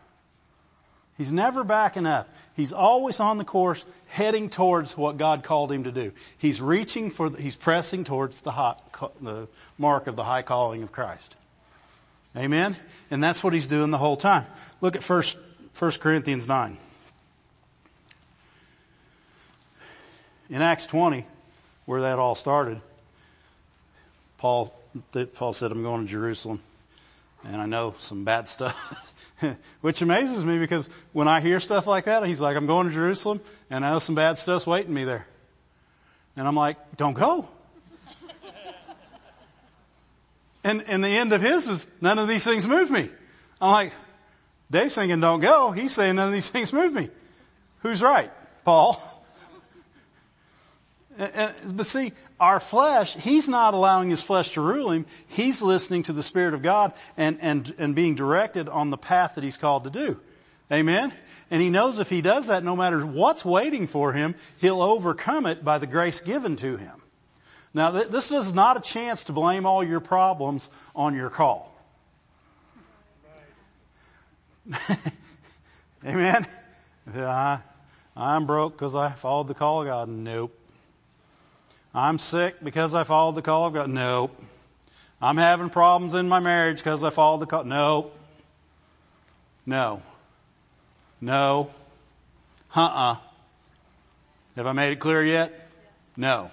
He's 1.18 1.32
never 1.32 1.64
backing 1.64 2.06
up. 2.06 2.28
He's 2.58 2.74
always 2.74 3.22
on 3.22 3.38
the 3.38 3.46
course, 3.46 3.84
heading 4.08 4.50
towards 4.50 4.98
what 4.98 5.18
God 5.18 5.44
called 5.44 5.72
him 5.72 5.86
to 5.86 5.92
do. 5.92 6.12
He's 6.38 6.62
reaching 6.62 7.10
for, 7.10 7.30
the, 7.30 7.42
he's 7.42 7.56
pressing 7.56 8.04
towards 8.04 8.42
the, 8.42 8.52
high, 8.52 8.76
the 9.22 9.48
mark 9.78 10.08
of 10.08 10.18
the 10.18 10.26
high 10.26 10.42
calling 10.42 10.84
of 10.84 10.92
Christ. 10.92 11.36
Amen? 12.38 12.76
And 13.12 13.24
that's 13.24 13.44
what 13.44 13.54
he's 13.54 13.68
doing 13.68 13.92
the 13.92 13.98
whole 13.98 14.18
time. 14.18 14.46
Look 14.82 14.96
at 14.96 15.04
first, 15.04 15.38
1 15.80 15.92
Corinthians 16.02 16.48
9. 16.48 16.78
In 20.50 20.62
Acts 20.62 20.86
20, 20.88 21.26
where 21.86 22.02
that 22.02 22.20
all 22.20 22.36
started, 22.36 22.82
Paul, 24.38 24.76
Paul 25.34 25.54
said, 25.54 25.72
I'm 25.72 25.82
going 25.82 26.06
to 26.06 26.12
Jerusalem. 26.12 26.62
And 27.46 27.62
I 27.62 27.66
know 27.66 27.94
some 28.00 28.26
bad 28.26 28.50
stuff. 28.50 29.14
Which 29.82 30.02
amazes 30.02 30.44
me 30.44 30.58
because 30.60 30.90
when 31.14 31.28
I 31.28 31.42
hear 31.42 31.60
stuff 31.60 31.88
like 31.88 32.06
that, 32.06 32.26
he's 32.26 32.42
like, 32.42 32.58
I'm 32.58 32.68
going 32.68 32.88
to 32.88 32.94
Jerusalem 32.94 33.40
and 33.70 33.86
I 33.86 33.92
know 33.92 34.00
some 34.00 34.16
bad 34.16 34.38
stuff's 34.38 34.66
waiting 34.66 34.94
me 34.94 35.04
there. 35.04 35.28
And 36.36 36.48
I'm 36.48 36.56
like, 36.56 36.98
don't 36.98 37.14
go. 37.14 37.48
And, 40.66 40.84
and 40.88 41.04
the 41.04 41.10
end 41.10 41.32
of 41.32 41.44
his 41.44 41.70
is, 41.70 41.88
none 42.02 42.18
of 42.18 42.28
these 42.28 42.44
things 42.44 42.68
move 42.68 42.90
me. 42.90 43.08
I'm 43.62 43.72
like, 43.72 43.94
Dave's 44.72 44.96
thinking, 44.96 45.20
don't 45.20 45.40
go. 45.40 45.70
He's 45.70 45.94
saying 45.94 46.16
none 46.16 46.26
of 46.26 46.34
these 46.34 46.50
things 46.50 46.74
move 46.74 46.92
me. 46.92 47.12
Who's 47.82 48.02
right? 48.02 48.32
Paul. 48.66 49.02
And, 51.18 51.32
and, 51.34 51.78
but 51.78 51.86
see, 51.86 52.12
our 52.42 52.60
flesh, 52.60 53.14
he's 53.14 53.48
not 53.48 53.74
allowing 53.74 54.10
his 54.10 54.22
flesh 54.22 54.50
to 54.56 54.62
rule 54.62 54.92
him. 54.92 55.06
He's 55.30 55.62
listening 55.62 56.04
to 56.04 56.12
the 56.12 56.22
Spirit 56.22 56.54
of 56.54 56.62
God 56.62 56.92
and, 57.16 57.38
and, 57.42 57.74
and 57.78 57.96
being 57.96 58.16
directed 58.16 58.68
on 58.68 58.90
the 58.90 58.98
path 58.98 59.36
that 59.36 59.44
he's 59.46 59.56
called 59.56 59.86
to 59.86 59.90
do. 59.90 60.20
Amen? 60.70 61.14
And 61.50 61.62
he 61.62 61.70
knows 61.70 62.00
if 62.00 62.10
he 62.10 62.20
does 62.20 62.48
that, 62.48 62.66
no 62.66 62.76
matter 62.76 63.06
what's 63.06 63.46
waiting 63.46 63.88
for 63.88 64.12
him, 64.12 64.36
he'll 64.58 64.82
overcome 64.82 65.46
it 65.46 65.64
by 65.64 65.78
the 65.78 65.88
grace 65.88 66.20
given 66.20 66.58
to 66.58 66.76
him. 66.76 67.02
Now, 67.76 67.92
th- 67.92 68.08
this 68.08 68.32
is 68.32 68.54
not 68.54 68.78
a 68.78 68.80
chance 68.80 69.26
to 69.26 69.34
blame 69.34 69.66
all 69.66 69.84
your 69.84 70.00
problems 70.00 70.72
on 70.96 71.14
your 71.14 71.30
call. 71.30 71.76
Amen? 76.06 76.48
Yeah, 77.14 77.60
I'm 78.16 78.46
broke 78.46 78.72
because 78.78 78.96
I 78.96 79.12
followed 79.12 79.48
the 79.48 79.54
call 79.54 79.82
of 79.82 79.88
God. 79.88 80.08
Nope. 80.08 80.58
I'm 81.94 82.18
sick 82.18 82.56
because 82.64 82.94
I 82.94 83.04
followed 83.04 83.36
the 83.36 83.42
call 83.42 83.68
of 83.68 83.74
God. 83.74 83.90
Nope. 83.90 84.42
I'm 85.22 85.36
having 85.36 85.70
problems 85.70 86.14
in 86.14 86.30
my 86.30 86.40
marriage 86.40 86.78
because 86.78 87.04
I 87.04 87.10
followed 87.10 87.42
the 87.42 87.46
call. 87.46 87.66
Nope. 87.66 88.18
No. 89.66 90.02
No. 91.20 91.70
Uh-uh. 92.74 93.18
Have 94.56 94.66
I 94.66 94.72
made 94.72 94.94
it 94.94 95.00
clear 95.02 95.22
yet? 95.26 95.70
No. 96.16 96.50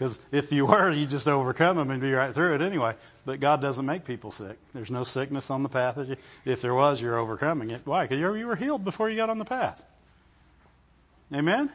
Because 0.00 0.18
if 0.32 0.50
you 0.50 0.64
were, 0.64 0.90
you'd 0.90 1.10
just 1.10 1.28
overcome 1.28 1.76
them 1.76 1.90
and 1.90 2.00
be 2.00 2.10
right 2.10 2.32
through 2.32 2.54
it 2.54 2.62
anyway. 2.62 2.94
But 3.26 3.38
God 3.38 3.60
doesn't 3.60 3.84
make 3.84 4.06
people 4.06 4.30
sick. 4.30 4.56
There's 4.72 4.90
no 4.90 5.04
sickness 5.04 5.50
on 5.50 5.62
the 5.62 5.68
path. 5.68 5.98
If 6.46 6.62
there 6.62 6.74
was, 6.74 7.02
you're 7.02 7.18
overcoming 7.18 7.68
it. 7.68 7.82
Why? 7.84 8.04
Because 8.06 8.18
you 8.18 8.46
were 8.46 8.56
healed 8.56 8.82
before 8.82 9.10
you 9.10 9.16
got 9.16 9.28
on 9.28 9.36
the 9.36 9.44
path. 9.44 9.84
Amen? 11.34 11.70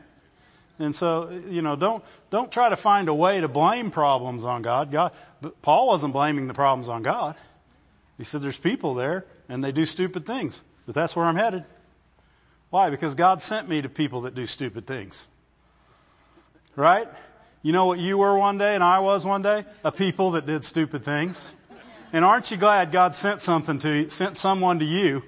And 0.79 0.95
so, 0.95 1.39
you 1.49 1.62
know, 1.62 1.75
don't 1.75 2.03
don't 2.31 2.51
try 2.51 2.69
to 2.69 2.75
find 2.75 3.10
a 3.10 3.13
way 3.13 3.41
to 3.41 3.47
blame 3.47 3.91
problems 3.91 4.43
on 4.43 4.63
God. 4.63 4.91
God, 4.91 5.12
Paul 5.62 5.89
wasn't 5.89 6.12
blaming 6.12 6.47
the 6.47 6.55
problems 6.55 6.89
on 6.89 7.03
God. 7.03 7.36
He 8.17 8.23
said 8.23 8.41
there's 8.41 8.60
people 8.60 8.95
there 8.95 9.23
and 9.49 9.63
they 9.63 9.71
do 9.71 9.86
stupid 9.86 10.25
things, 10.25 10.60
but 10.88 10.95
that's 10.95 11.15
where 11.15 11.25
I'm 11.25 11.36
headed. 11.36 11.63
Why? 12.71 12.89
Because 12.89 13.13
God 13.13 13.43
sent 13.43 13.69
me 13.69 13.84
to 13.84 13.88
people 13.88 14.21
that 14.21 14.34
do 14.34 14.47
stupid 14.47 14.88
things. 14.88 15.27
Right? 16.75 17.07
You 17.63 17.71
know 17.71 17.85
what 17.85 17.99
you 17.99 18.17
were 18.17 18.38
one 18.38 18.57
day 18.57 18.75
and 18.75 18.83
I 18.83 18.99
was 18.99 19.25
one 19.25 19.41
day? 19.41 19.65
A 19.83 19.91
people 19.91 20.31
that 20.31 20.45
did 20.45 20.63
stupid 20.63 21.03
things. 21.03 21.43
And 22.13 22.23
aren't 22.23 22.51
you 22.51 22.57
glad 22.57 22.91
God 22.91 23.15
sent 23.15 23.41
something 23.41 23.79
to 23.79 23.89
you, 23.89 24.09
sent 24.09 24.38
someone 24.38 24.79
to 24.79 24.85
you? 24.85 25.23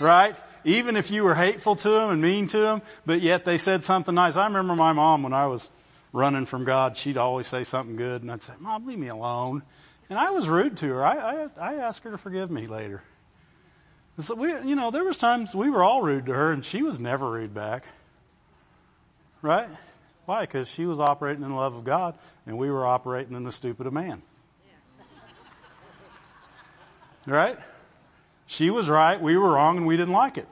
Right? 0.00 0.34
even 0.64 0.96
if 0.96 1.10
you 1.10 1.24
were 1.24 1.34
hateful 1.34 1.76
to 1.76 1.88
them 1.88 2.10
and 2.10 2.22
mean 2.22 2.46
to 2.48 2.58
them, 2.58 2.82
but 3.04 3.20
yet 3.20 3.44
they 3.44 3.58
said 3.58 3.84
something 3.84 4.14
nice. 4.14 4.36
I 4.36 4.46
remember 4.46 4.76
my 4.76 4.92
mom 4.92 5.22
when 5.22 5.32
I 5.32 5.46
was 5.46 5.68
running 6.12 6.46
from 6.46 6.64
God, 6.64 6.96
she'd 6.96 7.16
always 7.16 7.46
say 7.46 7.64
something 7.64 7.96
good, 7.96 8.22
and 8.22 8.30
I'd 8.30 8.42
say, 8.42 8.52
"Mom, 8.60 8.86
leave 8.86 8.98
me 8.98 9.08
alone." 9.08 9.62
And 10.10 10.18
I 10.18 10.30
was 10.30 10.48
rude 10.48 10.76
to 10.78 10.88
her. 10.88 11.04
I 11.04 11.16
I, 11.16 11.48
I 11.58 11.74
asked 11.76 12.02
her 12.04 12.10
to 12.10 12.18
forgive 12.18 12.50
me 12.50 12.66
later. 12.66 13.02
So 14.20 14.34
we, 14.34 14.48
you 14.48 14.76
know, 14.76 14.90
there 14.90 15.04
was 15.04 15.16
times 15.16 15.54
we 15.54 15.70
were 15.70 15.82
all 15.82 16.02
rude 16.02 16.26
to 16.26 16.32
her, 16.32 16.52
and 16.52 16.64
she 16.64 16.82
was 16.82 17.00
never 17.00 17.30
rude 17.30 17.54
back. 17.54 17.86
Right? 19.40 19.68
Why? 20.24 20.42
Because 20.42 20.68
she 20.68 20.86
was 20.86 21.00
operating 21.00 21.42
in 21.42 21.50
the 21.50 21.56
love 21.56 21.74
of 21.74 21.84
God, 21.84 22.16
and 22.46 22.58
we 22.58 22.70
were 22.70 22.86
operating 22.86 23.34
in 23.36 23.44
the 23.44 23.52
stupid 23.52 23.86
of 23.86 23.92
man. 23.92 24.22
Right? 27.26 27.58
She 28.46 28.70
was 28.70 28.88
right, 28.88 29.20
we 29.20 29.36
were 29.36 29.52
wrong, 29.52 29.76
and 29.78 29.86
we 29.86 29.96
didn't 29.96 30.14
like 30.14 30.38
it. 30.38 30.46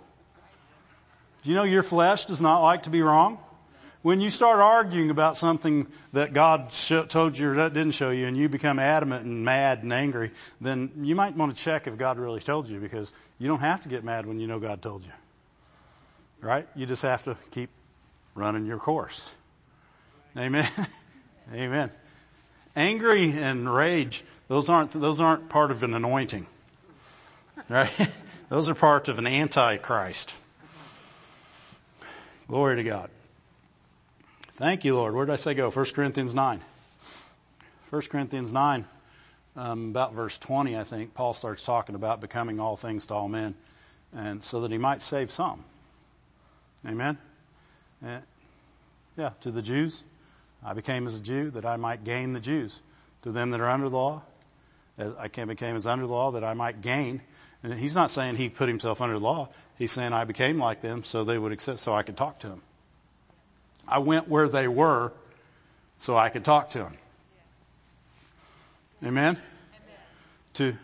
Do 1.42 1.50
you 1.50 1.56
know 1.56 1.64
your 1.64 1.82
flesh 1.82 2.26
does 2.26 2.40
not 2.40 2.60
like 2.60 2.84
to 2.84 2.90
be 2.90 3.02
wrong? 3.02 3.38
When 4.02 4.20
you 4.20 4.30
start 4.30 4.60
arguing 4.60 5.10
about 5.10 5.36
something 5.36 5.86
that 6.14 6.32
God 6.32 6.70
told 6.70 7.36
you 7.36 7.50
or 7.50 7.54
that 7.56 7.74
didn't 7.74 7.92
show 7.92 8.10
you, 8.10 8.26
and 8.26 8.36
you 8.36 8.48
become 8.48 8.78
adamant 8.78 9.24
and 9.26 9.44
mad 9.44 9.82
and 9.82 9.92
angry, 9.92 10.30
then 10.60 10.90
you 11.02 11.14
might 11.14 11.36
want 11.36 11.54
to 11.54 11.62
check 11.62 11.86
if 11.86 11.98
God 11.98 12.18
really 12.18 12.40
told 12.40 12.68
you 12.68 12.80
because 12.80 13.12
you 13.38 13.46
don't 13.48 13.60
have 13.60 13.82
to 13.82 13.88
get 13.88 14.02
mad 14.02 14.24
when 14.24 14.40
you 14.40 14.46
know 14.46 14.58
God 14.58 14.80
told 14.80 15.04
you. 15.04 15.12
Right? 16.40 16.66
You 16.74 16.86
just 16.86 17.02
have 17.02 17.24
to 17.24 17.36
keep 17.50 17.68
running 18.34 18.64
your 18.64 18.78
course. 18.78 19.28
Amen. 20.36 20.68
Amen. 21.54 21.90
Angry 22.76 23.32
and 23.32 23.72
rage, 23.72 24.22
those 24.48 24.68
aren't 24.68 24.92
those 24.92 25.20
aren't 25.20 25.48
part 25.48 25.70
of 25.70 25.82
an 25.82 25.94
anointing. 25.94 26.46
Right? 27.68 28.10
Those 28.48 28.68
are 28.68 28.74
part 28.74 29.06
of 29.06 29.18
an 29.18 29.28
antichrist. 29.28 30.36
Glory 32.48 32.76
to 32.76 32.82
God. 32.82 33.10
Thank 34.54 34.84
you, 34.84 34.96
Lord. 34.96 35.14
Where 35.14 35.24
did 35.24 35.32
I 35.32 35.36
say 35.36 35.54
go? 35.54 35.70
1 35.70 35.84
Corinthians 35.94 36.34
9. 36.34 36.60
1 37.90 38.02
Corinthians 38.02 38.52
9, 38.52 38.84
um, 39.56 39.90
about 39.90 40.14
verse 40.14 40.36
20, 40.38 40.76
I 40.76 40.84
think, 40.84 41.14
Paul 41.14 41.32
starts 41.32 41.64
talking 41.64 41.94
about 41.94 42.20
becoming 42.20 42.60
all 42.60 42.76
things 42.76 43.06
to 43.06 43.14
all 43.14 43.28
men, 43.28 43.54
and 44.16 44.42
so 44.42 44.60
that 44.60 44.70
he 44.70 44.78
might 44.78 45.02
save 45.02 45.30
some. 45.30 45.64
Amen? 46.86 47.18
Uh, 48.04 48.18
yeah, 49.16 49.30
to 49.40 49.50
the 49.50 49.62
Jews, 49.62 50.02
I 50.64 50.74
became 50.74 51.06
as 51.06 51.16
a 51.16 51.20
Jew 51.20 51.50
that 51.52 51.64
I 51.64 51.76
might 51.76 52.04
gain 52.04 52.32
the 52.32 52.40
Jews. 52.40 52.78
To 53.22 53.32
them 53.32 53.50
that 53.50 53.60
are 53.60 53.68
under 53.68 53.88
the 53.88 53.96
law, 53.96 54.22
I 54.98 55.28
became 55.28 55.76
as 55.76 55.86
under 55.86 56.06
the 56.06 56.12
law 56.12 56.32
that 56.32 56.44
I 56.44 56.54
might 56.54 56.80
gain 56.80 57.20
and 57.62 57.74
he's 57.74 57.94
not 57.94 58.10
saying 58.10 58.36
he 58.36 58.48
put 58.48 58.68
himself 58.68 59.00
under 59.00 59.18
the 59.18 59.24
law. 59.24 59.48
He's 59.76 59.92
saying 59.92 60.12
I 60.12 60.24
became 60.24 60.58
like 60.58 60.80
them 60.80 61.04
so 61.04 61.24
they 61.24 61.38
would 61.38 61.52
accept, 61.52 61.78
so 61.78 61.92
I 61.92 62.02
could 62.02 62.16
talk 62.16 62.40
to 62.40 62.48
them. 62.48 62.62
I 63.86 63.98
went 63.98 64.28
where 64.28 64.48
they 64.48 64.68
were 64.68 65.12
so 65.98 66.16
I 66.16 66.30
could 66.30 66.44
talk 66.44 66.70
to 66.70 66.78
them. 66.78 66.96
Amen? 69.02 69.36
Amen. 69.36 69.42
To, 70.54 70.74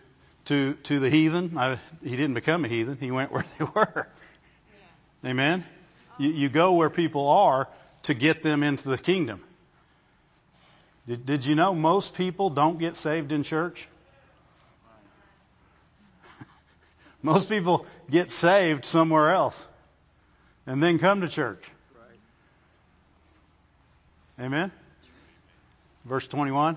to, 0.47 0.75
to 0.75 1.01
the 1.01 1.09
heathen, 1.09 1.57
I, 1.57 1.79
he 2.03 2.11
didn't 2.11 2.35
become 2.35 2.65
a 2.65 2.69
heathen. 2.69 2.99
He 2.99 3.11
went 3.11 3.33
where 3.33 3.45
they 3.59 3.65
were. 3.65 4.09
Yeah. 5.25 5.31
Amen? 5.31 5.65
You, 6.19 6.31
you 6.31 6.49
go 6.49 6.75
where 6.75 6.91
people 6.91 7.29
are 7.29 7.69
to 8.05 8.15
get 8.15 8.43
them 8.43 8.63
into 8.63 8.89
the 8.89 8.99
kingdom. 8.99 9.43
Did, 11.07 11.25
did 11.25 11.47
you 11.47 11.55
know 11.55 11.75
most 11.75 12.15
people 12.15 12.51
don't 12.51 12.79
get 12.79 12.97
saved 12.97 13.33
in 13.33 13.43
church? 13.45 13.89
Most 17.23 17.49
people 17.49 17.87
get 18.11 18.31
saved 18.31 18.85
somewhere 18.85 19.31
else 19.31 19.67
and 20.67 20.83
then 20.83 20.99
come 20.99 21.21
to 21.21 21.29
church. 21.29 21.63
Amen? 24.39 24.71
Verse 26.05 26.29
21. 26.29 26.77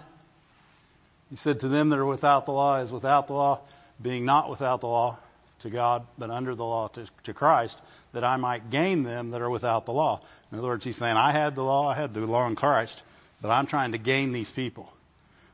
He 1.29 1.35
said, 1.35 1.59
To 1.59 1.67
them 1.67 1.89
that 1.89 1.99
are 1.99 2.05
without 2.05 2.45
the 2.45 2.53
law 2.53 2.77
is 2.77 2.93
without 2.93 3.27
the 3.27 3.33
law, 3.33 3.59
being 4.01 4.25
not 4.25 4.49
without 4.49 4.81
the 4.81 4.87
law 4.87 5.17
to 5.59 5.69
God, 5.69 6.05
but 6.17 6.29
under 6.29 6.55
the 6.55 6.63
law 6.63 6.87
to, 6.89 7.05
to 7.23 7.33
Christ, 7.33 7.81
that 8.13 8.23
I 8.23 8.37
might 8.37 8.69
gain 8.69 9.03
them 9.03 9.31
that 9.31 9.41
are 9.41 9.49
without 9.49 9.85
the 9.85 9.91
law. 9.91 10.21
In 10.51 10.57
other 10.57 10.69
words, 10.69 10.85
he's 10.85 10.97
saying, 10.97 11.17
I 11.17 11.31
had 11.31 11.55
the 11.55 11.63
law, 11.63 11.89
I 11.89 11.95
had 11.95 12.13
the 12.13 12.25
law 12.25 12.47
in 12.47 12.55
Christ, 12.55 13.03
but 13.41 13.49
I'm 13.49 13.67
trying 13.67 13.93
to 13.93 13.97
gain 13.97 14.31
these 14.31 14.51
people. 14.51 14.91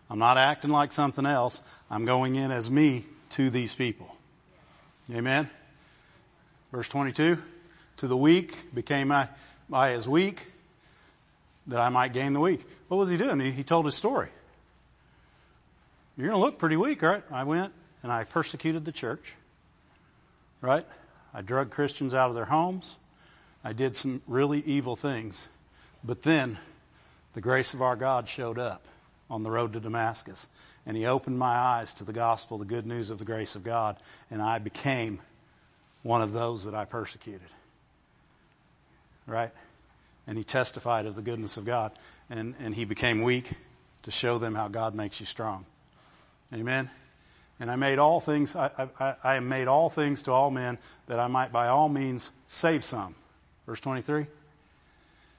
I'm 0.10 0.20
not 0.20 0.38
acting 0.38 0.72
like 0.72 0.92
something 0.92 1.26
else. 1.26 1.62
I'm 1.90 2.06
going 2.06 2.36
in 2.36 2.52
as 2.52 2.70
me 2.70 3.06
to 3.32 3.50
these 3.50 3.74
people. 3.74 4.08
Amen. 5.14 5.50
Verse 6.72 6.88
22 6.88 7.42
To 7.98 8.08
the 8.08 8.18
weak 8.18 8.56
became 8.74 9.12
I, 9.12 9.30
I 9.72 9.92
as 9.92 10.08
weak, 10.08 10.46
that 11.68 11.80
I 11.80 11.90
might 11.90 12.14
gain 12.14 12.34
the 12.34 12.40
weak. 12.40 12.66
What 12.88 12.98
was 12.98 13.10
he 13.10 13.18
doing? 13.18 13.40
He, 13.40 13.52
he 13.52 13.64
told 13.64 13.86
his 13.86 13.96
story. 13.96 14.30
You're 16.18 16.28
going 16.28 16.40
to 16.40 16.46
look 16.46 16.60
pretty 16.60 16.78
weak, 16.78 17.02
right? 17.02 17.24
I 17.32 17.44
went 17.44 17.74
and 18.04 18.12
I 18.12 18.24
persecuted 18.24 18.86
the 18.86 18.92
church, 18.92 19.34
right? 20.62 20.86
I 21.34 21.42
drug 21.42 21.72
Christians 21.72 22.14
out 22.14 22.30
of 22.30 22.36
their 22.36 22.46
homes. 22.46 22.96
I 23.64 23.74
did 23.74 23.96
some 23.96 24.22
really 24.28 24.60
evil 24.60 24.96
things. 24.96 25.48
But 26.04 26.22
then 26.22 26.58
the 27.36 27.42
grace 27.42 27.74
of 27.74 27.82
our 27.82 27.98
God 27.98 28.28
showed 28.30 28.58
up 28.58 28.88
on 29.30 29.44
the 29.44 29.52
road 29.52 29.74
to 29.74 29.82
Damascus. 29.82 30.48
And 30.86 30.96
he 30.96 31.06
opened 31.06 31.38
my 31.38 31.54
eyes 31.54 31.94
to 31.96 32.06
the 32.06 32.14
gospel, 32.14 32.58
the 32.58 32.66
good 32.66 32.86
news 32.86 33.10
of 33.10 33.20
the 33.20 33.26
grace 33.26 33.56
of 33.56 33.64
God, 33.64 33.98
and 34.32 34.42
I 34.42 34.58
became 34.60 35.20
one 36.02 36.22
of 36.22 36.32
those 36.32 36.64
that 36.64 36.74
I 36.74 36.86
persecuted. 36.86 37.48
Right? 39.28 39.52
And 40.28 40.38
he 40.38 40.46
testified 40.46 41.08
of 41.08 41.16
the 41.16 41.22
goodness 41.22 41.58
of 41.58 41.66
God. 41.66 41.92
And, 42.30 42.56
and 42.62 42.74
he 42.74 42.86
became 42.86 43.22
weak 43.22 43.52
to 44.04 44.12
show 44.12 44.38
them 44.38 44.56
how 44.56 44.70
God 44.70 44.96
makes 44.96 45.20
you 45.20 45.26
strong. 45.26 45.66
Amen? 46.54 46.90
And 47.60 47.70
I 47.70 47.76
made 47.76 48.00
all 48.00 48.22
things, 48.22 48.56
I, 48.56 48.88
I, 49.00 49.16
I 49.24 49.40
made 49.42 49.68
all 49.68 49.90
things 49.90 50.24
to 50.24 50.32
all 50.32 50.52
men 50.52 50.78
that 51.08 51.20
I 51.20 51.28
might 51.28 51.52
by 51.52 51.68
all 51.68 51.90
means 51.90 52.32
save 52.48 52.84
some. 52.84 53.14
Verse 53.66 53.82
23. 53.82 54.28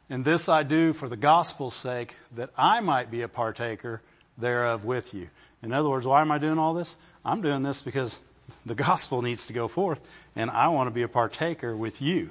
And 0.08 0.24
this 0.24 0.48
I 0.48 0.62
do 0.62 0.92
for 0.92 1.08
the 1.08 1.16
gospel's 1.16 1.74
sake, 1.74 2.14
that 2.36 2.50
I 2.56 2.80
might 2.80 3.10
be 3.10 3.22
a 3.22 3.28
partaker 3.28 4.00
thereof 4.38 4.84
with 4.84 5.14
you. 5.14 5.28
In 5.62 5.72
other 5.72 5.88
words, 5.88 6.06
why 6.06 6.20
am 6.20 6.30
I 6.30 6.38
doing 6.38 6.58
all 6.58 6.74
this? 6.74 6.96
I'm 7.24 7.42
doing 7.42 7.62
this 7.62 7.82
because 7.82 8.20
the 8.64 8.74
gospel 8.74 9.22
needs 9.22 9.48
to 9.48 9.52
go 9.52 9.66
forth, 9.66 10.00
and 10.36 10.50
I 10.50 10.68
want 10.68 10.86
to 10.86 10.92
be 10.92 11.02
a 11.02 11.08
partaker 11.08 11.76
with 11.76 12.00
you. 12.02 12.30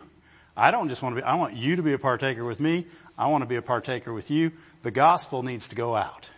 I 0.56 0.72
don't 0.72 0.88
just 0.88 1.04
want 1.04 1.16
to 1.18 1.22
be, 1.22 1.26
I 1.26 1.36
want 1.36 1.58
you 1.58 1.76
to 1.76 1.84
be 1.84 1.92
a 1.92 2.00
partaker 2.00 2.46
with 2.46 2.62
me. 2.62 2.86
I 3.18 3.28
want 3.28 3.42
to 3.42 3.48
be 3.48 3.58
a 3.58 3.62
partaker 3.62 4.14
with 4.14 4.32
you. 4.32 4.54
The 4.84 4.92
gospel 4.92 5.44
needs 5.44 5.70
to 5.70 5.76
go 5.76 5.96
out. 5.96 6.30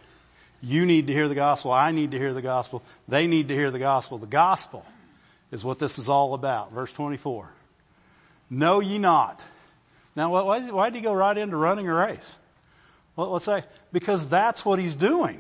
You 0.62 0.88
need 0.88 1.08
to 1.08 1.14
hear 1.14 1.28
the 1.28 1.36
gospel. 1.36 1.72
I 1.72 1.92
need 1.92 2.12
to 2.12 2.18
hear 2.18 2.34
the 2.34 2.42
gospel. 2.42 2.82
They 3.08 3.28
need 3.28 3.50
to 3.50 3.54
hear 3.54 3.70
the 3.70 3.78
gospel. 3.78 4.18
The 4.18 4.26
gospel 4.26 4.84
is 5.52 5.64
what 5.64 5.78
this 5.78 6.00
is 6.00 6.10
all 6.10 6.34
about. 6.34 6.72
Verse 6.72 6.92
24. 6.94 7.48
Know 8.50 8.80
ye 8.80 8.98
not. 8.98 9.40
Now, 10.18 10.32
why, 10.32 10.60
why 10.72 10.90
did 10.90 10.96
he 10.96 11.02
go 11.04 11.14
right 11.14 11.38
into 11.38 11.56
running 11.56 11.88
a 11.88 11.94
race? 11.94 12.36
Well, 13.16 13.30
let's 13.30 13.46
say, 13.46 13.64
because 13.94 14.28
that's 14.28 14.66
what 14.66 14.80
he's 14.80 14.96
doing. 14.96 15.40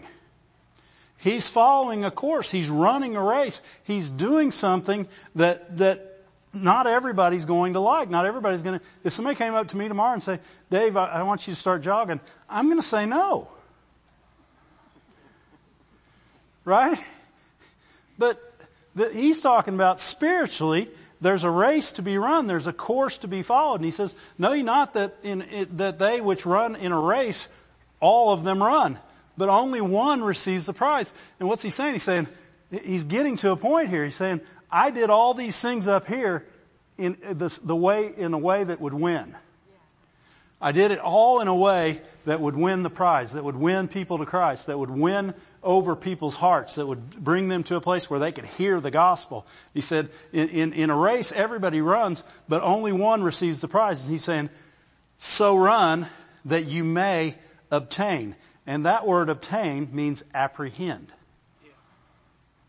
He's 1.18 1.50
following 1.50 2.06
a 2.06 2.12
course. 2.12 2.52
He's 2.52 2.70
running 2.70 3.16
a 3.16 3.24
race. 3.24 3.64
He's 3.86 4.08
doing 4.08 4.52
something 4.52 5.08
that, 5.34 5.80
that 5.80 6.20
not 6.54 6.86
everybody's 6.86 7.46
going 7.46 7.74
to 7.74 7.80
like. 7.80 8.12
Not 8.12 8.28
everybody's 8.28 8.62
going 8.62 8.78
to. 8.78 8.86
If 9.04 9.14
somebody 9.14 9.36
came 9.36 9.56
up 9.56 9.70
to 9.70 9.78
me 9.78 9.88
tomorrow 9.88 10.14
and 10.14 10.22
say, 10.22 10.40
Dave, 10.70 10.96
I, 10.96 11.08
I 11.08 11.24
want 11.24 11.48
you 11.48 11.56
to 11.56 11.60
start 11.60 11.82
jogging, 11.82 12.20
I'm 12.48 12.66
going 12.66 12.78
to 12.78 12.88
say 12.88 13.08
no. 13.08 13.48
Right? 16.66 17.00
But 18.20 18.40
the, 18.94 19.10
he's 19.10 19.42
talking 19.42 19.74
about 19.74 20.00
spiritually. 20.00 20.88
There's 21.20 21.44
a 21.44 21.50
race 21.50 21.94
to 21.94 22.02
be 22.02 22.18
run. 22.18 22.48
There's 22.48 22.68
a 22.68 22.74
course 22.74 23.20
to 23.20 23.28
be 23.28 23.42
followed. 23.42 23.76
And 23.76 23.86
he 23.86 23.92
says, 23.92 24.14
Know 24.38 24.54
ye 24.54 24.64
not 24.64 24.94
that 24.94 25.16
in 25.24 25.42
it, 25.42 25.78
that 25.78 26.00
they 26.00 26.22
which 26.22 26.46
run 26.46 26.76
in 26.76 26.92
a 26.92 27.00
race, 27.00 27.48
all 28.00 28.34
of 28.34 28.44
them 28.44 28.62
run, 28.62 29.00
but 29.38 29.50
only 29.50 29.82
one 29.82 30.24
receives 30.24 30.66
the 30.66 30.74
prize. 30.74 31.14
And 31.40 31.50
what's 31.50 31.64
he 31.64 31.70
saying? 31.70 31.94
He's 31.94 32.04
saying 32.04 32.28
he's 32.70 33.04
getting 33.06 33.38
to 33.38 33.52
a 33.52 33.56
point 33.56 33.90
here. 33.90 34.04
He's 34.06 34.16
saying 34.16 34.42
I 34.72 34.92
did 34.92 35.10
all 35.10 35.34
these 35.34 35.60
things 35.60 35.88
up 35.88 36.08
here 36.08 36.46
in 36.98 37.18
this, 37.22 37.58
the 37.58 37.76
way 37.76 38.12
in 38.16 38.34
a 38.34 38.38
way 38.38 38.64
that 38.64 38.80
would 38.80 38.94
win. 38.94 39.36
I 40.60 40.72
did 40.72 40.90
it 40.90 41.00
all 41.00 41.40
in 41.40 41.48
a 41.48 41.56
way 41.56 42.02
that 42.26 42.42
would 42.42 42.56
win 42.56 42.82
the 42.82 42.90
prize, 42.90 43.34
that 43.34 43.44
would 43.44 43.56
win 43.56 43.88
people 43.88 44.18
to 44.18 44.26
Christ, 44.26 44.68
that 44.68 44.78
would 44.78 44.90
win 44.90 45.36
over 45.62 45.96
people's 45.96 46.36
hearts, 46.36 46.76
that 46.76 46.86
would 46.88 47.12
bring 47.12 47.48
them 47.48 47.64
to 47.66 47.76
a 47.76 47.82
place 47.82 48.10
where 48.10 48.20
they 48.20 48.32
could 48.32 48.46
hear 48.46 48.80
the 48.80 48.90
gospel. 48.90 49.46
He 49.76 49.82
said, 49.82 50.10
in, 50.34 50.50
in, 50.50 50.74
in 50.74 50.90
a 50.90 50.98
race, 50.98 51.32
everybody 51.32 51.82
runs, 51.82 52.24
but 52.50 52.64
only 52.64 52.92
one 52.92 53.22
receives 53.22 53.62
the 53.62 53.68
prize. 53.68 54.02
And 54.02 54.12
he's 54.12 54.24
saying, 54.24 54.50
so 55.18 55.58
run 55.58 56.08
that 56.46 56.66
you 56.66 56.84
may 56.84 57.36
obtain. 57.70 58.36
And 58.66 58.86
that 58.86 59.06
word 59.06 59.30
obtain 59.30 59.90
means 59.92 60.24
apprehend. 60.34 61.08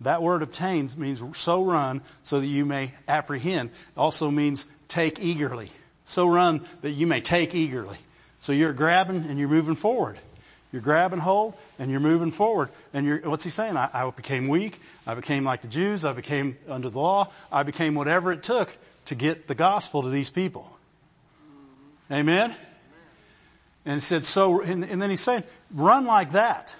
That 0.02 0.22
word 0.22 0.42
obtains 0.42 0.96
means 0.96 1.22
so 1.36 1.64
run 1.64 2.02
so 2.22 2.38
that 2.38 2.46
you 2.46 2.64
may 2.64 2.92
apprehend. 3.08 3.70
It 3.70 3.98
Also 3.98 4.30
means 4.30 4.66
take 4.86 5.20
eagerly. 5.20 5.70
So 6.08 6.26
run 6.26 6.62
that 6.80 6.92
you 6.92 7.06
may 7.06 7.20
take 7.20 7.54
eagerly. 7.54 7.98
So 8.40 8.52
you're 8.52 8.72
grabbing 8.72 9.26
and 9.28 9.38
you're 9.38 9.50
moving 9.50 9.74
forward. 9.74 10.18
You're 10.72 10.80
grabbing 10.80 11.18
hold 11.18 11.52
and 11.78 11.90
you're 11.90 12.00
moving 12.00 12.30
forward. 12.30 12.70
And 12.94 13.04
you're, 13.04 13.18
what's 13.28 13.44
he 13.44 13.50
saying? 13.50 13.76
I, 13.76 13.90
I 13.92 14.10
became 14.10 14.48
weak. 14.48 14.80
I 15.06 15.14
became 15.14 15.44
like 15.44 15.60
the 15.60 15.68
Jews. 15.68 16.06
I 16.06 16.14
became 16.14 16.56
under 16.66 16.88
the 16.88 16.98
law. 16.98 17.28
I 17.52 17.62
became 17.62 17.94
whatever 17.94 18.32
it 18.32 18.42
took 18.42 18.74
to 19.06 19.14
get 19.14 19.48
the 19.48 19.54
gospel 19.54 20.02
to 20.02 20.08
these 20.08 20.30
people. 20.30 20.74
Amen? 22.10 22.54
And 23.84 23.96
he 23.96 24.00
said, 24.00 24.24
so, 24.24 24.62
and, 24.62 24.84
and 24.84 25.02
then 25.02 25.10
he's 25.10 25.20
saying, 25.20 25.44
run 25.74 26.06
like 26.06 26.32
that. 26.32 26.74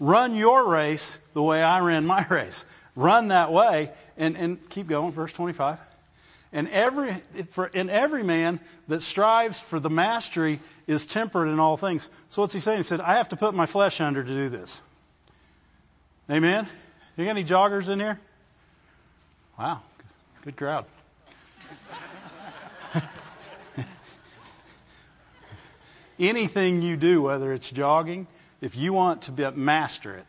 Run 0.00 0.34
your 0.34 0.68
race 0.68 1.16
the 1.34 1.42
way 1.42 1.62
I 1.62 1.80
ran 1.80 2.04
my 2.04 2.26
race. 2.30 2.66
Run 2.96 3.28
that 3.28 3.52
way 3.52 3.92
and, 4.16 4.36
and 4.36 4.70
keep 4.70 4.88
going, 4.88 5.12
verse 5.12 5.32
25. 5.32 5.78
And 6.54 6.68
every, 6.68 7.12
for, 7.50 7.68
and 7.74 7.90
every 7.90 8.22
man 8.22 8.60
that 8.86 9.02
strives 9.02 9.58
for 9.60 9.80
the 9.80 9.90
mastery 9.90 10.60
is 10.86 11.04
temperate 11.04 11.50
in 11.50 11.58
all 11.58 11.76
things. 11.76 12.08
So 12.28 12.42
what's 12.42 12.54
he 12.54 12.60
saying? 12.60 12.78
He 12.78 12.84
said, 12.84 13.00
I 13.00 13.14
have 13.14 13.30
to 13.30 13.36
put 13.36 13.54
my 13.54 13.66
flesh 13.66 14.00
under 14.00 14.22
to 14.22 14.28
do 14.28 14.48
this. 14.48 14.80
Amen? 16.30 16.68
You 17.16 17.24
got 17.24 17.32
any 17.32 17.42
joggers 17.42 17.88
in 17.88 17.98
here? 17.98 18.20
Wow, 19.58 19.82
good 20.42 20.56
crowd. 20.56 20.84
Anything 26.20 26.82
you 26.82 26.96
do, 26.96 27.20
whether 27.22 27.52
it's 27.52 27.68
jogging, 27.70 28.28
if 28.60 28.76
you 28.76 28.92
want 28.92 29.22
to 29.22 29.32
be, 29.32 29.50
master 29.50 30.14
it, 30.14 30.26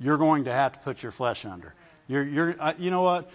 you're 0.00 0.18
going 0.18 0.44
to 0.44 0.52
have 0.52 0.72
to 0.72 0.78
put 0.80 1.00
your 1.02 1.12
flesh 1.12 1.44
under. 1.44 1.72
You're, 2.08 2.24
you're, 2.24 2.56
uh, 2.58 2.74
you 2.78 2.90
know 2.90 3.02
what? 3.02 3.30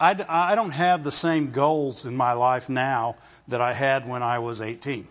I, 0.00 0.24
I 0.28 0.54
don't 0.54 0.70
have 0.70 1.04
the 1.04 1.12
same 1.12 1.50
goals 1.50 2.06
in 2.06 2.16
my 2.16 2.32
life 2.32 2.70
now 2.70 3.16
that 3.48 3.60
I 3.60 3.74
had 3.74 4.08
when 4.08 4.22
I 4.22 4.38
was 4.38 4.62
18. 4.62 5.06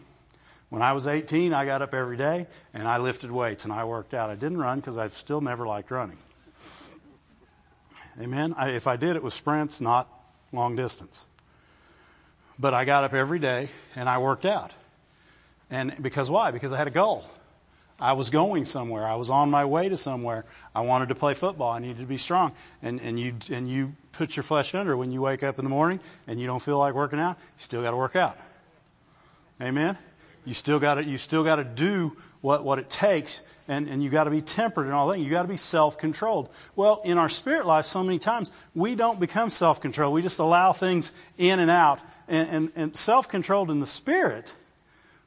When 0.70 0.82
I 0.82 0.94
was 0.94 1.06
18, 1.06 1.54
I 1.54 1.66
got 1.66 1.84
up 1.84 1.94
every 1.94 2.18
day 2.18 2.48
and 2.74 2.88
I 2.88 2.98
lifted 2.98 3.32
weights 3.32 3.66
and 3.66 3.74
I 3.74 3.86
worked 3.86 4.16
out. 4.16 4.32
I 4.32 4.36
didn't 4.36 4.58
run 4.58 4.80
because 4.80 4.98
I've 4.98 5.14
still 5.14 5.42
never 5.42 5.68
liked 5.68 5.92
running. 5.92 6.18
Amen. 8.20 8.56
I, 8.58 8.72
if 8.72 8.88
I 8.88 8.96
did, 8.96 9.16
it 9.16 9.24
was 9.24 9.36
sprints, 9.36 9.80
not 9.80 10.08
long 10.52 10.76
distance. 10.76 11.24
But 12.58 12.74
I 12.74 12.86
got 12.86 13.04
up 13.04 13.14
every 13.14 13.40
day 13.40 13.70
and 13.96 14.10
I 14.10 14.18
worked 14.18 14.46
out. 14.46 14.72
And 15.70 15.96
because 16.02 16.32
why? 16.32 16.50
Because 16.50 16.74
I 16.74 16.78
had 16.78 16.88
a 16.88 16.92
goal. 16.92 17.24
I 18.00 18.14
was 18.14 18.30
going 18.30 18.66
somewhere. 18.66 19.06
I 19.06 19.16
was 19.16 19.30
on 19.30 19.50
my 19.50 19.66
way 19.66 19.90
to 19.90 19.98
somewhere. 19.98 20.46
I 20.74 20.82
wanted 20.82 21.10
to 21.10 21.16
play 21.16 21.34
football. 21.34 21.72
I 21.72 21.80
needed 21.80 22.00
to 22.00 22.06
be 22.06 22.18
strong. 22.18 22.54
And, 22.82 23.02
and 23.02 23.20
you 23.20 23.36
and 23.52 23.70
you 23.70 23.94
put 24.14 24.36
your 24.36 24.44
flesh 24.44 24.74
under 24.74 24.96
when 24.96 25.12
you 25.12 25.22
wake 25.22 25.44
up 25.44 25.60
in 25.60 25.66
the 25.66 25.70
morning 25.70 26.00
and 26.28 26.40
you 26.40 26.48
don't 26.48 26.62
feel 26.62 26.78
like 26.78 26.94
working 26.94 27.20
out. 27.20 27.38
You 27.40 27.64
still 27.64 27.82
got 27.82 27.92
to 27.92 27.98
work 27.98 28.16
out. 28.16 28.38
Amen. 29.62 29.98
You 30.46 30.54
still 30.54 30.80
got 30.80 30.96
to 30.96 31.04
you 31.04 31.18
still 31.18 31.44
got 31.44 31.58
to 31.58 31.66
do 31.66 32.16
what 32.42 32.64
what 32.64 32.80
it 32.80 32.90
takes, 32.90 33.44
and 33.68 33.88
and 33.88 34.02
you 34.02 34.10
got 34.10 34.24
to 34.24 34.32
be 34.32 34.42
tempered 34.42 34.86
and 34.86 34.94
all 34.96 35.10
that. 35.10 35.20
You 35.20 35.30
got 35.30 35.42
to 35.42 35.50
be 35.50 35.58
self-controlled. 35.58 36.50
Well, 36.78 37.02
in 37.04 37.18
our 37.18 37.30
spirit 37.30 37.66
life, 37.66 37.86
so 37.86 38.02
many 38.02 38.20
times 38.20 38.50
we 38.74 38.96
don't 38.96 39.20
become 39.20 39.50
self-controlled. 39.50 40.14
We 40.14 40.22
just 40.22 40.40
allow 40.40 40.72
things 40.72 41.12
in 41.38 41.60
and 41.60 41.70
out, 41.70 42.00
and 42.30 42.50
and, 42.50 42.72
and 42.78 42.98
self-controlled 42.98 43.70
in 43.70 43.82
the 43.82 43.86
spirit 43.86 44.52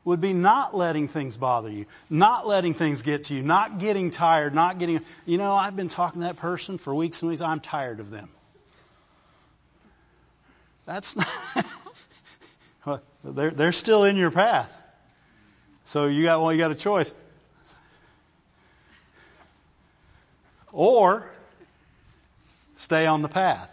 would 0.04 0.20
be 0.20 0.32
not 0.32 0.74
letting 0.76 1.06
things 1.08 1.36
bother 1.36 1.70
you, 1.70 1.86
not 2.10 2.46
letting 2.46 2.74
things 2.74 3.02
get 3.02 3.24
to 3.24 3.34
you, 3.34 3.42
not 3.42 3.78
getting 3.78 4.10
tired, 4.10 4.54
not 4.54 4.78
getting, 4.78 5.00
you 5.26 5.38
know, 5.38 5.54
I've 5.54 5.76
been 5.76 5.88
talking 5.88 6.22
to 6.22 6.26
that 6.26 6.36
person 6.36 6.78
for 6.78 6.94
weeks 6.94 7.22
and 7.22 7.30
weeks, 7.30 7.40
I'm 7.40 7.60
tired 7.60 8.00
of 8.00 8.10
them. 8.10 8.28
That's 10.86 11.16
not, 12.86 13.02
they're, 13.22 13.50
they're 13.50 13.72
still 13.72 14.04
in 14.04 14.16
your 14.16 14.32
path. 14.32 14.70
So 15.84 16.06
you 16.06 16.24
got, 16.24 16.40
well, 16.40 16.52
you 16.52 16.58
got 16.58 16.72
a 16.72 16.76
choice. 16.76 17.14
Or 20.72 21.30
stay 22.76 23.06
on 23.06 23.22
the 23.22 23.28
path. 23.28 23.68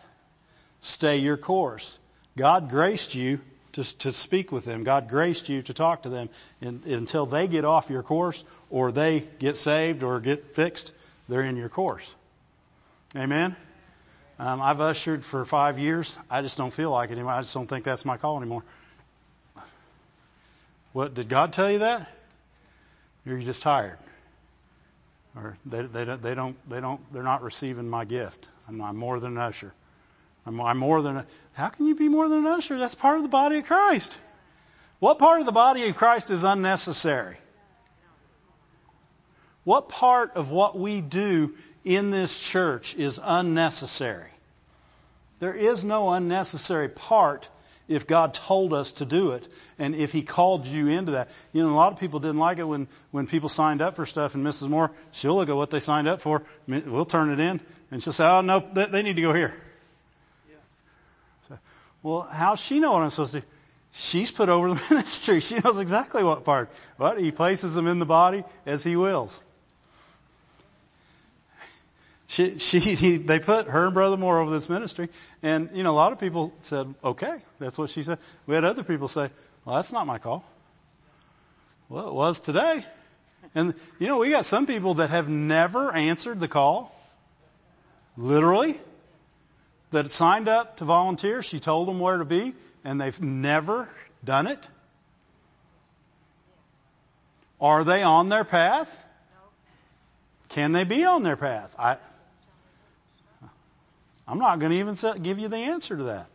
Stay 0.82 1.18
your 1.18 1.38
course. 1.38 1.98
God 2.38 2.70
graced 2.70 3.16
you 3.16 3.40
to, 3.74 3.98
to 4.00 4.14
speak 4.14 4.52
with 4.52 4.66
them. 4.66 4.84
God 4.84 5.10
graced 5.10 5.50
you 5.50 5.62
to 5.64 5.74
talk 5.74 6.04
to 6.04 6.10
them 6.10 6.30
and, 6.62 6.84
until 6.86 7.26
they 7.26 7.48
get 7.48 7.66
off 7.66 7.90
your 7.90 8.04
course 8.04 8.44
or 8.70 8.92
they 8.92 9.22
get 9.40 9.58
saved 9.58 10.04
or 10.04 10.20
get 10.20 10.56
fixed. 10.56 10.92
They're 11.28 11.44
in 11.44 11.58
your 11.58 11.70
course. 11.70 12.16
Amen. 13.16 13.56
Um, 14.40 14.62
I've 14.62 14.80
ushered 14.80 15.26
for 15.26 15.44
five 15.46 15.80
years. 15.80 16.16
I 16.30 16.42
just 16.42 16.58
don't 16.58 16.72
feel 16.72 16.92
like 16.92 17.10
it 17.10 17.14
anymore. 17.14 17.34
I 17.34 17.42
just 17.42 17.54
don't 17.54 17.68
think 17.68 17.84
that's 17.84 18.06
my 18.06 18.18
call 18.18 18.38
anymore. 18.38 18.64
What 20.94 21.14
did 21.14 21.30
God 21.30 21.54
tell 21.54 21.70
you 21.70 21.80
that? 21.80 22.10
You're 23.26 23.40
just 23.40 23.62
tired, 23.62 23.98
or 25.36 25.58
they 25.66 25.84
they 25.84 26.06
don't 26.06 26.22
they 26.24 26.36
don't 26.36 26.70
they 26.70 26.82
don't 26.82 27.14
they're 27.14 27.22
not 27.22 27.44
receiving 27.44 27.90
my 27.90 28.06
gift. 28.06 28.48
I'm, 28.68 28.82
I'm 28.82 28.96
more 28.96 29.20
than 29.20 29.34
an 29.34 29.38
usher. 29.40 29.74
I'm, 30.46 30.60
I'm 30.62 30.78
more 30.78 31.02
than 31.02 31.18
a, 31.18 31.26
how 31.60 31.70
can 31.70 31.88
you 31.88 31.96
be 31.96 32.08
more 32.08 32.30
than 32.30 32.40
an 32.40 32.48
usher? 32.48 32.78
That's 32.78 32.96
part 32.96 33.18
of 33.18 33.24
the 33.24 33.30
body 33.30 33.58
of 33.58 33.66
Christ. 33.66 34.18
What 35.00 35.20
part 35.20 35.42
of 35.42 35.46
the 35.46 35.52
body 35.52 35.88
of 35.88 35.98
Christ 35.98 36.30
is 36.30 36.44
unnecessary? 36.44 37.38
What 39.66 39.90
part 39.90 40.36
of 40.36 40.50
what 40.50 40.80
we 40.80 41.02
do 41.02 41.54
in 41.84 42.12
this 42.12 42.40
church 42.40 42.96
is 42.96 43.20
unnecessary? 43.22 44.30
There 45.40 45.54
is 45.54 45.84
no 45.84 46.12
unnecessary 46.12 46.90
part 46.90 47.48
if 47.90 48.08
God 48.08 48.34
told 48.34 48.74
us 48.74 48.94
to 48.94 49.06
do 49.06 49.32
it 49.32 49.48
and 49.78 49.96
if 49.96 50.12
He 50.14 50.22
called 50.22 50.66
you 50.66 50.88
into 50.88 51.14
that. 51.14 51.30
You 51.52 51.64
know, 51.64 51.72
a 51.72 51.76
lot 51.76 51.92
of 51.92 52.00
people 52.00 52.20
didn't 52.20 52.40
like 52.40 52.58
it 52.58 52.64
when, 52.64 52.88
when 53.12 53.28
people 53.28 53.50
signed 53.50 53.82
up 53.82 53.96
for 53.96 54.06
stuff, 54.06 54.36
and 54.36 54.46
Mrs. 54.46 54.70
Moore, 54.70 54.92
she'll 55.12 55.36
look 55.36 55.50
at 55.50 55.56
what 55.56 55.72
they 55.72 55.80
signed 55.80 56.08
up 56.08 56.22
for, 56.22 56.44
we'll 56.68 57.06
turn 57.06 57.30
it 57.30 57.40
in, 57.40 57.60
and 57.92 58.02
she'll 58.02 58.14
say, 58.14 58.26
oh, 58.26 58.42
no, 58.42 58.66
they, 58.74 58.86
they 58.86 59.02
need 59.02 59.18
to 59.18 59.22
go 59.22 59.34
here. 59.34 59.54
Well, 62.02 62.22
how's 62.22 62.60
she 62.60 62.80
know 62.80 62.94
what 62.94 63.02
I'm 63.02 63.10
supposed 63.10 63.34
to 63.34 63.42
do? 63.42 63.46
She's 63.92 64.32
put 64.32 64.50
over 64.50 64.70
the 64.74 64.82
ministry. 64.90 65.40
She 65.40 65.60
knows 65.60 65.78
exactly 65.78 66.24
what 66.24 66.46
part. 66.46 66.70
But 66.98 67.20
he 67.20 67.32
places 67.32 67.76
them 67.76 67.88
in 67.88 68.00
the 68.00 68.06
body 68.06 68.44
as 68.66 68.84
he 68.84 68.96
wills. 68.96 69.44
she, 72.30 72.60
she, 72.60 72.80
he, 72.80 73.18
they 73.18 73.40
put 73.40 73.68
her 73.68 73.86
and 73.86 73.94
Brother 73.94 74.16
Moore 74.16 74.40
over 74.40 74.52
this 74.52 74.70
ministry, 74.70 75.10
and 75.42 75.70
you 75.74 75.84
know, 75.84 75.92
a 75.92 75.98
lot 75.98 76.14
of 76.14 76.20
people 76.20 76.54
said, 76.62 76.94
"Okay, 77.04 77.42
that's 77.60 77.78
what 77.78 77.90
she 77.90 78.04
said." 78.04 78.20
We 78.46 78.56
had 78.56 78.64
other 78.64 78.84
people 78.84 79.08
say, 79.08 79.32
"Well, 79.66 79.76
that's 79.76 79.92
not 79.92 80.06
my 80.06 80.20
call." 80.20 80.46
Well, 81.90 82.08
it 82.08 82.14
was 82.14 82.40
today, 82.40 82.86
and 83.56 83.74
you 83.98 84.06
know, 84.06 84.20
we 84.20 84.30
got 84.30 84.46
some 84.46 84.68
people 84.68 84.96
that 84.96 85.10
have 85.10 85.28
never 85.28 85.92
answered 85.92 86.40
the 86.40 86.48
call, 86.48 86.96
literally, 88.16 88.80
that 89.92 90.12
signed 90.12 90.48
up 90.48 90.78
to 90.78 90.86
volunteer. 90.86 91.42
She 91.42 91.60
told 91.60 91.88
them 91.88 92.00
where 92.00 92.18
to 92.18 92.26
be, 92.26 92.54
and 92.84 93.00
they've 93.00 93.22
never 93.22 93.90
done 94.24 94.48
it. 94.48 94.68
Are 97.62 97.84
they 97.84 98.04
on 98.04 98.30
their 98.30 98.44
path? 98.44 99.06
Can 100.50 100.72
they 100.72 100.84
be 100.84 101.06
on 101.06 101.24
their 101.24 101.36
path? 101.36 101.76
I, 101.78 101.98
I'm 104.28 104.40
not 104.40 104.60
going 104.60 104.72
to 104.72 104.78
even 104.78 105.22
give 105.22 105.40
you 105.40 105.48
the 105.48 105.58
answer 105.58 105.98
to 105.98 106.04
that. 106.04 106.28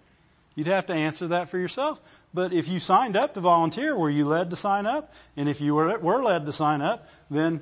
You'd 0.55 0.69
have 0.69 0.87
to 0.87 0.93
answer 0.93 1.29
that 1.29 1.49
for 1.49 1.59
yourself. 1.59 2.01
But 2.33 2.53
if 2.53 2.69
you 2.69 2.79
signed 2.79 3.17
up 3.17 3.35
to 3.35 3.41
volunteer, 3.41 3.97
were 3.97 4.11
you 4.11 4.25
led 4.27 4.51
to 4.51 4.57
sign 4.57 4.87
up? 4.87 5.13
And 5.37 5.49
if 5.49 5.61
you 5.61 5.75
were, 5.75 5.99
were 5.99 6.23
led 6.23 6.47
to 6.47 6.53
sign 6.53 6.81
up, 6.81 7.09
then 7.31 7.61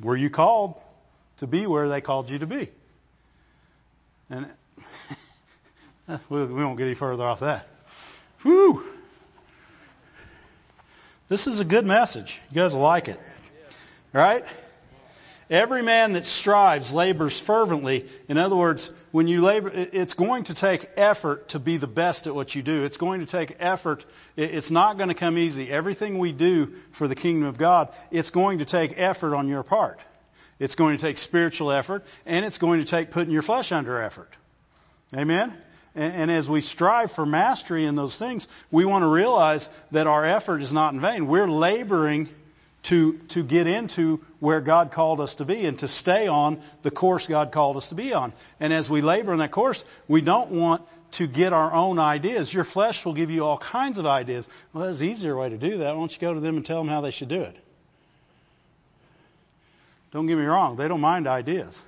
were 0.00 0.16
you 0.16 0.30
called 0.30 0.80
to 1.38 1.46
be 1.46 1.66
where 1.66 1.88
they 1.88 2.00
called 2.00 2.30
you 2.30 2.38
to 2.38 2.46
be? 2.46 2.68
And 4.30 4.46
we 6.28 6.44
won't 6.44 6.78
get 6.78 6.84
any 6.84 6.94
further 6.94 7.24
off 7.24 7.40
that. 7.40 7.66
Whew. 8.42 8.84
This 11.28 11.46
is 11.46 11.60
a 11.60 11.64
good 11.64 11.86
message. 11.86 12.40
You 12.50 12.56
guys 12.56 12.74
like 12.74 13.08
it. 13.08 13.20
Right? 14.12 14.44
Every 15.50 15.82
man 15.82 16.12
that 16.12 16.26
strives 16.26 16.92
labors 16.92 17.40
fervently. 17.40 18.06
In 18.28 18.36
other 18.36 18.56
words, 18.56 18.92
when 19.12 19.28
you 19.28 19.40
labor, 19.40 19.70
it's 19.74 20.12
going 20.12 20.44
to 20.44 20.54
take 20.54 20.90
effort 20.96 21.48
to 21.48 21.58
be 21.58 21.78
the 21.78 21.86
best 21.86 22.26
at 22.26 22.34
what 22.34 22.54
you 22.54 22.62
do. 22.62 22.84
It's 22.84 22.98
going 22.98 23.20
to 23.20 23.26
take 23.26 23.56
effort. 23.58 24.04
It's 24.36 24.70
not 24.70 24.98
going 24.98 25.08
to 25.08 25.14
come 25.14 25.38
easy. 25.38 25.70
Everything 25.70 26.18
we 26.18 26.32
do 26.32 26.66
for 26.92 27.08
the 27.08 27.14
kingdom 27.14 27.48
of 27.48 27.56
God, 27.56 27.88
it's 28.10 28.30
going 28.30 28.58
to 28.58 28.66
take 28.66 28.98
effort 28.98 29.34
on 29.34 29.48
your 29.48 29.62
part. 29.62 29.98
It's 30.58 30.74
going 30.74 30.96
to 30.96 31.02
take 31.02 31.18
spiritual 31.18 31.70
effort, 31.70 32.04
and 32.26 32.44
it's 32.44 32.58
going 32.58 32.80
to 32.80 32.86
take 32.86 33.10
putting 33.10 33.32
your 33.32 33.42
flesh 33.42 33.72
under 33.72 34.00
effort. 34.02 34.30
Amen? 35.14 35.54
And, 35.94 36.14
and, 36.14 36.30
as 36.30 36.48
we 36.48 36.60
strive 36.60 37.12
for 37.12 37.24
mastery 37.24 37.84
in 37.84 37.96
those 37.96 38.16
things, 38.16 38.48
we 38.70 38.84
want 38.84 39.02
to 39.02 39.08
realize 39.08 39.70
that 39.92 40.06
our 40.06 40.24
effort 40.24 40.62
is 40.62 40.72
not 40.72 40.94
in 40.94 41.00
vain. 41.00 41.26
We're 41.26 41.48
laboring 41.48 42.28
to, 42.84 43.18
to 43.28 43.42
get 43.42 43.66
into 43.66 44.24
where 44.40 44.60
God 44.60 44.92
called 44.92 45.20
us 45.20 45.36
to 45.36 45.44
be 45.44 45.66
and 45.66 45.78
to 45.80 45.88
stay 45.88 46.28
on 46.28 46.60
the 46.82 46.90
course 46.90 47.26
God 47.26 47.52
called 47.52 47.76
us 47.76 47.88
to 47.88 47.94
be 47.94 48.12
on. 48.12 48.32
And 48.60 48.72
as 48.72 48.88
we 48.88 49.00
labor 49.00 49.32
in 49.32 49.38
that 49.38 49.50
course, 49.50 49.84
we 50.06 50.20
don't 50.20 50.50
want 50.50 50.82
to 51.12 51.26
get 51.26 51.52
our 51.52 51.72
own 51.72 51.98
ideas. 51.98 52.52
Your 52.52 52.64
flesh 52.64 53.04
will 53.04 53.14
give 53.14 53.30
you 53.30 53.44
all 53.44 53.58
kinds 53.58 53.98
of 53.98 54.06
ideas. 54.06 54.48
Well, 54.72 54.84
there's 54.84 55.00
an 55.00 55.08
easier 55.08 55.36
way 55.36 55.48
to 55.48 55.58
do 55.58 55.78
that. 55.78 55.94
Why 55.94 56.00
don't 56.00 56.12
you 56.12 56.20
go 56.20 56.34
to 56.34 56.40
them 56.40 56.56
and 56.56 56.66
tell 56.66 56.78
them 56.78 56.88
how 56.88 57.00
they 57.00 57.10
should 57.10 57.28
do 57.28 57.42
it? 57.42 57.56
Don't 60.10 60.26
get 60.26 60.38
me 60.38 60.44
wrong, 60.44 60.76
they 60.76 60.88
don't 60.88 61.00
mind 61.00 61.26
ideas. 61.26 61.84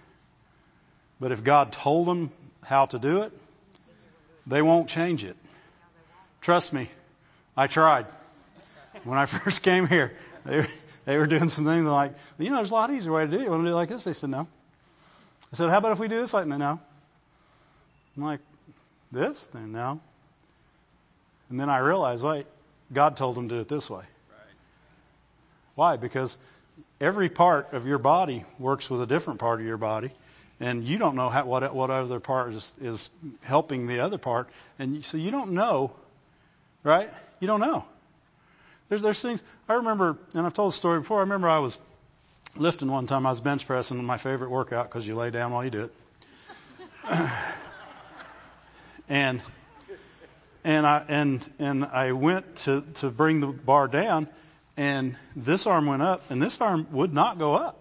But 1.21 1.33
if 1.33 1.45
God 1.45 1.73
told 1.73 2.07
them 2.07 2.31
how 2.63 2.87
to 2.87 2.99
do 2.99 3.23
it, 3.23 3.33
they 4.47 4.63
won't 4.63 4.89
change 4.89 5.25
it. 5.25 5.37
Trust 6.41 6.73
me, 6.73 6.89
I 7.57 7.67
tried. 7.67 8.07
When 9.05 9.19
I 9.19 9.27
first 9.27 9.63
came 9.63 9.87
here, 9.87 10.17
they, 10.45 10.67
they 11.05 11.19
were 11.19 11.27
doing 11.27 11.49
some 11.49 11.65
things 11.65 11.85
like, 11.87 12.15
you 12.39 12.51
know, 12.51 12.57
there's 12.57 12.71
a 12.71 12.75
lot 12.75 12.91
easier 12.91 13.13
way 13.13 13.27
to 13.27 13.31
do 13.31 13.39
it. 13.39 13.45
You 13.45 13.51
want 13.51 13.63
to 13.63 13.69
do 13.69 13.73
it 13.73 13.75
like 13.75 13.89
this? 13.89 14.05
They 14.05 14.15
said, 14.15 14.31
no. 14.31 14.47
I 15.53 15.57
said, 15.57 15.69
how 15.69 15.79
about 15.79 15.93
if 15.93 15.99
we 15.99 16.09
do 16.09 16.17
this 16.17 16.33
like 16.33 16.49
that? 16.49 16.59
No. 16.59 16.81
I'm 18.17 18.23
like, 18.23 18.41
this? 19.13 19.43
They, 19.53 19.61
no. 19.61 20.01
And 21.49 21.59
then 21.59 21.69
I 21.69 21.79
realized, 21.79 22.23
wait, 22.23 22.47
God 22.93 23.17
told 23.17 23.37
them 23.37 23.49
to 23.49 23.57
do 23.57 23.61
it 23.61 23.69
this 23.69 23.91
way. 23.91 23.99
Right. 23.99 24.55
Why? 25.75 25.97
Because 25.97 26.39
every 27.01 27.29
part 27.29 27.73
of 27.73 27.87
your 27.87 27.99
body 27.99 28.45
works 28.59 28.91
with 28.91 29.01
a 29.03 29.07
different 29.07 29.41
part 29.41 29.61
of 29.61 29.67
your 29.67 29.79
body, 29.79 30.11
and 30.61 30.85
you 30.85 30.99
don't 30.99 31.17
know 31.17 31.29
how, 31.29 31.45
what 31.45 31.75
what 31.75 31.91
other 31.91 32.21
part 32.21 32.53
is, 32.53 32.75
is 32.81 33.11
helping 33.43 33.87
the 33.87 34.01
other 34.01 34.19
part, 34.19 34.49
and 34.79 35.05
so 35.05 35.17
you 35.17 35.31
don't 35.31 35.53
know, 35.53 35.93
right? 36.85 37.11
You 37.41 37.47
don't 37.47 37.61
know. 37.61 37.85
There's, 38.89 39.03
there's 39.03 39.23
things, 39.23 39.43
I 39.69 39.75
remember, 39.75 40.19
and 40.35 40.45
I've 40.45 40.53
told 40.53 40.73
the 40.73 40.77
story 40.77 40.99
before, 40.99 41.19
I 41.19 41.21
remember 41.21 41.49
I 41.49 41.61
was 41.61 41.79
lifting 42.57 42.91
one 42.91 43.07
time, 43.07 43.25
I 43.25 43.31
was 43.31 43.41
bench 43.41 43.67
pressing, 43.67 44.05
my 44.05 44.19
favorite 44.19 44.51
workout 44.51 44.89
because 44.89 45.07
you 45.07 45.15
lay 45.15 45.31
down 45.31 45.53
while 45.53 45.65
you 45.65 45.71
do 45.71 45.83
it. 45.85 45.95
and 49.09 49.41
and 50.65 50.87
I 50.87 51.05
and 51.09 51.53
and 51.59 51.85
I 51.85 52.13
went 52.13 52.57
to 52.57 52.83
to 52.97 53.11
bring 53.11 53.41
the 53.41 53.47
bar 53.47 53.89
down, 53.89 54.29
and 54.81 55.15
this 55.37 55.67
arm 55.67 55.85
went 55.85 56.01
up, 56.01 56.31
and 56.31 56.43
this 56.43 56.59
arm 56.59 56.87
would 56.93 57.13
not 57.13 57.39
go 57.39 57.55
up, 57.55 57.77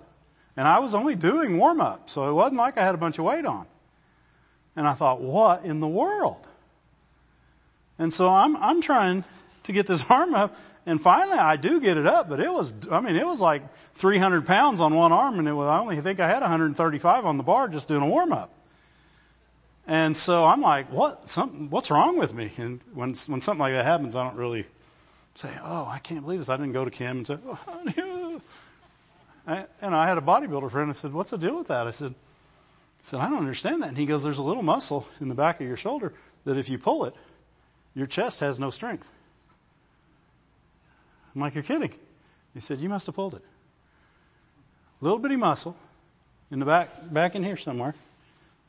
and 0.57 0.67
I 0.67 0.79
was 0.79 0.93
only 0.93 1.15
doing 1.15 1.57
warm 1.57 1.79
up, 1.79 2.09
so 2.09 2.29
it 2.29 2.33
wasn't 2.33 2.57
like 2.57 2.77
I 2.77 2.83
had 2.83 2.93
a 2.93 2.97
bunch 2.97 3.17
of 3.19 3.23
weight 3.23 3.45
on. 3.45 3.65
And 4.75 4.85
I 4.85 4.91
thought, 4.95 5.21
what 5.21 5.63
in 5.63 5.79
the 5.79 5.87
world? 5.87 6.45
And 7.97 8.13
so 8.13 8.27
I'm 8.27 8.57
I'm 8.57 8.81
trying 8.81 9.23
to 9.63 9.71
get 9.71 9.87
this 9.87 10.03
arm 10.09 10.35
up, 10.35 10.57
and 10.85 10.99
finally, 10.99 11.37
I 11.37 11.55
do 11.55 11.79
get 11.79 11.95
it 11.95 12.05
up, 12.05 12.27
but 12.27 12.41
it 12.41 12.51
was, 12.51 12.73
I 12.91 12.99
mean, 12.99 13.15
it 13.15 13.25
was 13.25 13.39
like 13.39 13.63
300 13.93 14.45
pounds 14.45 14.81
on 14.81 14.93
one 14.93 15.13
arm, 15.13 15.39
and 15.39 15.47
it 15.47 15.53
was, 15.53 15.67
I 15.69 15.79
only 15.79 16.01
think 16.01 16.19
I 16.19 16.27
had 16.27 16.41
135 16.41 17.25
on 17.25 17.37
the 17.37 17.43
bar 17.43 17.69
just 17.69 17.87
doing 17.87 18.01
a 18.01 18.07
warm 18.07 18.33
up. 18.33 18.51
And 19.87 20.17
so 20.17 20.43
I'm 20.43 20.59
like, 20.59 20.91
what? 20.91 21.29
Something, 21.29 21.69
what's 21.69 21.91
wrong 21.91 22.17
with 22.17 22.33
me? 22.33 22.51
And 22.57 22.81
when 22.93 23.15
when 23.27 23.39
something 23.39 23.57
like 23.57 23.71
that 23.71 23.85
happens, 23.85 24.17
I 24.17 24.27
don't 24.27 24.35
really 24.35 24.65
say, 25.35 25.49
oh, 25.63 25.87
I 25.87 25.99
can't 25.99 26.21
believe 26.21 26.39
this. 26.39 26.49
I 26.49 26.57
didn't 26.57 26.73
go 26.73 26.85
to 26.85 26.91
Kim 26.91 27.17
and 27.17 27.27
say, 27.27 27.37
oh, 27.45 28.41
I, 29.47 29.65
and 29.81 29.95
I 29.95 30.07
had 30.07 30.17
a 30.17 30.21
bodybuilder 30.21 30.69
friend. 30.69 30.89
I 30.89 30.93
said, 30.93 31.13
what's 31.13 31.31
the 31.31 31.37
deal 31.37 31.57
with 31.57 31.67
that? 31.67 31.87
I 31.87 31.91
said, 31.91 32.11
I 32.11 33.01
said, 33.01 33.19
I 33.19 33.29
don't 33.29 33.39
understand 33.39 33.81
that. 33.81 33.89
And 33.89 33.97
he 33.97 34.05
goes, 34.05 34.23
there's 34.23 34.37
a 34.37 34.43
little 34.43 34.63
muscle 34.63 35.07
in 35.21 35.27
the 35.27 35.35
back 35.35 35.61
of 35.61 35.67
your 35.67 35.77
shoulder 35.77 36.13
that 36.45 36.57
if 36.57 36.69
you 36.69 36.77
pull 36.77 37.05
it, 37.05 37.13
your 37.95 38.05
chest 38.05 38.41
has 38.41 38.59
no 38.59 38.69
strength. 38.69 39.09
I'm 41.33 41.41
like, 41.41 41.55
you're 41.55 41.63
kidding. 41.63 41.93
He 42.53 42.59
said, 42.59 42.79
you 42.79 42.89
must 42.89 43.05
have 43.05 43.15
pulled 43.15 43.35
it. 43.35 43.43
Little 45.01 45.19
bitty 45.19 45.37
muscle 45.37 45.75
in 46.51 46.59
the 46.59 46.65
back, 46.65 46.89
back 47.11 47.35
in 47.35 47.43
here 47.43 47.57
somewhere, 47.57 47.95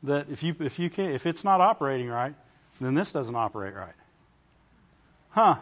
that 0.05 0.31
if 0.31 0.43
you 0.43 0.55
if 0.61 0.79
you 0.79 0.89
can 0.89 1.11
if 1.11 1.27
it's 1.27 1.45
not 1.45 1.61
operating 1.61 2.09
right, 2.09 2.35
then 2.81 2.95
this 2.95 3.13
doesn't 3.13 3.35
operate 3.35 3.75
right. 3.75 3.95
Huh? 5.31 5.57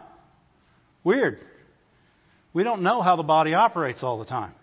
Weird. 1.03 1.39
We 2.53 2.63
don't 2.63 2.81
know 2.81 3.01
how 3.01 3.15
the 3.15 3.23
body 3.23 3.53
operates 3.53 4.03
all 4.03 4.17
the 4.17 4.25
time. 4.25 4.53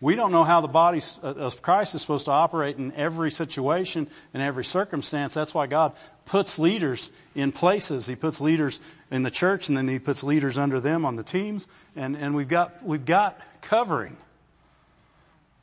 We 0.00 0.14
don't 0.14 0.30
know 0.30 0.44
how 0.44 0.60
the 0.60 0.68
body 0.68 1.00
uh, 1.22 1.28
of 1.28 1.62
Christ 1.62 1.94
is 1.94 2.02
supposed 2.02 2.26
to 2.26 2.30
operate 2.30 2.76
in 2.76 2.92
every 2.92 3.30
situation 3.30 4.08
and 4.34 4.42
every 4.42 4.64
circumstance. 4.64 5.32
That's 5.32 5.54
why 5.54 5.66
God 5.66 5.94
puts 6.26 6.58
leaders 6.58 7.10
in 7.34 7.50
places. 7.50 8.06
He 8.06 8.14
puts 8.14 8.40
leaders 8.40 8.78
in 9.10 9.22
the 9.22 9.30
church, 9.30 9.68
and 9.68 9.76
then 9.76 9.88
He 9.88 9.98
puts 9.98 10.22
leaders 10.22 10.58
under 10.58 10.80
them 10.80 11.06
on 11.06 11.16
the 11.16 11.22
teams. 11.22 11.66
And, 11.96 12.14
and 12.16 12.34
we've 12.34 12.48
got 12.48 12.84
we've 12.84 13.06
got 13.06 13.40
covering. 13.62 14.18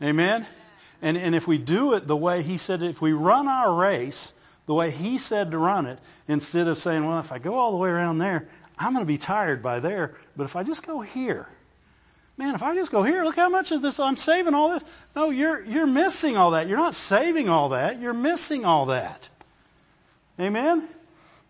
Amen. 0.01 0.47
And 1.03 1.16
and 1.16 1.36
if 1.36 1.47
we 1.47 1.59
do 1.59 1.93
it 1.93 2.07
the 2.07 2.18
way 2.18 2.41
He 2.41 2.57
said, 2.57 2.82
if 2.82 3.01
we 3.01 3.14
run 3.14 3.47
our 3.47 3.74
race 3.76 4.34
the 4.66 4.74
way 4.74 4.89
He 4.89 5.20
said 5.20 5.51
to 5.51 5.59
run 5.59 5.86
it, 5.86 5.99
instead 6.28 6.68
of 6.68 6.80
saying, 6.80 7.05
well, 7.05 7.20
if 7.20 7.32
I 7.32 7.38
go 7.38 7.53
all 7.55 7.72
the 7.72 7.78
way 7.78 7.89
around 7.89 8.18
there, 8.18 8.47
I'm 8.78 8.94
going 8.94 9.06
to 9.06 9.08
be 9.08 9.18
tired 9.18 9.62
by 9.62 9.80
there. 9.80 10.16
But 10.36 10.46
if 10.46 10.56
I 10.56 10.64
just 10.64 10.86
go 10.86 11.02
here, 11.02 11.48
man, 12.38 12.56
if 12.56 12.64
I 12.64 12.76
just 12.76 12.92
go 12.92 13.04
here, 13.04 13.24
look 13.24 13.36
how 13.36 13.50
much 13.50 13.72
of 13.72 13.82
this 13.82 14.00
I'm 14.00 14.18
saving 14.18 14.54
all 14.54 14.70
this. 14.70 14.84
No, 15.16 15.30
you're 15.30 15.64
you're 15.64 15.88
missing 15.88 16.38
all 16.38 16.52
that. 16.52 16.68
You're 16.68 16.78
not 16.78 16.96
saving 16.96 17.50
all 17.50 17.70
that. 17.70 18.00
You're 18.00 18.14
missing 18.14 18.66
all 18.66 18.88
that. 18.88 19.30
Amen. 20.40 20.88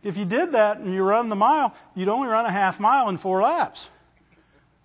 If 0.03 0.17
you 0.17 0.25
did 0.25 0.51
that 0.51 0.79
and 0.79 0.93
you 0.93 1.01
run 1.01 1.29
the 1.29 1.35
mile, 1.35 1.73
you'd 1.95 2.09
only 2.09 2.27
run 2.27 2.45
a 2.45 2.51
half 2.51 2.79
mile 2.79 3.07
in 3.07 3.17
four 3.17 3.41
laps 3.41 3.89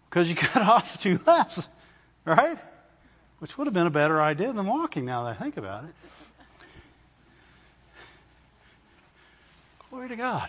because 0.09 0.31
you 0.31 0.37
cut 0.37 0.63
off 0.63 1.01
two 1.01 1.19
laps, 1.27 1.69
right? 2.25 2.59
Which 3.41 3.59
would 3.59 3.67
have 3.67 3.75
been 3.75 3.87
a 3.87 3.91
better 3.91 4.21
idea 4.21 4.53
than 4.53 4.67
walking. 4.67 5.05
Now 5.05 5.25
that 5.25 5.31
I 5.31 5.35
think 5.35 5.57
about 5.57 5.85
it. 5.85 5.91
Glory 9.91 10.09
to 10.09 10.17
God. 10.17 10.49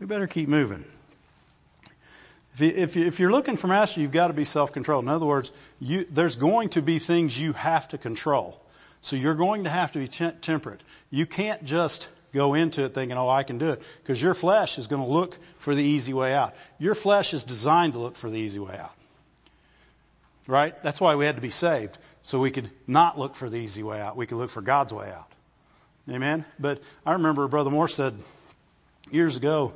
We 0.00 0.06
better 0.06 0.26
keep 0.26 0.48
moving. 0.48 0.84
If, 2.58 2.96
you, 2.96 3.10
you're 3.18 3.30
looking 3.30 3.56
for 3.56 3.68
mastery, 3.68 4.02
you've 4.02 4.12
got 4.12 4.28
to 4.28 4.34
be 4.34 4.44
self-controlled. 4.44 5.04
In 5.04 5.10
other 5.10 5.26
words, 5.26 5.52
you, 5.78 6.04
there's 6.10 6.36
going 6.36 6.70
to 6.70 6.82
be 6.82 6.98
things 6.98 7.38
you 7.38 7.52
have 7.52 7.88
to 7.88 7.98
control. 7.98 8.60
So 9.02 9.16
you're 9.16 9.34
going 9.34 9.64
to 9.64 9.70
have 9.70 9.92
to 9.92 9.98
be 9.98 10.08
temperate. 10.08 10.80
You 11.10 11.26
can't 11.26 11.64
just 11.64 12.08
go 12.32 12.54
into 12.54 12.84
it 12.84 12.94
thinking, 12.94 13.16
oh, 13.16 13.28
I 13.28 13.42
can 13.42 13.58
do 13.58 13.70
it. 13.70 13.82
Because 14.02 14.22
your 14.22 14.34
flesh 14.34 14.78
is 14.78 14.88
going 14.88 15.02
to 15.02 15.08
look 15.08 15.38
for 15.58 15.74
the 15.74 15.82
easy 15.82 16.12
way 16.12 16.34
out. 16.34 16.54
Your 16.78 16.94
flesh 16.94 17.34
is 17.34 17.44
designed 17.44 17.94
to 17.94 17.98
look 17.98 18.16
for 18.16 18.30
the 18.30 18.38
easy 18.38 18.58
way 18.58 18.76
out. 18.76 18.94
Right? 20.46 20.80
That's 20.82 21.00
why 21.00 21.14
we 21.14 21.26
had 21.26 21.36
to 21.36 21.42
be 21.42 21.50
saved. 21.50 21.96
So 22.22 22.40
we 22.40 22.50
could 22.50 22.70
not 22.86 23.18
look 23.18 23.36
for 23.36 23.48
the 23.48 23.58
easy 23.58 23.82
way 23.82 24.00
out. 24.00 24.16
We 24.16 24.26
could 24.26 24.38
look 24.38 24.50
for 24.50 24.62
God's 24.62 24.92
way 24.92 25.10
out. 25.10 25.30
Amen? 26.08 26.44
But 26.58 26.82
I 27.06 27.12
remember 27.12 27.46
Brother 27.48 27.70
Moore 27.70 27.88
said 27.88 28.14
years 29.10 29.36
ago, 29.36 29.72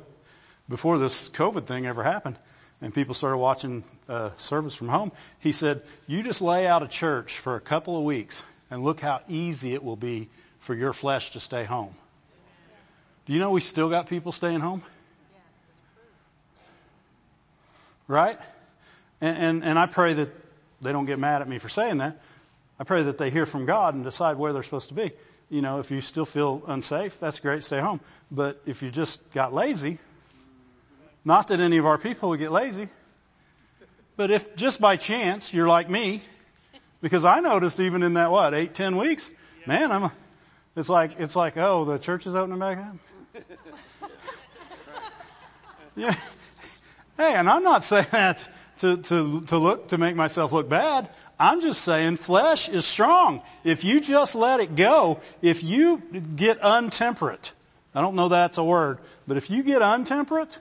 before 0.69 0.97
this 0.97 1.29
COVID 1.29 1.65
thing 1.65 1.85
ever 1.85 2.03
happened, 2.03 2.37
and 2.81 2.93
people 2.93 3.13
started 3.13 3.37
watching 3.37 3.83
uh, 4.09 4.31
service 4.37 4.75
from 4.75 4.89
home, 4.89 5.11
he 5.39 5.51
said, 5.51 5.81
You 6.07 6.23
just 6.23 6.41
lay 6.41 6.67
out 6.67 6.83
a 6.83 6.87
church 6.87 7.37
for 7.37 7.55
a 7.55 7.61
couple 7.61 7.97
of 7.97 8.03
weeks 8.03 8.43
and 8.69 8.83
look 8.83 8.99
how 8.99 9.21
easy 9.27 9.73
it 9.73 9.83
will 9.83 9.95
be 9.95 10.29
for 10.59 10.73
your 10.73 10.93
flesh 10.93 11.31
to 11.31 11.39
stay 11.39 11.63
home. 11.63 11.95
Do 13.25 13.33
you 13.33 13.39
know 13.39 13.51
we 13.51 13.61
still 13.61 13.89
got 13.89 14.07
people 14.07 14.31
staying 14.31 14.59
home? 14.59 14.83
Right? 18.07 18.37
And, 19.21 19.37
and, 19.37 19.63
and 19.63 19.79
I 19.79 19.87
pray 19.87 20.13
that 20.13 20.29
they 20.81 20.91
don't 20.91 21.05
get 21.05 21.17
mad 21.17 21.41
at 21.41 21.47
me 21.47 21.57
for 21.57 21.69
saying 21.69 21.97
that. 21.99 22.21
I 22.79 22.83
pray 22.83 23.03
that 23.03 23.17
they 23.17 23.29
hear 23.29 23.45
from 23.45 23.65
God 23.65 23.95
and 23.95 24.03
decide 24.03 24.37
where 24.37 24.53
they're 24.53 24.63
supposed 24.63 24.89
to 24.89 24.95
be. 24.95 25.11
You 25.49 25.61
know, 25.61 25.79
if 25.79 25.91
you 25.91 26.01
still 26.01 26.25
feel 26.25 26.63
unsafe, 26.67 27.19
that's 27.19 27.39
great, 27.39 27.63
stay 27.63 27.79
home. 27.79 27.99
But 28.29 28.61
if 28.65 28.83
you 28.83 28.91
just 28.91 29.21
got 29.33 29.53
lazy, 29.53 29.99
not 31.25 31.49
that 31.49 31.59
any 31.59 31.77
of 31.77 31.85
our 31.85 31.97
people 31.97 32.29
would 32.29 32.39
get 32.39 32.51
lazy, 32.51 32.87
but 34.15 34.31
if 34.31 34.55
just 34.55 34.79
by 34.79 34.95
chance 34.95 35.53
you're 35.53 35.67
like 35.67 35.89
me, 35.89 36.21
because 37.01 37.25
I 37.25 37.39
noticed 37.39 37.79
even 37.79 38.03
in 38.03 38.13
that 38.13 38.31
what 38.31 38.53
eight 38.53 38.73
ten 38.73 38.95
weeks, 38.97 39.29
man, 39.65 39.91
I'm. 39.91 40.11
It's 40.77 40.89
like 40.89 41.19
it's 41.19 41.35
like 41.35 41.57
oh 41.57 41.85
the 41.85 41.97
church 41.97 42.27
is 42.27 42.35
opening 42.35 42.59
back 42.59 42.77
up. 42.77 42.95
yeah. 45.95 46.13
Hey, 47.17 47.33
and 47.35 47.49
I'm 47.49 47.63
not 47.63 47.83
saying 47.83 48.07
that 48.11 48.49
to, 48.79 48.97
to, 48.97 49.41
to 49.41 49.57
look 49.57 49.89
to 49.89 49.97
make 49.97 50.15
myself 50.15 50.51
look 50.51 50.67
bad. 50.67 51.09
I'm 51.39 51.61
just 51.61 51.81
saying 51.81 52.17
flesh 52.17 52.67
is 52.69 52.85
strong. 52.85 53.41
If 53.63 53.83
you 53.83 54.01
just 54.01 54.35
let 54.35 54.59
it 54.59 54.75
go, 54.75 55.19
if 55.41 55.63
you 55.63 55.97
get 56.35 56.59
untemperate, 56.61 57.53
I 57.93 58.01
don't 58.01 58.15
know 58.15 58.29
that's 58.29 58.57
a 58.57 58.63
word, 58.63 58.99
but 59.27 59.37
if 59.37 59.49
you 59.49 59.63
get 59.63 59.81
untemperate 59.81 60.57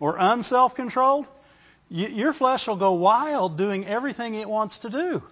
or 0.00 0.16
unself-controlled, 0.18 1.26
you, 1.88 2.08
your 2.08 2.32
flesh 2.32 2.68
will 2.68 2.76
go 2.76 2.92
wild 2.92 3.56
doing 3.56 3.86
everything 3.86 4.34
it 4.34 4.48
wants 4.48 4.80
to 4.80 4.90
do. 4.90 5.22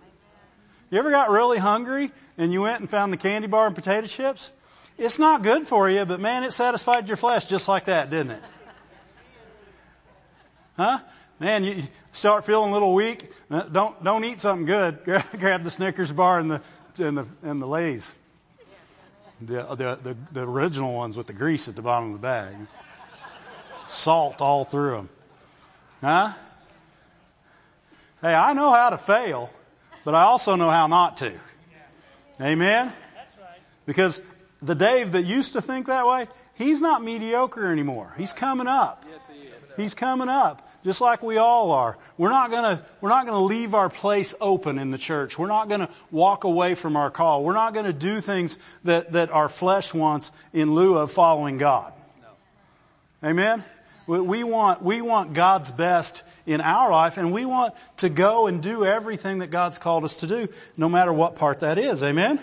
You 0.90 0.98
ever 0.98 1.10
got 1.10 1.30
really 1.30 1.58
hungry 1.58 2.12
and 2.38 2.52
you 2.52 2.62
went 2.62 2.80
and 2.80 2.88
found 2.88 3.12
the 3.12 3.16
candy 3.16 3.48
bar 3.48 3.66
and 3.66 3.74
potato 3.74 4.06
chips? 4.06 4.52
It's 4.96 5.18
not 5.18 5.42
good 5.42 5.66
for 5.66 5.90
you, 5.90 6.04
but 6.04 6.20
man, 6.20 6.44
it 6.44 6.52
satisfied 6.52 7.08
your 7.08 7.16
flesh 7.16 7.46
just 7.46 7.66
like 7.66 7.86
that, 7.86 8.10
didn't 8.10 8.32
it? 8.32 8.42
Huh? 10.76 10.98
Man, 11.40 11.64
you 11.64 11.82
start 12.12 12.44
feeling 12.44 12.70
a 12.70 12.72
little 12.72 12.94
weak. 12.94 13.28
Uh, 13.50 13.62
don't 13.62 14.02
don't 14.04 14.24
eat 14.24 14.38
something 14.38 14.66
good. 14.66 15.00
Grab 15.38 15.64
the 15.64 15.70
Snickers 15.70 16.12
bar 16.12 16.38
and 16.38 16.50
the 16.50 16.62
and 16.98 17.18
the 17.18 17.26
and 17.42 17.60
the 17.60 17.66
Lay's. 17.66 18.14
The, 19.40 19.62
the 19.74 19.98
the 20.00 20.16
the 20.30 20.48
original 20.48 20.94
ones 20.94 21.16
with 21.16 21.26
the 21.26 21.32
grease 21.32 21.68
at 21.68 21.74
the 21.74 21.82
bottom 21.82 22.14
of 22.14 22.20
the 22.20 22.22
bag. 22.22 22.54
Salt 23.86 24.40
all 24.40 24.64
through 24.64 24.92
them. 24.92 25.08
Huh? 26.00 26.32
Hey, 28.20 28.34
I 28.34 28.52
know 28.54 28.72
how 28.72 28.90
to 28.90 28.98
fail, 28.98 29.50
but 30.04 30.14
I 30.14 30.22
also 30.22 30.56
know 30.56 30.70
how 30.70 30.86
not 30.86 31.18
to. 31.18 31.32
Amen? 32.40 32.92
Because 33.86 34.22
the 34.62 34.74
Dave 34.74 35.12
that 35.12 35.24
used 35.24 35.52
to 35.52 35.60
think 35.60 35.86
that 35.86 36.06
way, 36.06 36.26
he's 36.54 36.80
not 36.80 37.02
mediocre 37.02 37.70
anymore. 37.70 38.12
He's 38.16 38.32
coming 38.32 38.66
up. 38.66 39.04
He's 39.76 39.94
coming 39.94 40.28
up, 40.28 40.68
just 40.84 41.00
like 41.00 41.22
we 41.22 41.36
all 41.36 41.72
are. 41.72 41.98
We're 42.16 42.30
not 42.30 42.50
gonna, 42.50 42.82
we're 43.00 43.08
not 43.08 43.26
gonna 43.26 43.42
leave 43.42 43.74
our 43.74 43.88
place 43.88 44.34
open 44.40 44.78
in 44.78 44.90
the 44.90 44.98
church. 44.98 45.38
We're 45.38 45.48
not 45.48 45.68
gonna 45.68 45.90
walk 46.12 46.44
away 46.44 46.76
from 46.76 46.96
our 46.96 47.10
call. 47.10 47.42
We're 47.42 47.54
not 47.54 47.74
gonna 47.74 47.92
do 47.92 48.20
things 48.20 48.56
that, 48.84 49.12
that 49.12 49.30
our 49.30 49.48
flesh 49.48 49.92
wants 49.92 50.30
in 50.52 50.74
lieu 50.74 50.96
of 50.96 51.10
following 51.10 51.58
God. 51.58 51.92
Amen? 53.24 53.64
We 54.06 54.44
want, 54.44 54.82
we 54.82 55.00
want 55.00 55.32
God's 55.32 55.70
best 55.70 56.22
in 56.46 56.60
our 56.60 56.90
life, 56.90 57.16
and 57.16 57.32
we 57.32 57.46
want 57.46 57.74
to 57.98 58.10
go 58.10 58.46
and 58.46 58.62
do 58.62 58.84
everything 58.84 59.38
that 59.38 59.50
God's 59.50 59.78
called 59.78 60.04
us 60.04 60.18
to 60.18 60.26
do, 60.26 60.48
no 60.76 60.90
matter 60.90 61.12
what 61.12 61.36
part 61.36 61.60
that 61.60 61.78
is. 61.78 62.02
Amen? 62.02 62.38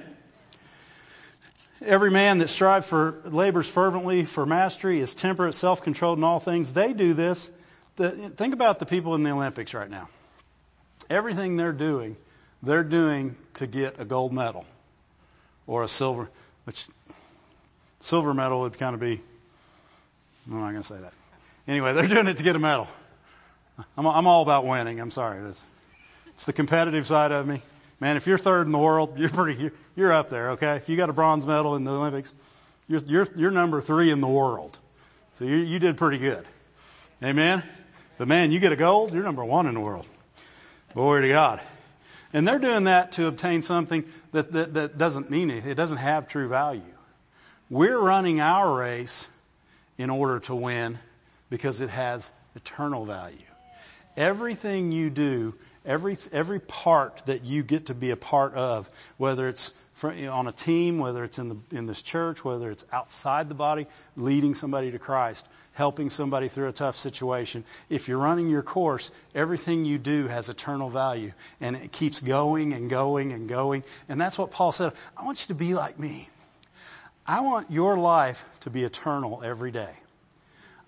Every 1.83 2.09
man 2.09 2.39
that 2.39 2.47
strives 2.47 2.87
for, 2.87 3.21
labors 3.25 3.69
fervently 3.69 4.25
for 4.25 4.45
mastery 4.45 4.99
is 4.99 5.13
temperate, 5.13 5.53
self-controlled 5.53 6.17
in 6.17 6.23
all 6.23 6.39
things. 6.39 6.73
They 6.73 6.93
do 6.93 7.13
this. 7.13 7.49
Think 7.95 8.53
about 8.53 8.79
the 8.79 8.85
people 8.87 9.13
in 9.13 9.21
the 9.21 9.31
Olympics 9.31 9.73
right 9.73 9.89
now. 9.89 10.09
Everything 11.09 11.57
they're 11.57 11.73
doing, 11.73 12.17
they're 12.63 12.83
doing 12.83 13.35
to 13.55 13.67
get 13.67 13.99
a 13.99 14.05
gold 14.05 14.33
medal 14.33 14.65
or 15.67 15.83
a 15.83 15.87
silver, 15.87 16.29
which 16.63 16.87
silver 17.99 18.33
medal 18.33 18.61
would 18.61 18.77
kind 18.77 18.95
of 18.95 18.99
be, 18.99 19.21
I'm 20.47 20.59
not 20.59 20.71
going 20.71 20.81
to 20.81 20.83
say 20.83 20.97
that. 20.99 21.13
Anyway, 21.67 21.93
they're 21.93 22.07
doing 22.07 22.27
it 22.27 22.37
to 22.37 22.43
get 22.43 22.55
a 22.55 22.59
medal. 22.59 22.87
I'm, 23.97 24.05
I'm 24.05 24.27
all 24.27 24.41
about 24.41 24.65
winning. 24.65 24.99
I'm 24.99 25.11
sorry. 25.11 25.49
It's, 25.49 25.63
it's 26.29 26.45
the 26.45 26.53
competitive 26.53 27.07
side 27.07 27.31
of 27.31 27.47
me. 27.47 27.61
Man, 27.99 28.17
if 28.17 28.25
you're 28.25 28.37
third 28.37 28.65
in 28.65 28.71
the 28.71 28.79
world, 28.79 29.13
you're 29.19 29.29
pretty, 29.29 29.71
you're, 29.95 30.11
up 30.11 30.29
there, 30.29 30.51
okay? 30.51 30.75
If 30.75 30.89
you 30.89 30.97
got 30.97 31.09
a 31.09 31.13
bronze 31.13 31.45
medal 31.45 31.75
in 31.75 31.83
the 31.83 31.91
Olympics, 31.91 32.33
you're, 32.87 33.01
you're, 33.05 33.27
you're 33.35 33.51
number 33.51 33.79
three 33.81 34.09
in 34.09 34.21
the 34.21 34.27
world. 34.27 34.77
So 35.37 35.45
you, 35.45 35.57
you 35.57 35.79
did 35.79 35.97
pretty 35.97 36.17
good. 36.17 36.45
Amen? 37.23 37.63
But 38.17 38.27
man, 38.27 38.51
you 38.51 38.59
get 38.59 38.71
a 38.71 38.75
gold, 38.75 39.13
you're 39.13 39.23
number 39.23 39.45
one 39.45 39.67
in 39.67 39.73
the 39.73 39.79
world. 39.79 40.07
Glory 40.93 41.23
to 41.23 41.29
God. 41.29 41.61
And 42.33 42.47
they're 42.47 42.59
doing 42.59 42.85
that 42.85 43.13
to 43.13 43.27
obtain 43.27 43.61
something 43.61 44.05
that, 44.31 44.51
that, 44.53 44.73
that 44.73 44.97
doesn't 44.97 45.29
mean 45.29 45.51
it. 45.51 45.65
It 45.65 45.75
doesn't 45.75 45.97
have 45.97 46.27
true 46.27 46.47
value. 46.47 46.81
We're 47.69 47.97
running 47.97 48.41
our 48.41 48.77
race 48.77 49.27
in 49.97 50.09
order 50.09 50.39
to 50.41 50.55
win 50.55 50.97
because 51.51 51.81
it 51.81 51.91
has 51.91 52.31
eternal 52.55 53.05
value. 53.05 53.37
Everything 54.17 54.91
you 54.91 55.11
do 55.11 55.53
Every, 55.83 56.17
every 56.31 56.59
part 56.59 57.23
that 57.25 57.43
you 57.43 57.63
get 57.63 57.87
to 57.87 57.95
be 57.95 58.11
a 58.11 58.15
part 58.15 58.53
of, 58.53 58.89
whether 59.17 59.47
it's 59.47 59.73
on 60.03 60.47
a 60.47 60.51
team, 60.51 60.97
whether 60.97 61.23
it's 61.23 61.37
in, 61.39 61.49
the, 61.49 61.57
in 61.75 61.85
this 61.85 62.01
church, 62.01 62.43
whether 62.43 62.71
it's 62.71 62.85
outside 62.91 63.49
the 63.49 63.55
body, 63.55 63.87
leading 64.15 64.55
somebody 64.55 64.91
to 64.91 64.99
Christ, 64.99 65.47
helping 65.73 66.09
somebody 66.09 66.47
through 66.47 66.67
a 66.67 66.71
tough 66.71 66.97
situation. 66.97 67.63
If 67.89 68.07
you're 68.07 68.19
running 68.19 68.49
your 68.49 68.63
course, 68.63 69.11
everything 69.33 69.85
you 69.85 69.97
do 69.97 70.27
has 70.27 70.49
eternal 70.49 70.89
value. 70.89 71.33
And 71.59 71.75
it 71.75 71.91
keeps 71.91 72.21
going 72.21 72.73
and 72.73 72.89
going 72.89 73.31
and 73.31 73.47
going. 73.47 73.83
And 74.09 74.21
that's 74.21 74.37
what 74.37 74.51
Paul 74.51 74.71
said. 74.71 74.93
I 75.15 75.23
want 75.23 75.41
you 75.41 75.55
to 75.55 75.59
be 75.59 75.73
like 75.73 75.99
me. 75.99 76.29
I 77.25 77.41
want 77.41 77.71
your 77.71 77.97
life 77.97 78.43
to 78.61 78.71
be 78.71 78.83
eternal 78.83 79.41
every 79.43 79.71
day. 79.71 79.93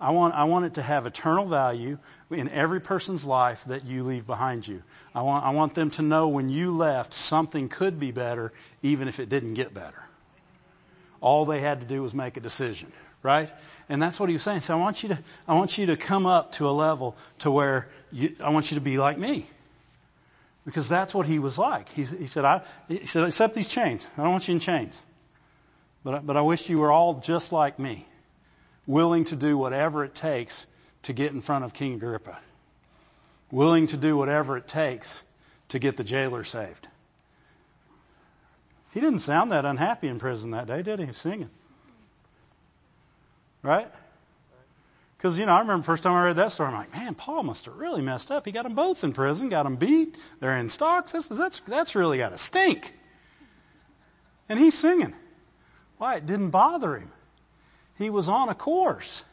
I 0.00 0.10
want, 0.10 0.34
I 0.34 0.44
want 0.44 0.64
it 0.64 0.74
to 0.74 0.82
have 0.82 1.06
eternal 1.06 1.46
value 1.46 1.98
in 2.30 2.48
every 2.48 2.80
person's 2.80 3.24
life 3.24 3.64
that 3.66 3.84
you 3.84 4.02
leave 4.02 4.26
behind 4.26 4.66
you. 4.66 4.82
I 5.14 5.22
want, 5.22 5.44
I 5.44 5.50
want 5.50 5.74
them 5.74 5.90
to 5.92 6.02
know 6.02 6.28
when 6.28 6.48
you 6.48 6.76
left, 6.76 7.14
something 7.14 7.68
could 7.68 8.00
be 8.00 8.10
better, 8.10 8.52
even 8.82 9.08
if 9.08 9.20
it 9.20 9.28
didn't 9.28 9.54
get 9.54 9.72
better. 9.72 10.02
All 11.20 11.44
they 11.44 11.60
had 11.60 11.80
to 11.80 11.86
do 11.86 12.02
was 12.02 12.12
make 12.12 12.36
a 12.36 12.40
decision, 12.40 12.92
right? 13.22 13.50
And 13.88 14.02
that's 14.02 14.18
what 14.18 14.28
he 14.28 14.34
was 14.34 14.42
saying. 14.42 14.60
So 14.60 14.74
I 14.74 14.80
want 14.80 15.02
you 15.02 15.10
to, 15.10 15.18
I 15.46 15.54
want 15.54 15.78
you 15.78 15.86
to 15.86 15.96
come 15.96 16.26
up 16.26 16.52
to 16.52 16.68
a 16.68 16.72
level 16.72 17.16
to 17.40 17.50
where 17.50 17.88
you, 18.10 18.34
I 18.42 18.50
want 18.50 18.70
you 18.70 18.74
to 18.76 18.82
be 18.82 18.98
like 18.98 19.16
me. 19.16 19.46
Because 20.66 20.88
that's 20.88 21.14
what 21.14 21.26
he 21.26 21.38
was 21.38 21.58
like. 21.58 21.88
He, 21.90 22.04
he 22.04 22.26
said, 22.26 22.44
I, 22.44 22.62
he 22.88 23.06
said, 23.06 23.24
accept 23.24 23.54
these 23.54 23.68
chains. 23.68 24.06
I 24.16 24.22
don't 24.22 24.32
want 24.32 24.48
you 24.48 24.54
in 24.54 24.60
chains. 24.60 25.00
But, 26.02 26.26
but 26.26 26.36
I 26.36 26.40
wish 26.40 26.68
you 26.68 26.78
were 26.78 26.90
all 26.90 27.20
just 27.20 27.52
like 27.52 27.78
me 27.78 28.06
willing 28.86 29.24
to 29.24 29.36
do 29.36 29.56
whatever 29.56 30.04
it 30.04 30.14
takes 30.14 30.66
to 31.02 31.12
get 31.12 31.32
in 31.32 31.40
front 31.40 31.64
of 31.64 31.74
King 31.74 31.94
Agrippa, 31.94 32.38
willing 33.50 33.86
to 33.88 33.96
do 33.96 34.16
whatever 34.16 34.56
it 34.56 34.66
takes 34.66 35.22
to 35.68 35.78
get 35.78 35.96
the 35.96 36.04
jailer 36.04 36.44
saved. 36.44 36.88
He 38.92 39.00
didn't 39.00 39.20
sound 39.20 39.52
that 39.52 39.64
unhappy 39.64 40.08
in 40.08 40.18
prison 40.18 40.52
that 40.52 40.66
day, 40.66 40.82
did 40.82 41.00
he? 41.00 41.12
Singing. 41.12 41.50
Right? 43.62 43.90
Because, 45.16 45.38
you 45.38 45.46
know, 45.46 45.52
I 45.52 45.60
remember 45.60 45.78
the 45.78 45.86
first 45.86 46.02
time 46.02 46.12
I 46.12 46.26
read 46.26 46.36
that 46.36 46.52
story, 46.52 46.68
I'm 46.68 46.74
like, 46.74 46.92
man, 46.92 47.14
Paul 47.14 47.42
must 47.42 47.64
have 47.64 47.76
really 47.76 48.02
messed 48.02 48.30
up. 48.30 48.44
He 48.44 48.52
got 48.52 48.64
them 48.64 48.74
both 48.74 49.02
in 49.04 49.14
prison, 49.14 49.48
got 49.48 49.62
them 49.62 49.76
beat. 49.76 50.16
They're 50.38 50.58
in 50.58 50.68
stocks. 50.68 51.12
That's, 51.12 51.28
that's, 51.28 51.60
that's 51.66 51.94
really 51.94 52.18
got 52.18 52.30
to 52.30 52.38
stink. 52.38 52.94
And 54.48 54.58
he's 54.58 54.74
singing. 54.74 55.14
Why? 55.96 56.16
It 56.16 56.26
didn't 56.26 56.50
bother 56.50 56.98
him. 56.98 57.10
He 57.98 58.10
was 58.10 58.28
on 58.28 58.48
a 58.48 58.54
course. 58.54 59.24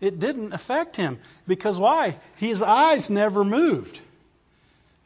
It 0.00 0.20
didn't 0.20 0.52
affect 0.52 0.96
him. 0.96 1.18
Because 1.46 1.78
why? 1.78 2.16
His 2.36 2.62
eyes 2.62 3.10
never 3.10 3.44
moved. 3.44 4.00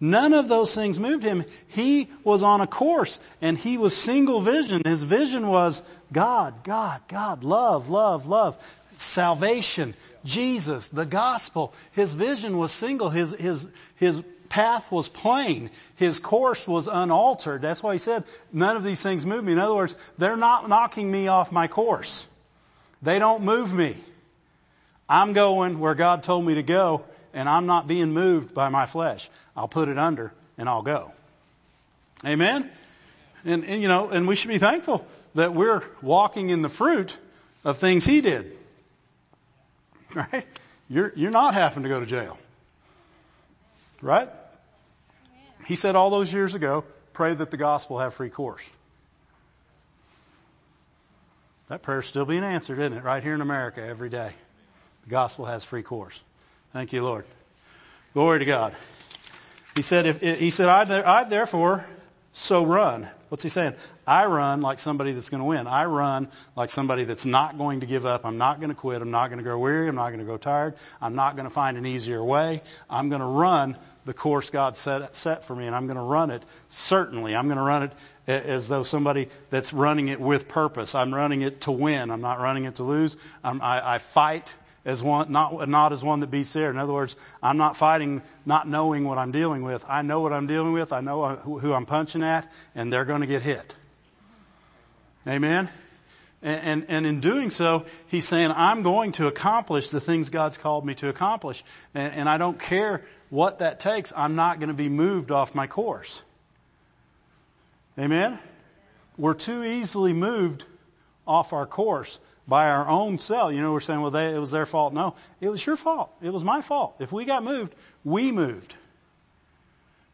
None 0.00 0.34
of 0.34 0.48
those 0.48 0.74
things 0.74 0.98
moved 0.98 1.22
him. 1.22 1.44
He 1.68 2.08
was 2.24 2.42
on 2.42 2.60
a 2.60 2.66
course 2.66 3.20
and 3.40 3.56
he 3.56 3.78
was 3.78 3.96
single 3.96 4.40
vision. 4.40 4.82
His 4.84 5.04
vision 5.04 5.46
was 5.46 5.80
God, 6.12 6.64
God, 6.64 7.00
God, 7.06 7.44
love, 7.44 7.88
love, 7.88 8.26
love, 8.26 8.56
salvation, 8.90 9.94
Jesus, 10.24 10.88
the 10.88 11.06
gospel. 11.06 11.72
His 11.92 12.14
vision 12.14 12.58
was 12.58 12.72
single. 12.72 13.10
His, 13.10 13.30
his, 13.30 13.68
his 13.94 14.24
path 14.48 14.90
was 14.90 15.08
plain. 15.08 15.70
His 15.94 16.18
course 16.18 16.66
was 16.66 16.88
unaltered. 16.88 17.62
That's 17.62 17.82
why 17.82 17.92
he 17.92 17.98
said, 17.98 18.24
none 18.52 18.76
of 18.76 18.82
these 18.82 19.02
things 19.02 19.24
move 19.24 19.44
me. 19.44 19.52
In 19.52 19.58
other 19.60 19.76
words, 19.76 19.96
they're 20.18 20.36
not 20.36 20.68
knocking 20.68 21.08
me 21.08 21.28
off 21.28 21.52
my 21.52 21.68
course. 21.68 22.26
They 23.02 23.18
don't 23.18 23.42
move 23.42 23.74
me. 23.74 23.96
I'm 25.08 25.32
going 25.32 25.80
where 25.80 25.94
God 25.94 26.22
told 26.22 26.44
me 26.44 26.54
to 26.54 26.62
go, 26.62 27.04
and 27.34 27.48
I'm 27.48 27.66
not 27.66 27.86
being 27.86 28.12
moved 28.12 28.54
by 28.54 28.68
my 28.68 28.86
flesh. 28.86 29.28
I'll 29.56 29.68
put 29.68 29.88
it 29.88 29.98
under 29.98 30.32
and 30.56 30.68
I'll 30.68 30.82
go. 30.82 31.12
Amen? 32.24 32.70
And, 33.44 33.64
and, 33.64 33.82
you 33.82 33.88
know, 33.88 34.10
and 34.10 34.28
we 34.28 34.36
should 34.36 34.50
be 34.50 34.58
thankful 34.58 35.04
that 35.34 35.52
we're 35.54 35.82
walking 36.00 36.50
in 36.50 36.62
the 36.62 36.68
fruit 36.68 37.16
of 37.64 37.78
things 37.78 38.04
he 38.04 38.20
did. 38.20 38.56
Right? 40.14 40.44
You're, 40.90 41.10
you're 41.16 41.30
not 41.30 41.54
having 41.54 41.84
to 41.84 41.88
go 41.88 41.98
to 41.98 42.04
jail. 42.04 42.38
Right? 44.02 44.28
He 45.64 45.74
said 45.74 45.96
all 45.96 46.10
those 46.10 46.30
years 46.30 46.54
ago, 46.54 46.84
pray 47.14 47.32
that 47.32 47.50
the 47.50 47.56
gospel 47.56 47.98
have 47.98 48.12
free 48.12 48.28
course. 48.28 48.62
That 51.72 51.80
prayer's 51.80 52.06
still 52.06 52.26
being 52.26 52.44
answered, 52.44 52.78
isn't 52.78 52.92
it? 52.92 53.02
Right 53.02 53.22
here 53.22 53.32
in 53.32 53.40
America 53.40 53.82
every 53.82 54.10
day. 54.10 54.30
The 55.04 55.10
gospel 55.10 55.46
has 55.46 55.64
free 55.64 55.82
course. 55.82 56.20
Thank 56.74 56.92
you, 56.92 57.02
Lord. 57.02 57.24
Glory 58.12 58.40
to 58.40 58.44
God. 58.44 58.76
He 59.74 59.80
said, 59.80 60.04
if, 60.04 60.20
he 60.20 60.50
said, 60.50 60.68
I, 60.68 61.20
I 61.20 61.24
therefore 61.24 61.82
so 62.32 62.66
run. 62.66 63.08
What's 63.30 63.42
he 63.42 63.48
saying? 63.48 63.72
I 64.06 64.26
run 64.26 64.60
like 64.60 64.80
somebody 64.80 65.12
that's 65.12 65.30
going 65.30 65.40
to 65.40 65.46
win. 65.46 65.66
I 65.66 65.86
run 65.86 66.28
like 66.56 66.68
somebody 66.68 67.04
that's 67.04 67.24
not 67.24 67.56
going 67.56 67.80
to 67.80 67.86
give 67.86 68.04
up. 68.04 68.26
I'm 68.26 68.36
not 68.36 68.60
going 68.60 68.68
to 68.68 68.74
quit. 68.74 69.00
I'm 69.00 69.10
not 69.10 69.28
going 69.28 69.38
to 69.38 69.42
grow 69.42 69.58
weary. 69.58 69.88
I'm 69.88 69.94
not 69.94 70.08
going 70.08 70.20
to 70.20 70.26
go 70.26 70.36
tired. 70.36 70.74
I'm 71.00 71.14
not 71.14 71.36
going 71.36 71.48
to 71.48 71.54
find 71.54 71.78
an 71.78 71.86
easier 71.86 72.22
way. 72.22 72.60
I'm 72.90 73.08
going 73.08 73.22
to 73.22 73.26
run 73.26 73.78
the 74.04 74.12
course 74.12 74.50
God 74.50 74.76
set, 74.76 75.16
set 75.16 75.44
for 75.44 75.56
me, 75.56 75.66
and 75.66 75.74
I'm 75.74 75.86
going 75.86 75.96
to 75.96 76.02
run 76.02 76.30
it 76.30 76.42
certainly. 76.68 77.34
I'm 77.34 77.46
going 77.46 77.56
to 77.56 77.64
run 77.64 77.84
it 77.84 77.92
as 78.26 78.68
though 78.68 78.82
somebody 78.82 79.28
that's 79.50 79.72
running 79.72 80.08
it 80.08 80.20
with 80.20 80.48
purpose. 80.48 80.94
I'm 80.94 81.14
running 81.14 81.42
it 81.42 81.62
to 81.62 81.72
win. 81.72 82.10
I'm 82.10 82.20
not 82.20 82.38
running 82.38 82.64
it 82.64 82.76
to 82.76 82.84
lose. 82.84 83.16
I'm, 83.42 83.60
I, 83.60 83.94
I 83.94 83.98
fight 83.98 84.54
as 84.84 85.02
one, 85.02 85.30
not, 85.30 85.68
not 85.68 85.92
as 85.92 86.02
one 86.02 86.20
that 86.20 86.30
beats 86.30 86.52
there. 86.52 86.70
In 86.70 86.78
other 86.78 86.92
words, 86.92 87.16
I'm 87.42 87.56
not 87.56 87.76
fighting 87.76 88.22
not 88.44 88.68
knowing 88.68 89.04
what 89.04 89.18
I'm 89.18 89.32
dealing 89.32 89.62
with. 89.62 89.84
I 89.88 90.02
know 90.02 90.20
what 90.20 90.32
I'm 90.32 90.46
dealing 90.46 90.72
with. 90.72 90.92
I 90.92 91.00
know 91.00 91.22
uh, 91.22 91.36
who 91.36 91.72
I'm 91.72 91.86
punching 91.86 92.22
at, 92.22 92.50
and 92.74 92.92
they're 92.92 93.04
going 93.04 93.20
to 93.20 93.26
get 93.26 93.42
hit. 93.42 93.74
Amen? 95.26 95.68
And, 96.42 96.64
and, 96.64 96.86
and, 96.88 97.06
in 97.06 97.20
doing 97.20 97.50
so, 97.50 97.86
he's 98.08 98.26
saying, 98.26 98.52
I'm 98.54 98.82
going 98.82 99.12
to 99.12 99.28
accomplish 99.28 99.90
the 99.90 100.00
things 100.00 100.30
God's 100.30 100.58
called 100.58 100.84
me 100.84 100.94
to 100.96 101.08
accomplish. 101.08 101.62
And, 101.94 102.12
and 102.14 102.28
I 102.28 102.38
don't 102.38 102.58
care 102.58 103.02
what 103.30 103.60
that 103.60 103.78
takes. 103.78 104.12
I'm 104.16 104.34
not 104.34 104.58
going 104.58 104.68
to 104.68 104.74
be 104.74 104.88
moved 104.88 105.30
off 105.30 105.54
my 105.54 105.68
course. 105.68 106.20
Amen? 107.98 108.38
We're 109.18 109.34
too 109.34 109.62
easily 109.62 110.12
moved 110.12 110.64
off 111.26 111.52
our 111.52 111.66
course 111.66 112.18
by 112.48 112.70
our 112.70 112.88
own 112.88 113.18
self. 113.18 113.52
You 113.52 113.60
know, 113.60 113.72
we're 113.72 113.80
saying, 113.80 114.00
well, 114.00 114.10
they, 114.10 114.34
it 114.34 114.38
was 114.38 114.50
their 114.50 114.66
fault. 114.66 114.92
No, 114.94 115.14
it 115.40 115.48
was 115.48 115.64
your 115.64 115.76
fault. 115.76 116.12
It 116.22 116.30
was 116.30 116.42
my 116.42 116.62
fault. 116.62 116.96
If 116.98 117.12
we 117.12 117.24
got 117.24 117.44
moved, 117.44 117.74
we 118.04 118.32
moved. 118.32 118.74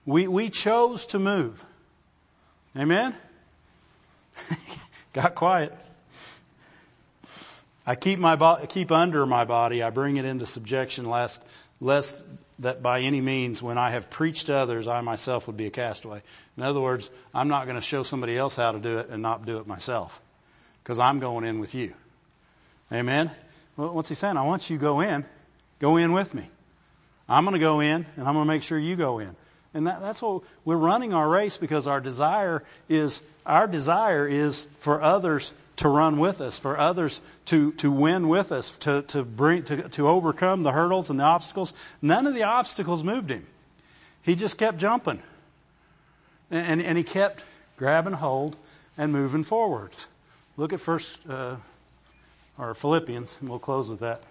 We, 0.05 0.27
we 0.27 0.51
chose 0.51 1.07
to 1.09 1.19
move. 1.19 1.65
Amen? 2.77 3.15
got 5.13 5.35
quiet. 5.35 5.75
I 7.87 7.95
keep 7.95 8.19
my 8.19 8.37
bo- 8.37 8.67
keep 8.69 8.93
under 8.93 9.25
my 9.25 9.45
body. 9.45 9.83
I 9.83 9.91
bring 9.91 10.19
it 10.19 10.25
into 10.25 10.45
subjection, 10.45 11.09
lest 11.09 11.43
lest 11.81 12.23
that 12.61 12.83
by 12.83 13.01
any 13.01 13.21
means, 13.21 13.63
when 13.63 13.79
I 13.79 13.91
have 13.91 14.11
preached 14.11 14.47
to 14.47 14.55
others, 14.55 14.89
I 14.89 15.01
myself 15.01 15.47
would 15.47 15.57
be 15.57 15.67
a 15.67 15.71
castaway. 15.71 16.23
In 16.57 16.63
other 16.63 16.81
words, 16.81 17.11
I'm 17.33 17.49
not 17.49 17.67
going 17.67 17.77
to 17.77 17.83
show 17.83 18.03
somebody 18.03 18.37
else 18.37 18.57
how 18.57 18.73
to 18.73 18.79
do 18.79 18.99
it 18.99 19.11
and 19.11 19.23
not 19.23 19.47
do 19.47 19.59
it 19.59 19.67
myself, 19.67 20.21
because 20.83 20.99
I'm 20.99 21.21
going 21.21 21.45
in 21.45 21.61
with 21.61 21.75
you. 21.75 21.93
Amen? 22.93 23.31
Well, 23.77 23.95
what's 23.95 24.09
he 24.09 24.15
saying? 24.15 24.37
I 24.37 24.43
want 24.43 24.69
you 24.71 24.79
to 24.79 24.81
go 24.81 25.01
in. 25.01 25.25
Go 25.79 25.97
in 25.97 26.13
with 26.13 26.35
me. 26.35 26.45
I'm 27.29 27.45
going 27.45 27.55
to 27.55 27.61
go 27.61 27.81
in, 27.81 28.07
and 28.17 28.27
I'm 28.27 28.35
going 28.35 28.47
to 28.47 28.53
make 28.53 28.63
sure 28.63 28.79
you 28.79 28.97
go 28.97 29.19
in. 29.19 29.37
And 29.75 29.87
that, 29.87 30.01
that's 30.01 30.21
what 30.23 30.43
we're 30.65 30.77
running 30.77 31.13
our 31.13 31.29
race 31.29 31.59
because 31.59 31.87
our 31.87 32.01
desire 32.01 32.65
is 32.89 33.23
our 33.45 33.67
desire 33.67 34.27
is 34.27 34.67
for 34.79 35.01
others 35.01 35.53
to 35.79 35.89
run 35.89 36.19
with 36.19 36.41
us, 36.41 36.59
for 36.59 36.79
others 36.79 37.21
to, 37.47 37.73
to 37.73 37.91
win 37.91 38.29
with 38.29 38.53
us, 38.53 38.71
to, 38.79 39.03
to 39.03 39.23
bring 39.23 39.63
to, 39.65 39.89
to 39.91 40.09
overcome 40.09 40.63
the 40.63 40.73
hurdles 40.73 41.11
and 41.11 41.19
the 41.19 41.25
obstacles. 41.25 41.73
None 42.03 42.27
of 42.27 42.35
the 42.35 42.45
obstacles 42.45 43.03
moved 43.03 43.31
him. 43.31 43.47
He 44.23 44.35
just 44.35 44.59
kept 44.59 44.79
jumping. 44.79 45.23
And, 46.51 46.83
and 46.83 46.99
he 46.99 47.05
kept 47.05 47.43
grabbing 47.77 48.13
hold 48.13 48.57
and 48.97 49.13
moving 49.13 49.45
forward. 49.45 49.91
Look 50.57 50.73
at 50.73 50.81
first 50.81 51.19
uh, 51.29 51.57
or 52.59 52.75
Philippians, 52.75 53.37
and 53.41 53.49
we'll 53.49 53.59
close 53.59 53.89
with 53.89 54.01
that 54.01 54.23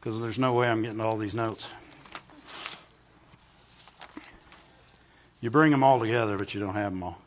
because 0.00 0.20
there's 0.20 0.38
no 0.38 0.54
way 0.54 0.68
I'm 0.68 0.82
getting 0.82 1.00
all 1.00 1.16
these 1.16 1.34
notes. 1.34 1.68
You 5.40 5.50
bring 5.50 5.70
them 5.70 5.82
all 5.82 5.98
together, 5.98 6.36
but 6.36 6.54
you 6.54 6.60
don't 6.60 6.74
have 6.74 6.92
them 6.92 7.02
all. 7.02 7.18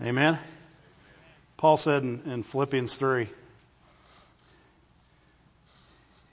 Amen? 0.00 0.38
Paul 1.56 1.76
said 1.78 2.02
in, 2.02 2.22
in 2.26 2.42
Philippians 2.42 2.94
3, 2.96 3.28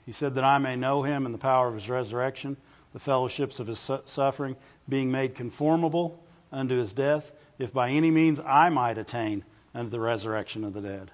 he 0.04 0.12
said 0.12 0.34
that 0.34 0.44
I 0.44 0.58
may 0.58 0.76
know 0.76 1.02
him 1.02 1.24
and 1.24 1.34
the 1.34 1.38
power 1.38 1.66
of 1.66 1.74
his 1.74 1.88
resurrection, 1.88 2.58
the 2.92 2.98
fellowships 2.98 3.58
of 3.58 3.66
his 3.66 3.78
su- 3.78 4.02
suffering, 4.04 4.56
being 4.86 5.10
made 5.10 5.34
conformable 5.34 6.22
unto 6.52 6.76
his 6.76 6.92
death, 6.92 7.32
if 7.58 7.72
by 7.72 7.90
any 7.90 8.10
means 8.10 8.38
I 8.38 8.68
might 8.68 8.98
attain 8.98 9.44
unto 9.74 9.90
the 9.90 10.00
resurrection 10.00 10.62
of 10.62 10.74
the 10.74 10.82
dead. 10.82 11.10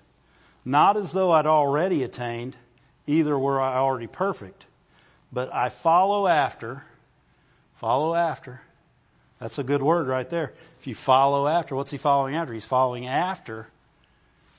Not 0.64 0.96
as 0.96 1.12
though 1.12 1.30
I'd 1.30 1.46
already 1.46 2.02
attained, 2.02 2.56
either 3.06 3.38
were 3.38 3.60
I 3.60 3.76
already 3.76 4.08
perfect, 4.08 4.66
but 5.32 5.54
I 5.54 5.68
follow 5.68 6.26
after, 6.26 6.82
follow 7.74 8.14
after. 8.14 8.60
That's 9.38 9.58
a 9.60 9.64
good 9.64 9.82
word 9.82 10.08
right 10.08 10.28
there. 10.28 10.52
If 10.80 10.88
you 10.88 10.96
follow 10.96 11.46
after, 11.46 11.76
what's 11.76 11.92
he 11.92 11.96
following 11.96 12.34
after? 12.34 12.52
He's 12.52 12.66
following 12.66 13.06
after 13.06 13.68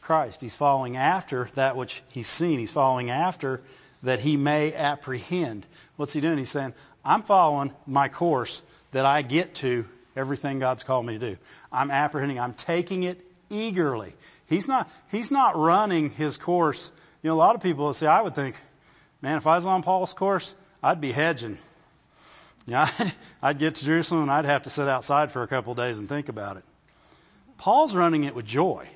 Christ. 0.01 0.41
He's 0.41 0.55
following 0.55 0.97
after 0.97 1.47
that 1.55 1.75
which 1.75 2.01
he's 2.09 2.27
seen. 2.27 2.59
He's 2.59 2.71
following 2.71 3.09
after 3.09 3.61
that 4.03 4.19
he 4.19 4.35
may 4.35 4.73
apprehend. 4.73 5.65
What's 5.95 6.13
he 6.13 6.21
doing? 6.21 6.37
He's 6.37 6.49
saying, 6.49 6.73
I'm 7.05 7.21
following 7.21 7.73
my 7.85 8.09
course 8.09 8.61
that 8.91 9.05
I 9.05 9.21
get 9.21 9.55
to 9.55 9.85
everything 10.15 10.59
God's 10.59 10.83
called 10.83 11.05
me 11.05 11.17
to 11.17 11.31
do. 11.31 11.37
I'm 11.71 11.91
apprehending. 11.91 12.39
I'm 12.39 12.53
taking 12.53 13.03
it 13.03 13.19
eagerly. 13.49 14.13
He's 14.47 14.67
not, 14.67 14.89
he's 15.11 15.31
not 15.31 15.55
running 15.55 16.09
his 16.09 16.37
course. 16.37 16.91
You 17.21 17.29
know, 17.29 17.35
a 17.35 17.37
lot 17.37 17.55
of 17.55 17.61
people 17.61 17.93
say, 17.93 18.07
I 18.07 18.21
would 18.21 18.35
think, 18.35 18.55
man, 19.21 19.37
if 19.37 19.47
I 19.47 19.55
was 19.55 19.65
on 19.65 19.83
Paul's 19.83 20.13
course, 20.13 20.53
I'd 20.81 20.99
be 20.99 21.11
hedging. 21.11 21.57
Yeah, 22.65 22.87
I'd, 22.99 23.13
I'd 23.41 23.59
get 23.59 23.75
to 23.75 23.85
Jerusalem 23.85 24.23
and 24.23 24.31
I'd 24.31 24.45
have 24.45 24.63
to 24.63 24.69
sit 24.69 24.87
outside 24.87 25.31
for 25.31 25.43
a 25.43 25.47
couple 25.47 25.71
of 25.71 25.77
days 25.77 25.99
and 25.99 26.09
think 26.09 26.29
about 26.29 26.57
it. 26.57 26.63
Paul's 27.57 27.95
running 27.95 28.23
it 28.23 28.33
with 28.33 28.45
joy. 28.45 28.89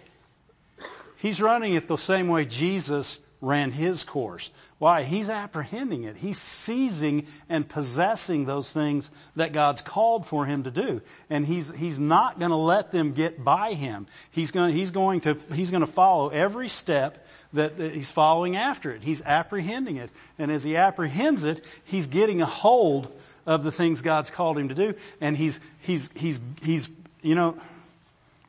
He's 1.17 1.41
running 1.41 1.73
it 1.73 1.87
the 1.87 1.97
same 1.97 2.27
way 2.27 2.45
Jesus 2.45 3.19
ran 3.41 3.71
his 3.71 4.03
course. 4.03 4.49
Why? 4.79 5.03
He's 5.03 5.29
apprehending 5.29 6.05
it. 6.05 6.15
He's 6.15 6.39
seizing 6.39 7.27
and 7.47 7.67
possessing 7.67 8.45
those 8.45 8.71
things 8.71 9.11
that 9.35 9.53
God's 9.53 9.81
called 9.81 10.25
for 10.25 10.45
him 10.45 10.63
to 10.63 10.71
do. 10.71 11.01
And 11.29 11.45
he's, 11.45 11.69
he's 11.69 11.99
not 11.99 12.39
going 12.39 12.51
to 12.51 12.57
let 12.57 12.91
them 12.91 13.13
get 13.13 13.43
by 13.43 13.73
him. 13.73 14.07
He's 14.31 14.51
going, 14.51 14.73
he's 14.73 14.91
going 14.91 15.21
to, 15.21 15.37
he's 15.53 15.69
going 15.69 15.81
to 15.81 15.87
follow 15.87 16.29
every 16.29 16.69
step 16.69 17.25
that, 17.53 17.77
that 17.77 17.93
he's 17.93 18.11
following 18.11 18.55
after 18.55 18.91
it. 18.91 19.03
He's 19.03 19.21
apprehending 19.21 19.97
it. 19.97 20.09
And 20.39 20.51
as 20.51 20.63
he 20.63 20.75
apprehends 20.75 21.45
it, 21.45 21.63
he's 21.85 22.07
getting 22.07 22.41
a 22.41 22.47
hold 22.47 23.11
of 23.45 23.63
the 23.63 23.71
things 23.71 24.01
God's 24.01 24.31
called 24.31 24.57
him 24.57 24.69
to 24.69 24.75
do. 24.75 24.95
And 25.21 25.37
he's, 25.37 25.59
he's, 25.81 26.09
he's, 26.15 26.41
he's, 26.63 26.89
you 27.21 27.35
know, 27.35 27.55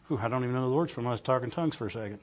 whew, 0.08 0.18
I 0.18 0.28
don't 0.28 0.42
even 0.42 0.54
know 0.54 0.68
the 0.68 0.74
words 0.74 0.92
from 0.92 1.06
I 1.06 1.10
was 1.10 1.20
talking 1.20 1.50
tongues 1.50 1.76
for 1.76 1.86
a 1.86 1.90
second. 1.90 2.18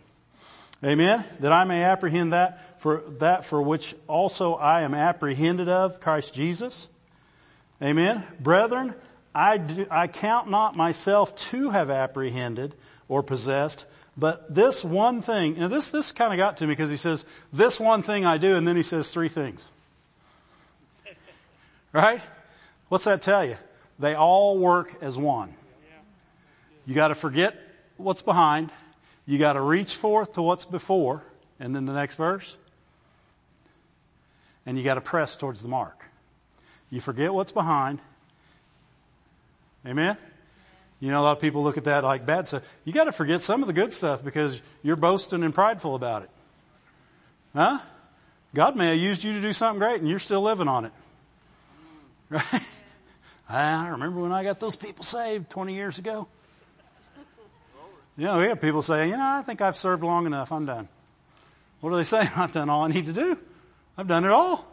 Amen. 0.84 1.24
That 1.40 1.54
I 1.54 1.64
may 1.64 1.84
apprehend 1.84 2.34
that 2.34 2.82
for 2.82 3.04
that 3.20 3.46
for 3.46 3.62
which 3.62 3.96
also 4.08 4.56
I 4.56 4.82
am 4.82 4.94
apprehended 4.94 5.70
of 5.70 6.02
Christ 6.02 6.34
Jesus. 6.34 6.90
Amen. 7.82 8.24
Brethren, 8.40 8.94
I, 9.34 9.58
do, 9.58 9.88
I 9.90 10.08
count 10.08 10.50
not 10.50 10.76
myself 10.76 11.36
to 11.50 11.70
have 11.70 11.90
apprehended 11.90 12.74
or 13.08 13.24
possessed, 13.24 13.86
but 14.18 14.54
this 14.54 14.84
one 14.84 15.22
thing, 15.22 15.58
and 15.58 15.72
this, 15.72 15.92
this 15.92 16.12
kind 16.12 16.34
of 16.34 16.38
got 16.38 16.58
to 16.58 16.66
me 16.66 16.74
because 16.74 16.90
he 16.90 16.98
says, 16.98 17.26
this 17.52 17.80
one 17.80 18.04
thing 18.04 18.26
I 18.26 18.38
do, 18.38 18.56
and 18.56 18.68
then 18.68 18.76
he 18.76 18.84
says 18.84 19.12
three 19.12 19.30
things. 19.30 19.68
Right? 21.92 22.22
What's 22.90 23.06
that 23.06 23.22
tell 23.22 23.46
you? 23.46 23.56
They 24.00 24.16
all 24.16 24.58
work 24.58 24.92
as 25.02 25.16
one. 25.16 25.54
You 26.88 26.96
got 26.96 27.10
to 27.10 27.16
forget 27.16 27.56
what's 27.98 28.24
behind 28.24 28.72
you 29.26 29.38
got 29.38 29.54
to 29.54 29.62
reach 29.62 29.96
forth 29.96 30.34
to 30.34 30.42
what's 30.42 30.66
before, 30.66 31.24
and 31.60 31.76
then 31.76 31.86
the 31.86 31.94
next 31.94 32.16
verse. 32.16 32.58
And 34.66 34.78
you 34.78 34.84
got 34.84 34.96
to 34.96 35.02
press 35.02 35.36
towards 35.36 35.62
the 35.62 35.68
mark. 35.68 36.04
You 36.90 37.02
forget 37.02 37.34
what's 37.34 37.52
behind, 37.52 38.00
Amen? 39.86 40.18
You 41.00 41.12
know, 41.12 41.20
a 41.20 41.24
lot 41.24 41.32
of 41.34 41.42
people 41.42 41.64
look 41.64 41.78
at 41.78 41.84
that 41.86 42.04
like 42.04 42.26
bad 42.26 42.48
stuff. 42.48 42.64
You 42.86 42.94
got 42.94 43.06
to 43.06 43.12
forget 43.12 43.42
some 43.42 43.62
of 43.62 43.68
the 43.68 43.74
good 43.74 43.92
stuff 43.92 44.24
because 44.24 44.62
you're 44.82 44.96
boasting 44.96 45.44
and 45.44 45.54
prideful 45.54 45.96
about 45.96 46.24
it. 46.24 46.30
Huh? 47.54 47.80
God 48.56 48.76
may 48.76 48.90
have 48.90 48.98
used 48.98 49.24
you 49.24 49.34
to 49.34 49.42
do 49.42 49.52
something 49.52 49.80
great 49.80 50.00
and 50.00 50.10
you're 50.10 50.20
still 50.20 50.42
living 50.42 50.68
on 50.68 50.86
it. 50.86 50.92
Right? 52.30 52.64
I 53.50 53.90
remember 53.90 54.22
when 54.22 54.32
I 54.32 54.44
got 54.44 54.60
those 54.60 54.76
people 54.76 55.04
saved 55.04 55.50
20 55.50 55.76
years 55.76 56.00
ago. 56.00 56.28
You 58.18 58.26
know, 58.26 58.38
we 58.38 58.46
have 58.46 58.62
people 58.62 58.82
say, 58.82 59.10
you 59.10 59.18
know, 59.18 59.24
I 59.24 59.42
think 59.42 59.62
I've 59.62 59.76
served 59.76 60.04
long 60.04 60.26
enough. 60.26 60.52
I'm 60.52 60.66
done. 60.66 60.88
What 61.82 61.90
do 61.90 61.96
they 61.98 62.04
say? 62.04 62.22
I've 62.36 62.54
done 62.54 62.70
all 62.70 62.84
I 62.84 62.88
need 62.88 63.08
to 63.08 63.14
do. 63.14 63.38
I've 63.98 64.08
done 64.08 64.26
it 64.26 64.32
all. 64.32 64.68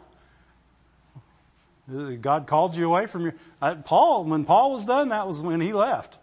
God 2.21 2.47
called 2.47 2.75
you 2.75 2.87
away 2.87 3.07
from 3.07 3.23
your. 3.23 3.35
I, 3.61 3.73
Paul, 3.73 4.23
when 4.25 4.45
Paul 4.45 4.71
was 4.71 4.85
done, 4.85 5.09
that 5.09 5.27
was 5.27 5.41
when 5.41 5.59
he 5.59 5.73
left. 5.73 6.17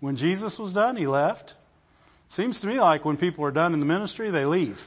When 0.00 0.16
Jesus 0.16 0.58
was 0.58 0.74
done, 0.74 0.96
he 0.96 1.06
left. 1.06 1.54
Seems 2.28 2.60
to 2.60 2.66
me 2.66 2.80
like 2.80 3.04
when 3.04 3.16
people 3.16 3.44
are 3.44 3.50
done 3.50 3.72
in 3.72 3.80
the 3.80 3.86
ministry, 3.86 4.30
they 4.30 4.44
leave. 4.44 4.86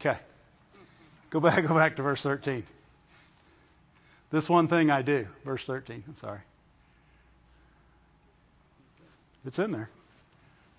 Okay. 0.00 0.18
Go 1.30 1.40
back, 1.40 1.66
go 1.66 1.74
back 1.74 1.96
to 1.96 2.02
verse 2.02 2.22
13. 2.22 2.64
This 4.30 4.48
one 4.48 4.68
thing 4.68 4.90
I 4.90 5.02
do. 5.02 5.26
Verse 5.44 5.64
13. 5.64 6.04
I'm 6.06 6.16
sorry. 6.16 6.40
It's 9.46 9.58
in 9.58 9.72
there. 9.72 9.90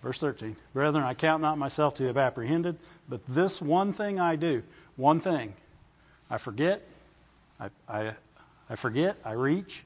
Verse 0.01 0.19
13. 0.19 0.55
Brethren, 0.73 1.03
I 1.03 1.13
count 1.13 1.41
not 1.41 1.57
myself 1.57 1.95
to 1.95 2.05
have 2.05 2.17
apprehended, 2.17 2.77
but 3.09 3.25
this 3.27 3.61
one 3.61 3.93
thing 3.93 4.19
I 4.19 4.35
do. 4.35 4.63
One 4.97 5.19
thing. 5.19 5.53
I 6.29 6.37
forget. 6.37 6.81
I, 7.59 7.69
I, 7.87 8.11
I 8.69 8.75
forget. 8.75 9.17
I 9.23 9.33
reach. 9.33 9.83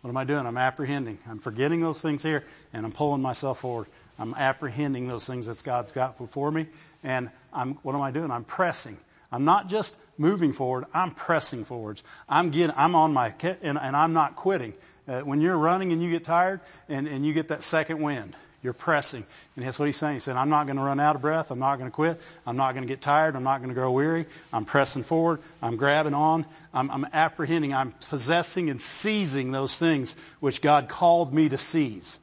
What 0.00 0.10
am 0.10 0.16
I 0.16 0.24
doing? 0.24 0.46
I'm 0.46 0.56
apprehending. 0.56 1.18
I'm 1.28 1.38
forgetting 1.38 1.80
those 1.80 2.00
things 2.00 2.22
here, 2.22 2.44
and 2.72 2.86
I'm 2.86 2.92
pulling 2.92 3.20
myself 3.20 3.60
forward. 3.60 3.88
I'm 4.18 4.34
apprehending 4.34 5.08
those 5.08 5.26
things 5.26 5.46
that 5.46 5.62
God's 5.62 5.92
got 5.92 6.18
before 6.18 6.50
me, 6.50 6.66
and 7.02 7.30
I'm. 7.52 7.74
What 7.82 7.94
am 7.94 8.00
I 8.00 8.10
doing? 8.10 8.30
I'm 8.30 8.44
pressing. 8.44 8.96
I'm 9.30 9.44
not 9.44 9.68
just 9.68 9.98
moving 10.16 10.52
forward. 10.52 10.86
I'm 10.94 11.10
pressing 11.10 11.64
forwards. 11.64 12.02
I'm 12.28 12.50
getting. 12.50 12.74
I'm 12.76 12.94
on 12.94 13.12
my 13.12 13.34
and, 13.62 13.78
and 13.78 13.96
I'm 13.96 14.12
not 14.12 14.36
quitting. 14.36 14.72
Uh, 15.08 15.20
when 15.22 15.40
you're 15.40 15.56
running 15.56 15.92
and 15.92 16.02
you 16.02 16.10
get 16.10 16.24
tired, 16.24 16.60
and, 16.88 17.08
and 17.08 17.24
you 17.24 17.32
get 17.32 17.48
that 17.48 17.62
second 17.62 18.02
wind, 18.02 18.36
you're 18.62 18.72
pressing. 18.72 19.24
And 19.56 19.64
that's 19.64 19.78
what 19.78 19.86
he's 19.86 19.96
saying. 19.96 20.14
He 20.14 20.20
said, 20.20 20.36
I'm 20.36 20.50
not 20.50 20.66
going 20.66 20.76
to 20.76 20.82
run 20.82 21.00
out 21.00 21.16
of 21.16 21.22
breath. 21.22 21.50
I'm 21.50 21.60
not 21.60 21.76
going 21.76 21.88
to 21.88 21.94
quit. 21.94 22.20
I'm 22.46 22.56
not 22.56 22.72
going 22.72 22.82
to 22.82 22.88
get 22.88 23.00
tired. 23.00 23.36
I'm 23.36 23.44
not 23.44 23.58
going 23.58 23.68
to 23.68 23.74
grow 23.74 23.92
weary. 23.92 24.26
I'm 24.52 24.64
pressing 24.64 25.04
forward. 25.04 25.40
I'm 25.62 25.76
grabbing 25.76 26.14
on. 26.14 26.44
I'm, 26.74 26.90
I'm 26.90 27.06
apprehending. 27.12 27.72
I'm 27.72 27.92
possessing 28.10 28.68
and 28.68 28.82
seizing 28.82 29.52
those 29.52 29.78
things 29.78 30.16
which 30.40 30.60
God 30.60 30.88
called 30.88 31.32
me 31.32 31.48
to 31.48 31.56
seize. 31.56 32.18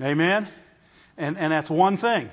Amen? 0.00 0.48
And, 1.18 1.36
and 1.36 1.52
that's 1.52 1.70
one 1.70 1.96
thing. 1.96 2.30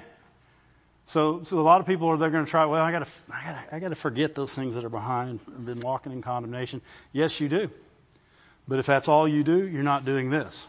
So, 1.07 1.43
so 1.43 1.59
a 1.59 1.61
lot 1.61 1.81
of 1.81 1.87
people 1.87 2.07
are 2.07 2.17
they're 2.17 2.31
going 2.31 2.45
to 2.45 2.49
try. 2.49 2.65
Well, 2.65 2.81
I 2.81 2.91
got 2.91 3.05
to, 3.05 3.11
I 3.31 3.43
got 3.45 3.69
to, 3.69 3.75
I 3.75 3.79
got 3.79 3.89
to 3.89 3.95
forget 3.95 4.33
those 4.33 4.55
things 4.55 4.75
that 4.75 4.83
are 4.85 4.89
behind. 4.89 5.39
I've 5.47 5.65
been 5.65 5.81
walking 5.81 6.13
in 6.13 6.21
condemnation. 6.21 6.81
Yes, 7.11 7.39
you 7.39 7.49
do. 7.49 7.69
But 8.67 8.79
if 8.79 8.85
that's 8.85 9.07
all 9.07 9.27
you 9.27 9.43
do, 9.43 9.67
you're 9.67 9.83
not 9.83 10.05
doing 10.05 10.29
this. 10.29 10.67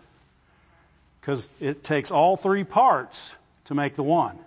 Because 1.20 1.48
it 1.60 1.82
takes 1.82 2.10
all 2.10 2.36
three 2.36 2.64
parts 2.64 3.34
to 3.66 3.74
make 3.74 3.94
the 3.94 4.02
one. 4.02 4.38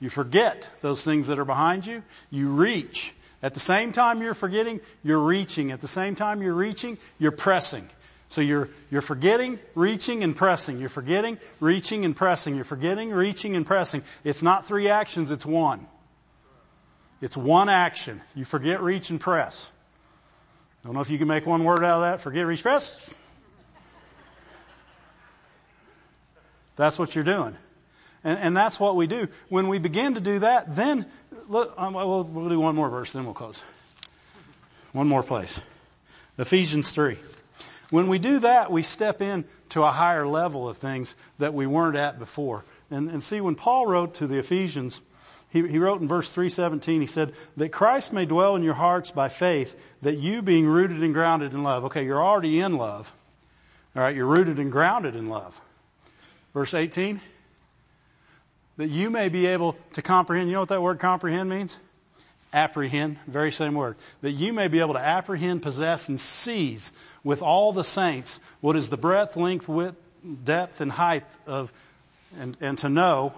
You 0.00 0.08
forget 0.08 0.68
those 0.80 1.04
things 1.04 1.28
that 1.28 1.38
are 1.38 1.44
behind 1.44 1.86
you. 1.86 2.02
You 2.30 2.48
reach. 2.48 3.14
At 3.42 3.54
the 3.54 3.60
same 3.60 3.92
time 3.92 4.22
you're 4.22 4.34
forgetting, 4.34 4.80
you're 5.02 5.20
reaching. 5.20 5.72
At 5.72 5.80
the 5.80 5.88
same 5.88 6.14
time 6.14 6.42
you're 6.42 6.54
reaching, 6.54 6.98
you're 7.18 7.32
pressing. 7.32 7.88
So 8.28 8.42
you're, 8.42 8.68
you're 8.90 9.02
forgetting, 9.02 9.58
reaching, 9.74 10.22
and 10.22 10.36
pressing. 10.36 10.78
You're 10.78 10.88
forgetting, 10.88 11.38
reaching, 11.58 12.04
and 12.04 12.14
pressing. 12.14 12.54
You're 12.54 12.64
forgetting, 12.64 13.10
reaching, 13.10 13.56
and 13.56 13.66
pressing. 13.66 14.02
It's 14.24 14.42
not 14.42 14.66
three 14.66 14.88
actions, 14.88 15.30
it's 15.30 15.46
one. 15.46 15.86
It's 17.20 17.36
one 17.36 17.68
action. 17.68 18.20
You 18.34 18.44
forget, 18.44 18.82
reach, 18.82 19.10
and 19.10 19.20
press. 19.20 19.70
I 20.82 20.88
don't 20.88 20.94
know 20.94 21.00
if 21.00 21.10
you 21.10 21.18
can 21.18 21.28
make 21.28 21.46
one 21.46 21.64
word 21.64 21.84
out 21.84 21.96
of 21.96 22.02
that. 22.02 22.20
Forget, 22.20 22.46
press. 22.62 23.14
That's 26.76 26.98
what 26.98 27.14
you're 27.14 27.24
doing. 27.24 27.54
And, 28.24 28.38
and 28.38 28.56
that's 28.56 28.80
what 28.80 28.96
we 28.96 29.06
do. 29.06 29.28
When 29.48 29.68
we 29.68 29.78
begin 29.78 30.14
to 30.14 30.20
do 30.20 30.38
that, 30.38 30.74
then, 30.74 31.06
look, 31.48 31.74
um, 31.76 31.92
we'll, 31.94 32.24
we'll 32.24 32.48
do 32.48 32.58
one 32.60 32.74
more 32.74 32.88
verse, 32.88 33.12
then 33.12 33.24
we'll 33.24 33.34
close. 33.34 33.62
One 34.92 35.06
more 35.06 35.22
place. 35.22 35.60
Ephesians 36.38 36.90
3. 36.92 37.18
When 37.90 38.08
we 38.08 38.18
do 38.18 38.38
that, 38.40 38.70
we 38.70 38.82
step 38.82 39.20
in 39.20 39.44
to 39.70 39.82
a 39.82 39.90
higher 39.90 40.26
level 40.26 40.68
of 40.68 40.78
things 40.78 41.14
that 41.38 41.52
we 41.52 41.66
weren't 41.66 41.96
at 41.96 42.18
before. 42.18 42.64
And, 42.90 43.10
and 43.10 43.22
see, 43.22 43.40
when 43.40 43.56
Paul 43.56 43.86
wrote 43.86 44.14
to 44.14 44.26
the 44.26 44.38
Ephesians, 44.38 45.00
he, 45.50 45.66
he 45.66 45.78
wrote 45.78 46.00
in 46.00 46.08
verse 46.08 46.32
317, 46.32 47.00
he 47.00 47.06
said, 47.06 47.34
that 47.56 47.70
Christ 47.70 48.12
may 48.12 48.24
dwell 48.24 48.54
in 48.54 48.62
your 48.62 48.74
hearts 48.74 49.10
by 49.10 49.28
faith, 49.28 49.76
that 50.02 50.16
you 50.16 50.42
being 50.42 50.66
rooted 50.66 51.02
and 51.02 51.12
grounded 51.12 51.52
in 51.52 51.64
love. 51.64 51.86
Okay, 51.86 52.04
you're 52.04 52.22
already 52.22 52.60
in 52.60 52.76
love. 52.76 53.12
All 53.96 54.02
right, 54.02 54.14
you're 54.14 54.26
rooted 54.26 54.58
and 54.60 54.70
grounded 54.70 55.16
in 55.16 55.28
love. 55.28 55.60
Verse 56.54 56.72
18. 56.72 57.20
That 58.76 58.88
you 58.88 59.10
may 59.10 59.28
be 59.28 59.46
able 59.46 59.76
to 59.94 60.02
comprehend. 60.02 60.48
You 60.48 60.54
know 60.54 60.60
what 60.60 60.68
that 60.68 60.82
word 60.82 61.00
comprehend 61.00 61.50
means? 61.50 61.76
Apprehend. 62.52 63.18
Very 63.26 63.50
same 63.50 63.74
word. 63.74 63.96
That 64.22 64.30
you 64.30 64.52
may 64.52 64.68
be 64.68 64.78
able 64.78 64.94
to 64.94 65.00
apprehend, 65.00 65.62
possess, 65.62 66.08
and 66.08 66.20
seize 66.20 66.92
with 67.24 67.42
all 67.42 67.72
the 67.72 67.84
saints 67.84 68.40
what 68.60 68.76
is 68.76 68.88
the 68.88 68.96
breadth, 68.96 69.36
length, 69.36 69.68
width, 69.68 69.96
depth, 70.44 70.80
and 70.80 70.92
height 70.92 71.24
of, 71.48 71.72
and, 72.38 72.56
and 72.60 72.78
to 72.78 72.88
know 72.88 73.34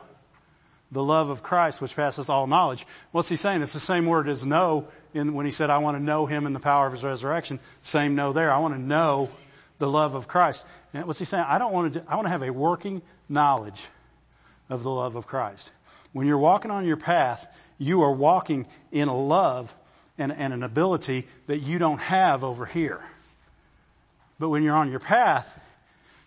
the 0.92 1.02
love 1.02 1.30
of 1.30 1.42
Christ 1.42 1.80
which 1.80 1.96
passes 1.96 2.28
all 2.28 2.46
knowledge. 2.46 2.86
What's 3.10 3.28
he 3.28 3.36
saying? 3.36 3.62
It's 3.62 3.72
the 3.72 3.80
same 3.80 4.06
word 4.06 4.28
as 4.28 4.44
know 4.44 4.86
in, 5.14 5.32
when 5.32 5.46
he 5.46 5.52
said, 5.52 5.70
I 5.70 5.78
want 5.78 5.96
to 5.96 6.02
know 6.02 6.26
him 6.26 6.46
in 6.46 6.52
the 6.52 6.60
power 6.60 6.86
of 6.86 6.92
his 6.92 7.02
resurrection. 7.02 7.58
Same 7.80 8.14
know 8.14 8.32
there. 8.32 8.52
I 8.52 8.58
want 8.58 8.74
to 8.74 8.80
know 8.80 9.30
the 9.78 9.88
love 9.88 10.14
of 10.14 10.28
Christ. 10.28 10.64
And 10.92 11.06
what's 11.06 11.18
he 11.18 11.24
saying? 11.24 11.46
I 11.48 11.58
don't 11.58 11.72
want 11.72 11.94
to, 11.94 12.04
I 12.06 12.14
want 12.14 12.26
to 12.26 12.30
have 12.30 12.42
a 12.42 12.52
working 12.52 13.00
knowledge 13.28 13.82
of 14.68 14.82
the 14.82 14.90
love 14.90 15.16
of 15.16 15.26
Christ. 15.26 15.72
When 16.12 16.26
you're 16.26 16.38
walking 16.38 16.70
on 16.70 16.84
your 16.84 16.98
path, 16.98 17.46
you 17.78 18.02
are 18.02 18.12
walking 18.12 18.66
in 18.92 19.08
a 19.08 19.16
love 19.16 19.74
and, 20.18 20.30
and 20.30 20.52
an 20.52 20.62
ability 20.62 21.26
that 21.46 21.58
you 21.58 21.78
don't 21.78 22.00
have 22.00 22.44
over 22.44 22.66
here. 22.66 23.00
But 24.38 24.50
when 24.50 24.62
you're 24.62 24.76
on 24.76 24.90
your 24.90 25.00
path, 25.00 25.58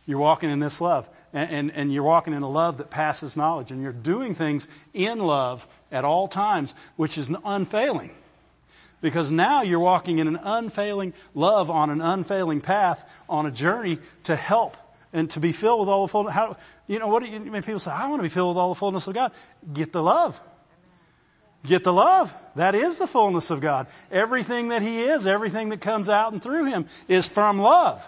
you're 0.07 0.19
walking 0.19 0.49
in 0.49 0.59
this 0.59 0.81
love. 0.81 1.07
And, 1.35 1.51
and, 1.51 1.71
and, 1.73 1.93
you're 1.93 2.03
walking 2.03 2.33
in 2.33 2.43
a 2.43 2.49
love 2.49 2.77
that 2.77 2.89
passes 2.89 3.35
knowledge. 3.35 3.71
And 3.71 3.81
you're 3.83 3.91
doing 3.91 4.35
things 4.35 4.69
in 4.93 5.19
love 5.19 5.67
at 5.91 6.05
all 6.05 6.29
times, 6.29 6.73
which 6.95 7.17
is 7.17 7.29
unfailing. 7.43 8.11
Because 9.01 9.31
now 9.31 9.61
you're 9.61 9.81
walking 9.81 10.19
in 10.19 10.27
an 10.27 10.39
unfailing 10.41 11.13
love 11.33 11.69
on 11.69 11.89
an 11.89 11.99
unfailing 11.99 12.61
path 12.61 13.07
on 13.27 13.45
a 13.45 13.51
journey 13.51 13.99
to 14.23 14.35
help 14.35 14.77
and 15.11 15.29
to 15.31 15.41
be 15.41 15.51
filled 15.51 15.81
with 15.81 15.89
all 15.89 16.07
the 16.07 16.11
fullness. 16.11 16.33
How, 16.33 16.55
you 16.87 16.99
know, 16.99 17.07
what 17.07 17.21
do 17.21 17.29
you, 17.29 17.39
people 17.61 17.79
say, 17.79 17.91
I 17.91 18.07
want 18.07 18.19
to 18.19 18.23
be 18.23 18.29
filled 18.29 18.55
with 18.55 18.57
all 18.57 18.69
the 18.69 18.79
fullness 18.79 19.07
of 19.07 19.13
God. 19.13 19.33
Get 19.73 19.91
the 19.91 20.01
love. 20.01 20.39
Get 21.65 21.83
the 21.83 21.93
love. 21.93 22.33
That 22.55 22.75
is 22.75 22.97
the 22.97 23.07
fullness 23.07 23.51
of 23.51 23.59
God. 23.59 23.87
Everything 24.09 24.69
that 24.69 24.81
He 24.81 25.01
is, 25.01 25.27
everything 25.27 25.69
that 25.69 25.81
comes 25.81 26.07
out 26.07 26.31
and 26.31 26.41
through 26.41 26.65
Him 26.65 26.85
is 27.09 27.27
from 27.27 27.59
love. 27.59 28.07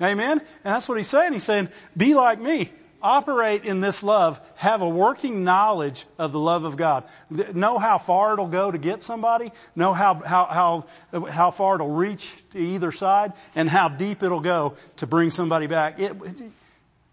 Amen. 0.00 0.38
And 0.38 0.74
that's 0.74 0.88
what 0.88 0.96
He's 0.96 1.08
saying. 1.08 1.32
He's 1.32 1.44
saying, 1.44 1.68
be 1.96 2.14
like 2.14 2.40
me 2.40 2.70
operate 3.02 3.64
in 3.64 3.80
this 3.80 4.02
love, 4.02 4.40
have 4.56 4.82
a 4.82 4.88
working 4.88 5.44
knowledge 5.44 6.04
of 6.18 6.32
the 6.32 6.38
love 6.38 6.64
of 6.64 6.76
God. 6.76 7.04
Know 7.30 7.78
how 7.78 7.98
far 7.98 8.34
it'll 8.34 8.46
go 8.48 8.70
to 8.70 8.78
get 8.78 9.02
somebody, 9.02 9.52
know 9.74 9.92
how, 9.92 10.14
how, 10.14 10.84
how, 11.12 11.24
how 11.26 11.50
far 11.50 11.76
it'll 11.76 11.94
reach 11.94 12.34
to 12.52 12.58
either 12.58 12.92
side, 12.92 13.32
and 13.54 13.68
how 13.68 13.88
deep 13.88 14.22
it'll 14.22 14.40
go 14.40 14.76
to 14.96 15.06
bring 15.06 15.30
somebody 15.30 15.66
back. 15.66 15.98
It, 15.98 16.14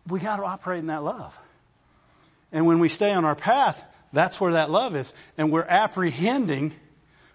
we 0.07 0.19
got 0.19 0.37
to 0.37 0.43
operate 0.43 0.79
in 0.79 0.87
that 0.87 1.03
love. 1.03 1.37
And 2.51 2.65
when 2.65 2.79
we 2.79 2.89
stay 2.89 3.13
on 3.13 3.25
our 3.25 3.35
path, 3.35 3.83
that's 4.13 4.39
where 4.39 4.53
that 4.53 4.69
love 4.69 4.95
is. 4.95 5.13
And 5.37 5.51
we're 5.51 5.65
apprehending 5.67 6.73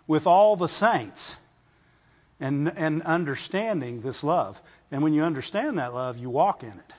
with 0.07 0.26
all 0.26 0.57
the 0.57 0.68
saints 0.68 1.36
and, 2.40 2.72
and 2.76 3.03
understanding 3.03 4.00
this 4.00 4.24
love. 4.24 4.61
And 4.93 5.03
when 5.03 5.14
you 5.14 5.24
understand 5.24 5.78
that 5.78 5.95
love, 5.95 6.18
you 6.18 6.30
walk 6.30 6.62
in 6.62 6.68
it. 6.68 6.93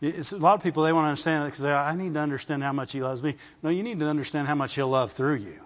It's, 0.00 0.32
a 0.32 0.38
lot 0.38 0.54
of 0.54 0.62
people, 0.62 0.84
they 0.84 0.92
want 0.92 1.04
to 1.04 1.08
understand 1.10 1.44
it 1.44 1.46
because 1.46 1.62
they 1.62 1.72
I 1.72 1.94
need 1.94 2.14
to 2.14 2.20
understand 2.20 2.62
how 2.62 2.72
much 2.72 2.92
he 2.92 3.02
loves 3.02 3.22
me. 3.22 3.36
No, 3.62 3.70
you 3.70 3.82
need 3.82 3.98
to 3.98 4.08
understand 4.08 4.48
how 4.48 4.54
much 4.54 4.74
he'll 4.74 4.88
love 4.88 5.12
through 5.12 5.36
you. 5.36 5.58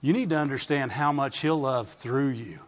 You 0.00 0.12
need 0.12 0.30
to 0.30 0.38
understand 0.38 0.90
how 0.90 1.12
much 1.12 1.40
he'll 1.40 1.60
love 1.60 1.88
through 1.88 2.30
you. 2.30 2.58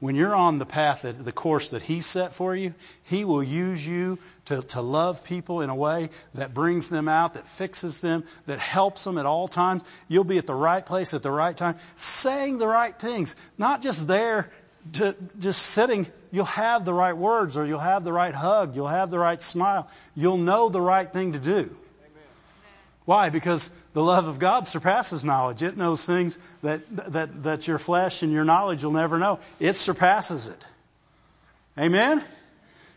When 0.00 0.16
you're 0.16 0.34
on 0.34 0.58
the 0.58 0.66
path, 0.66 1.02
that, 1.02 1.24
the 1.24 1.30
course 1.30 1.70
that 1.70 1.82
he 1.82 2.00
set 2.00 2.34
for 2.34 2.56
you, 2.56 2.74
he 3.04 3.24
will 3.24 3.42
use 3.42 3.86
you 3.86 4.18
to, 4.46 4.62
to 4.62 4.80
love 4.80 5.24
people 5.24 5.60
in 5.60 5.70
a 5.70 5.76
way 5.76 6.10
that 6.34 6.52
brings 6.52 6.88
them 6.88 7.06
out, 7.06 7.34
that 7.34 7.48
fixes 7.48 8.00
them, 8.00 8.24
that 8.46 8.58
helps 8.58 9.04
them 9.04 9.16
at 9.16 9.26
all 9.26 9.46
times. 9.46 9.84
You'll 10.08 10.24
be 10.24 10.38
at 10.38 10.46
the 10.46 10.54
right 10.54 10.84
place 10.84 11.14
at 11.14 11.22
the 11.22 11.30
right 11.30 11.56
time, 11.56 11.76
saying 11.94 12.58
the 12.58 12.66
right 12.66 12.98
things. 12.98 13.36
Not 13.56 13.80
just 13.80 14.08
there 14.08 14.50
to 14.94 15.14
just 15.38 15.62
sitting, 15.62 16.08
you'll 16.32 16.44
have 16.46 16.84
the 16.84 16.92
right 16.92 17.16
words 17.16 17.56
or 17.56 17.64
you'll 17.64 17.78
have 17.78 18.02
the 18.02 18.12
right 18.12 18.34
hug, 18.34 18.74
you'll 18.74 18.88
have 18.88 19.10
the 19.10 19.18
right 19.18 19.40
smile, 19.40 19.88
you'll 20.16 20.38
know 20.38 20.68
the 20.68 20.80
right 20.80 21.12
thing 21.12 21.34
to 21.34 21.38
do. 21.38 21.76
Why? 23.04 23.30
Because 23.30 23.68
the 23.94 24.02
love 24.02 24.26
of 24.26 24.38
God 24.38 24.66
surpasses 24.66 25.24
knowledge. 25.24 25.62
It 25.62 25.76
knows 25.76 26.04
things 26.04 26.38
that, 26.62 26.80
that, 27.12 27.42
that 27.42 27.66
your 27.66 27.78
flesh 27.78 28.22
and 28.22 28.32
your 28.32 28.44
knowledge 28.44 28.84
will 28.84 28.92
never 28.92 29.18
know. 29.18 29.40
It 29.60 29.74
surpasses 29.74 30.46
it. 30.46 30.66
Amen? 31.76 32.22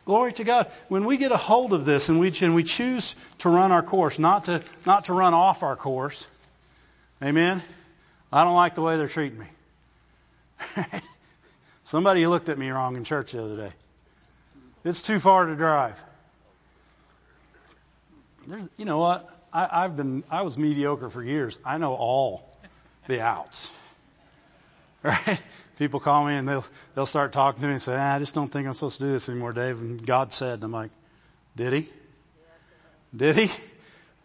Glory 0.05 0.33
to 0.33 0.43
God. 0.43 0.71
When 0.87 1.05
we 1.05 1.17
get 1.17 1.31
a 1.31 1.37
hold 1.37 1.73
of 1.73 1.85
this 1.85 2.09
and 2.09 2.19
we, 2.19 2.31
and 2.41 2.53
we 2.53 2.63
choose 2.63 3.15
to 3.39 3.49
run 3.49 3.71
our 3.71 3.81
course, 3.81 4.19
not 4.19 4.45
to, 4.45 4.61
not 4.85 5.05
to 5.05 5.13
run 5.13 5.33
off 5.33 5.63
our 5.63 5.75
course, 5.75 6.27
amen? 7.23 7.63
I 8.31 8.43
don't 8.43 8.55
like 8.55 8.75
the 8.75 8.81
way 8.81 8.97
they're 8.97 9.07
treating 9.07 9.39
me. 9.39 9.47
Somebody 11.85 12.25
looked 12.25 12.49
at 12.49 12.57
me 12.57 12.69
wrong 12.69 12.95
in 12.97 13.03
church 13.03 13.31
the 13.31 13.43
other 13.43 13.55
day. 13.55 13.71
It's 14.83 15.03
too 15.03 15.19
far 15.19 15.45
to 15.45 15.55
drive. 15.55 16.03
There's, 18.47 18.63
you 18.77 18.85
know 18.85 18.97
what? 18.97 19.29
I, 19.53 19.83
have 19.83 19.95
been 19.95 20.23
I 20.29 20.41
was 20.41 20.57
mediocre 20.57 21.09
for 21.09 21.23
years. 21.23 21.59
I 21.63 21.77
know 21.77 21.93
all 21.93 22.49
the 23.07 23.21
outs. 23.21 23.71
Right? 25.03 25.39
People 25.77 25.99
call 25.99 26.25
me 26.25 26.33
and 26.33 26.47
they'll 26.47 26.65
they'll 26.95 27.05
start 27.05 27.31
talking 27.31 27.61
to 27.61 27.67
me 27.67 27.73
and 27.73 27.81
say, 27.81 27.95
ah, 27.95 28.15
I 28.15 28.17
just 28.17 28.33
don't 28.33 28.51
think 28.51 28.67
I'm 28.67 28.73
supposed 28.73 28.97
to 28.97 29.03
do 29.03 29.11
this 29.11 29.29
anymore, 29.29 29.53
Dave. 29.53 29.77
And 29.79 30.03
God 30.03 30.33
said, 30.33 30.55
and 30.55 30.63
I'm 30.63 30.71
like, 30.71 30.89
Did 31.55 31.73
he? 31.73 31.89
Did 33.15 33.37
he? 33.37 33.51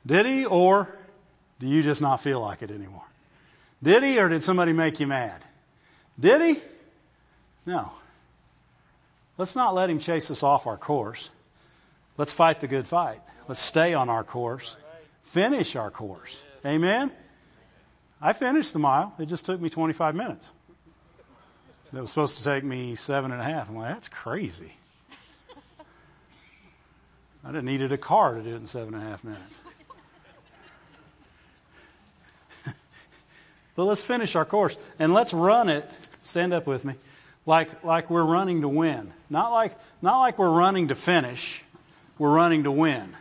Did 0.06 0.24
he? 0.24 0.46
Or 0.46 0.88
do 1.58 1.66
you 1.66 1.82
just 1.82 2.00
not 2.00 2.22
feel 2.22 2.40
like 2.40 2.62
it 2.62 2.70
anymore? 2.70 3.04
Did 3.82 4.02
he 4.04 4.18
or 4.18 4.30
did 4.30 4.42
somebody 4.42 4.72
make 4.72 5.00
you 5.00 5.06
mad? 5.06 5.42
Did 6.18 6.40
he? 6.40 6.62
No. 7.70 7.90
Let's 9.38 9.56
not 9.56 9.74
let 9.74 9.90
him 9.90 10.00
chase 10.00 10.30
us 10.30 10.42
off 10.42 10.66
our 10.66 10.76
course. 10.76 11.30
Let's 12.18 12.32
fight 12.32 12.60
the 12.60 12.68
good 12.68 12.86
fight. 12.86 13.20
Let's 13.48 13.60
stay 13.60 13.94
on 13.94 14.08
our 14.08 14.24
course 14.24 14.76
finish 15.30 15.76
our 15.76 15.90
course. 15.90 16.40
Amen? 16.66 17.10
I 18.20 18.32
finished 18.32 18.72
the 18.72 18.78
mile. 18.80 19.14
It 19.18 19.26
just 19.26 19.46
took 19.46 19.60
me 19.60 19.70
25 19.70 20.14
minutes. 20.14 20.50
It 21.92 22.00
was 22.00 22.10
supposed 22.10 22.38
to 22.38 22.44
take 22.44 22.64
me 22.64 22.94
seven 22.94 23.32
and 23.32 23.40
a 23.40 23.44
half. 23.44 23.68
I'm 23.68 23.76
like, 23.76 23.94
that's 23.94 24.08
crazy. 24.08 24.72
I'd 27.44 27.54
have 27.54 27.64
needed 27.64 27.92
a 27.92 27.98
car 27.98 28.34
to 28.34 28.42
do 28.42 28.50
it 28.50 28.56
in 28.56 28.66
seven 28.66 28.94
and 28.94 29.02
a 29.02 29.06
half 29.06 29.24
minutes. 29.24 29.60
but 33.76 33.84
let's 33.84 34.04
finish 34.04 34.36
our 34.36 34.44
course 34.44 34.76
and 34.98 35.14
let's 35.14 35.32
run 35.32 35.68
it. 35.68 35.88
Stand 36.22 36.52
up 36.52 36.66
with 36.66 36.84
me, 36.84 36.94
like 37.46 37.84
like 37.84 38.10
we're 38.10 38.24
running 38.24 38.62
to 38.62 38.68
win, 38.68 39.12
not 39.28 39.50
like 39.50 39.76
not 40.02 40.18
like 40.18 40.38
we're 40.38 40.50
running 40.50 40.88
to 40.88 40.94
finish. 40.94 41.64
We're 42.18 42.34
running 42.34 42.64
to 42.64 42.70
win. 42.70 43.14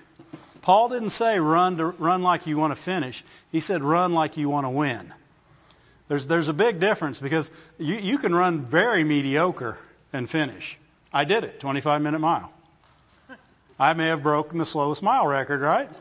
Paul 0.61 0.89
didn't 0.89 1.11
say 1.11 1.39
run 1.39 1.77
to 1.77 1.85
run 1.85 2.21
like 2.21 2.47
you 2.47 2.57
want 2.57 2.71
to 2.71 2.81
finish. 2.81 3.23
He 3.51 3.59
said 3.59 3.81
run 3.81 4.13
like 4.13 4.37
you 4.37 4.49
want 4.49 4.65
to 4.65 4.69
win. 4.69 5.13
There's 6.09 6.27
there's 6.27 6.47
a 6.47 6.53
big 6.53 6.79
difference 6.79 7.19
because 7.19 7.51
you, 7.77 7.95
you 7.95 8.17
can 8.17 8.35
run 8.35 8.65
very 8.65 9.03
mediocre 9.03 9.77
and 10.11 10.29
finish. 10.29 10.77
I 11.13 11.23
did 11.23 11.43
it, 11.43 11.59
25 11.59 12.01
minute 12.01 12.19
mile. 12.19 12.51
I 13.79 13.93
may 13.93 14.07
have 14.07 14.21
broken 14.21 14.57
the 14.57 14.65
slowest 14.65 15.01
mile 15.01 15.25
record, 15.25 15.61
right? 15.61 15.89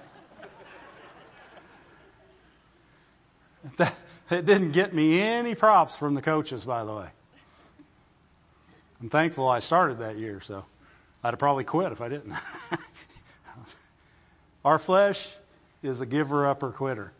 That, 3.77 3.95
it 4.31 4.47
didn't 4.47 4.73
get 4.73 4.95
me 4.95 5.21
any 5.21 5.55
props 5.55 5.97
from 5.97 6.15
the 6.15 6.23
coaches, 6.23 6.65
by 6.65 6.85
the 6.85 6.95
way. 6.95 7.09
I'm 9.01 9.09
thankful 9.09 9.49
I 9.49 9.61
started 9.61 10.01
that 10.01 10.17
year, 10.17 10.41
so 10.41 10.65
I'd 11.23 11.31
have 11.31 11.39
probably 11.39 11.65
quit 11.65 11.93
if 11.93 12.01
I 12.01 12.09
didn't. 12.09 12.35
Our 14.65 14.79
flesh 14.79 15.29
is 15.83 16.01
a 16.01 16.07
giver 16.07 16.47
up 16.47 16.63
or 16.63 16.71
quitter. 16.71 17.13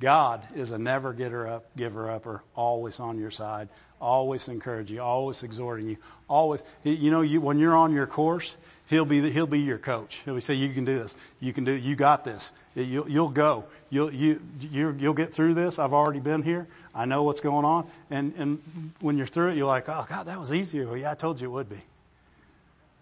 God 0.00 0.42
is 0.54 0.70
a 0.70 0.78
never 0.78 1.12
getter 1.12 1.46
up, 1.46 1.64
giver 1.76 2.10
upper, 2.10 2.42
always 2.56 3.00
on 3.00 3.18
your 3.18 3.30
side, 3.30 3.68
always 4.00 4.48
encouraging 4.48 4.96
you, 4.96 5.02
always 5.02 5.42
exhorting 5.42 5.88
you, 5.88 5.96
always. 6.28 6.62
You 6.82 7.10
know, 7.10 7.22
you, 7.22 7.40
when 7.40 7.58
you're 7.58 7.76
on 7.76 7.92
your 7.92 8.06
course, 8.06 8.54
he'll 8.88 9.04
be 9.04 9.30
he'll 9.30 9.46
be 9.46 9.60
your 9.60 9.78
coach. 9.78 10.20
He'll 10.24 10.40
say, 10.40 10.54
"You 10.54 10.72
can 10.72 10.84
do 10.84 10.98
this. 10.98 11.16
You 11.40 11.52
can 11.52 11.64
do. 11.64 11.72
You 11.72 11.94
got 11.94 12.24
this. 12.24 12.52
You'll, 12.74 13.08
you'll 13.08 13.30
go. 13.30 13.64
You'll 13.88 14.12
you 14.12 14.40
you'll 14.60 15.14
get 15.14 15.32
through 15.32 15.54
this. 15.54 15.78
I've 15.78 15.92
already 15.92 16.20
been 16.20 16.42
here. 16.42 16.66
I 16.94 17.04
know 17.04 17.22
what's 17.22 17.40
going 17.40 17.64
on. 17.64 17.86
And 18.10 18.34
and 18.36 18.92
when 19.00 19.16
you're 19.16 19.26
through 19.26 19.50
it, 19.50 19.56
you're 19.56 19.66
like, 19.66 19.88
"Oh 19.88 20.04
God, 20.08 20.26
that 20.26 20.40
was 20.40 20.52
easier." 20.52 20.96
Yeah, 20.96 21.12
I 21.12 21.14
told 21.14 21.40
you 21.40 21.48
it 21.48 21.52
would 21.52 21.70
be. 21.70 21.80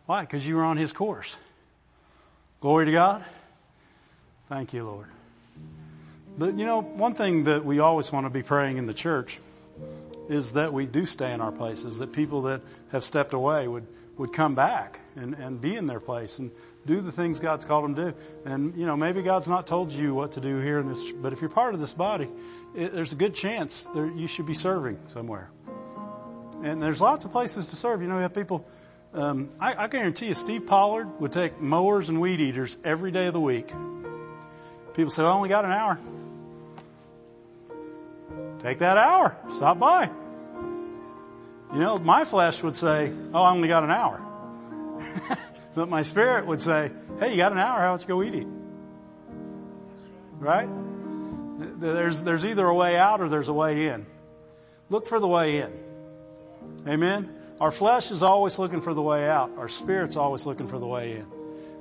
Why? 0.07 0.21
Because 0.21 0.47
you 0.47 0.57
were 0.57 0.65
on 0.65 0.77
His 0.77 0.93
course. 0.93 1.37
Glory 2.61 2.87
to 2.87 2.93
God. 2.93 3.25
Thank 4.49 4.75
you, 4.75 4.85
Lord. 4.85 5.07
But 6.37 6.59
you 6.59 6.65
know, 6.65 6.81
one 6.81 7.15
thing 7.15 7.45
that 7.45 7.65
we 7.65 7.81
always 7.81 8.11
want 8.11 8.27
to 8.27 8.31
be 8.31 8.43
praying 8.43 8.79
in 8.79 8.87
the 8.87 8.95
church 8.95 9.39
is 10.29 10.55
that 10.55 10.73
we 10.73 10.87
do 10.87 11.05
stay 11.05 11.33
in 11.33 11.41
our 11.41 11.53
places, 11.53 11.99
that 11.99 12.13
people 12.13 12.43
that 12.43 12.63
have 12.91 13.05
stepped 13.05 13.35
away 13.35 13.69
would, 13.69 13.87
would 14.17 14.33
come 14.33 14.55
back 14.55 14.99
and, 15.17 15.35
and 15.35 15.61
be 15.61 15.77
in 15.77 15.87
their 15.87 16.01
place 16.01 16.39
and 16.39 16.51
do 16.87 17.01
the 17.01 17.13
things 17.13 17.41
God's 17.41 17.65
called 17.65 17.85
them 17.85 17.95
to 17.97 18.05
do. 18.13 18.15
And, 18.45 18.77
you 18.77 18.87
know, 18.87 18.97
maybe 18.97 19.23
God's 19.23 19.49
not 19.49 19.67
told 19.67 19.93
you 19.93 20.15
what 20.15 20.33
to 20.33 20.41
do 20.41 20.59
here 20.59 20.79
in 20.79 20.89
this, 20.89 21.03
but 21.03 21.33
if 21.33 21.41
you're 21.41 21.51
part 21.51 21.75
of 21.75 21.81
this 21.81 21.93
body, 21.93 22.29
it, 22.75 22.95
there's 22.95 23.13
a 23.13 23.17
good 23.17 23.35
chance 23.35 23.87
there, 23.95 24.07
you 24.07 24.27
should 24.27 24.47
be 24.47 24.55
serving 24.55 24.99
somewhere. 25.09 25.51
And 26.63 26.83
there's 26.83 27.01
lots 27.01 27.25
of 27.25 27.33
places 27.33 27.69
to 27.71 27.77
serve. 27.77 28.01
You 28.01 28.09
know, 28.09 28.17
we 28.17 28.23
have 28.23 28.35
people, 28.35 28.65
um, 29.13 29.51
I, 29.61 29.75
I 29.75 29.89
guarantee 29.89 30.27
you, 30.27 30.35
Steve 30.35 30.67
Pollard 30.67 31.21
would 31.21 31.33
take 31.33 31.61
mowers 31.61 32.09
and 32.09 32.21
weed 32.21 32.41
eaters 32.41 32.79
every 32.85 33.11
day 33.11 33.27
of 33.27 33.35
the 33.35 33.41
week 33.41 33.71
People 34.95 35.11
say, 35.11 35.23
well, 35.23 35.33
I 35.33 35.37
only 35.37 35.49
got 35.49 35.65
an 35.65 35.73
hour. 35.73 35.99
Take 38.63 38.79
that 38.79 38.97
hour. 38.97 39.37
Stop 39.57 39.79
by. 39.79 40.11
You 41.73 41.79
know, 41.79 41.99
my 41.99 42.25
flesh 42.25 42.63
would 42.63 42.77
say, 42.77 43.13
oh, 43.33 43.43
I 43.43 43.51
only 43.51 43.69
got 43.69 43.83
an 43.83 43.91
hour. 43.91 44.21
but 45.75 45.89
my 45.89 46.03
spirit 46.03 46.47
would 46.47 46.61
say, 46.61 46.91
hey, 47.19 47.31
you 47.31 47.37
got 47.39 47.53
an 47.53 47.59
hour. 47.59 47.81
How 47.81 47.95
about 47.95 48.03
you 48.03 48.09
go 48.09 48.23
eat 48.23 48.35
it? 48.35 48.47
Right? 50.39 50.69
There's, 51.81 52.23
there's 52.23 52.45
either 52.45 52.67
a 52.67 52.75
way 52.75 52.97
out 52.97 53.21
or 53.21 53.29
there's 53.29 53.49
a 53.49 53.53
way 53.53 53.89
in. 53.89 54.07
Look 54.91 55.09
for 55.09 55.19
the 55.19 55.29
way 55.29 55.63
in. 55.63 55.73
Amen? 56.87 57.35
Our 57.61 57.73
flesh 57.73 58.11
is 58.11 58.23
always 58.23 58.59
looking 58.59 58.81
for 58.81 58.93
the 58.93 59.03
way 59.03 59.29
out. 59.29 59.53
Our 59.57 59.69
spirit's 59.69 60.17
always 60.17 60.45
looking 60.45 60.67
for 60.67 60.79
the 60.79 60.87
way 60.87 61.13
in. 61.13 61.27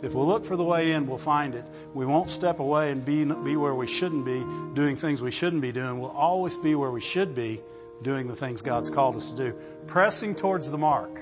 If 0.01 0.13
we'll 0.13 0.25
look 0.25 0.45
for 0.45 0.55
the 0.55 0.63
way 0.63 0.93
in, 0.93 1.07
we'll 1.07 1.19
find 1.19 1.53
it. 1.53 1.63
We 1.93 2.05
won't 2.05 2.29
step 2.29 2.59
away 2.59 2.91
and 2.91 3.05
be, 3.05 3.23
be 3.23 3.55
where 3.55 3.75
we 3.75 3.87
shouldn't 3.87 4.25
be, 4.25 4.43
doing 4.73 4.95
things 4.95 5.21
we 5.21 5.31
shouldn't 5.31 5.61
be 5.61 5.71
doing. 5.71 5.99
We'll 5.99 6.11
always 6.11 6.57
be 6.57 6.73
where 6.73 6.89
we 6.89 7.01
should 7.01 7.35
be, 7.35 7.61
doing 8.01 8.27
the 8.27 8.35
things 8.35 8.63
God's 8.63 8.89
called 8.89 9.15
us 9.15 9.29
to 9.31 9.37
do. 9.37 9.55
Pressing 9.85 10.33
towards 10.33 10.71
the 10.71 10.77
mark. 10.79 11.21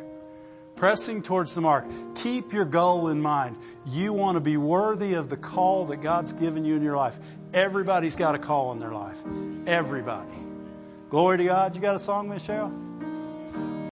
Pressing 0.78 1.24
towards 1.24 1.56
the 1.56 1.62
mark. 1.62 1.86
Keep 2.16 2.54
your 2.54 2.64
goal 2.64 3.10
in 3.10 3.22
mind. 3.22 3.58
You 3.86 4.14
want 4.14 4.36
to 4.36 4.42
be 4.42 4.56
worthy 4.56 5.16
of 5.16 5.30
the 5.30 5.36
call 5.36 5.88
that 5.88 5.98
God's 5.98 6.32
given 6.32 6.64
you 6.64 6.78
in 6.78 6.82
your 6.82 6.96
life. 6.96 7.20
Everybody's 7.54 8.16
got 8.16 8.36
a 8.36 8.40
call 8.40 8.72
in 8.72 8.80
their 8.80 8.94
life. 8.94 9.18
Everybody. 9.68 10.32
Glory 11.10 11.40
to 11.40 11.44
God. 11.44 11.76
You 11.76 11.82
got 11.82 11.96
a 11.96 12.00
song, 12.00 12.30
Michelle? 12.30 12.72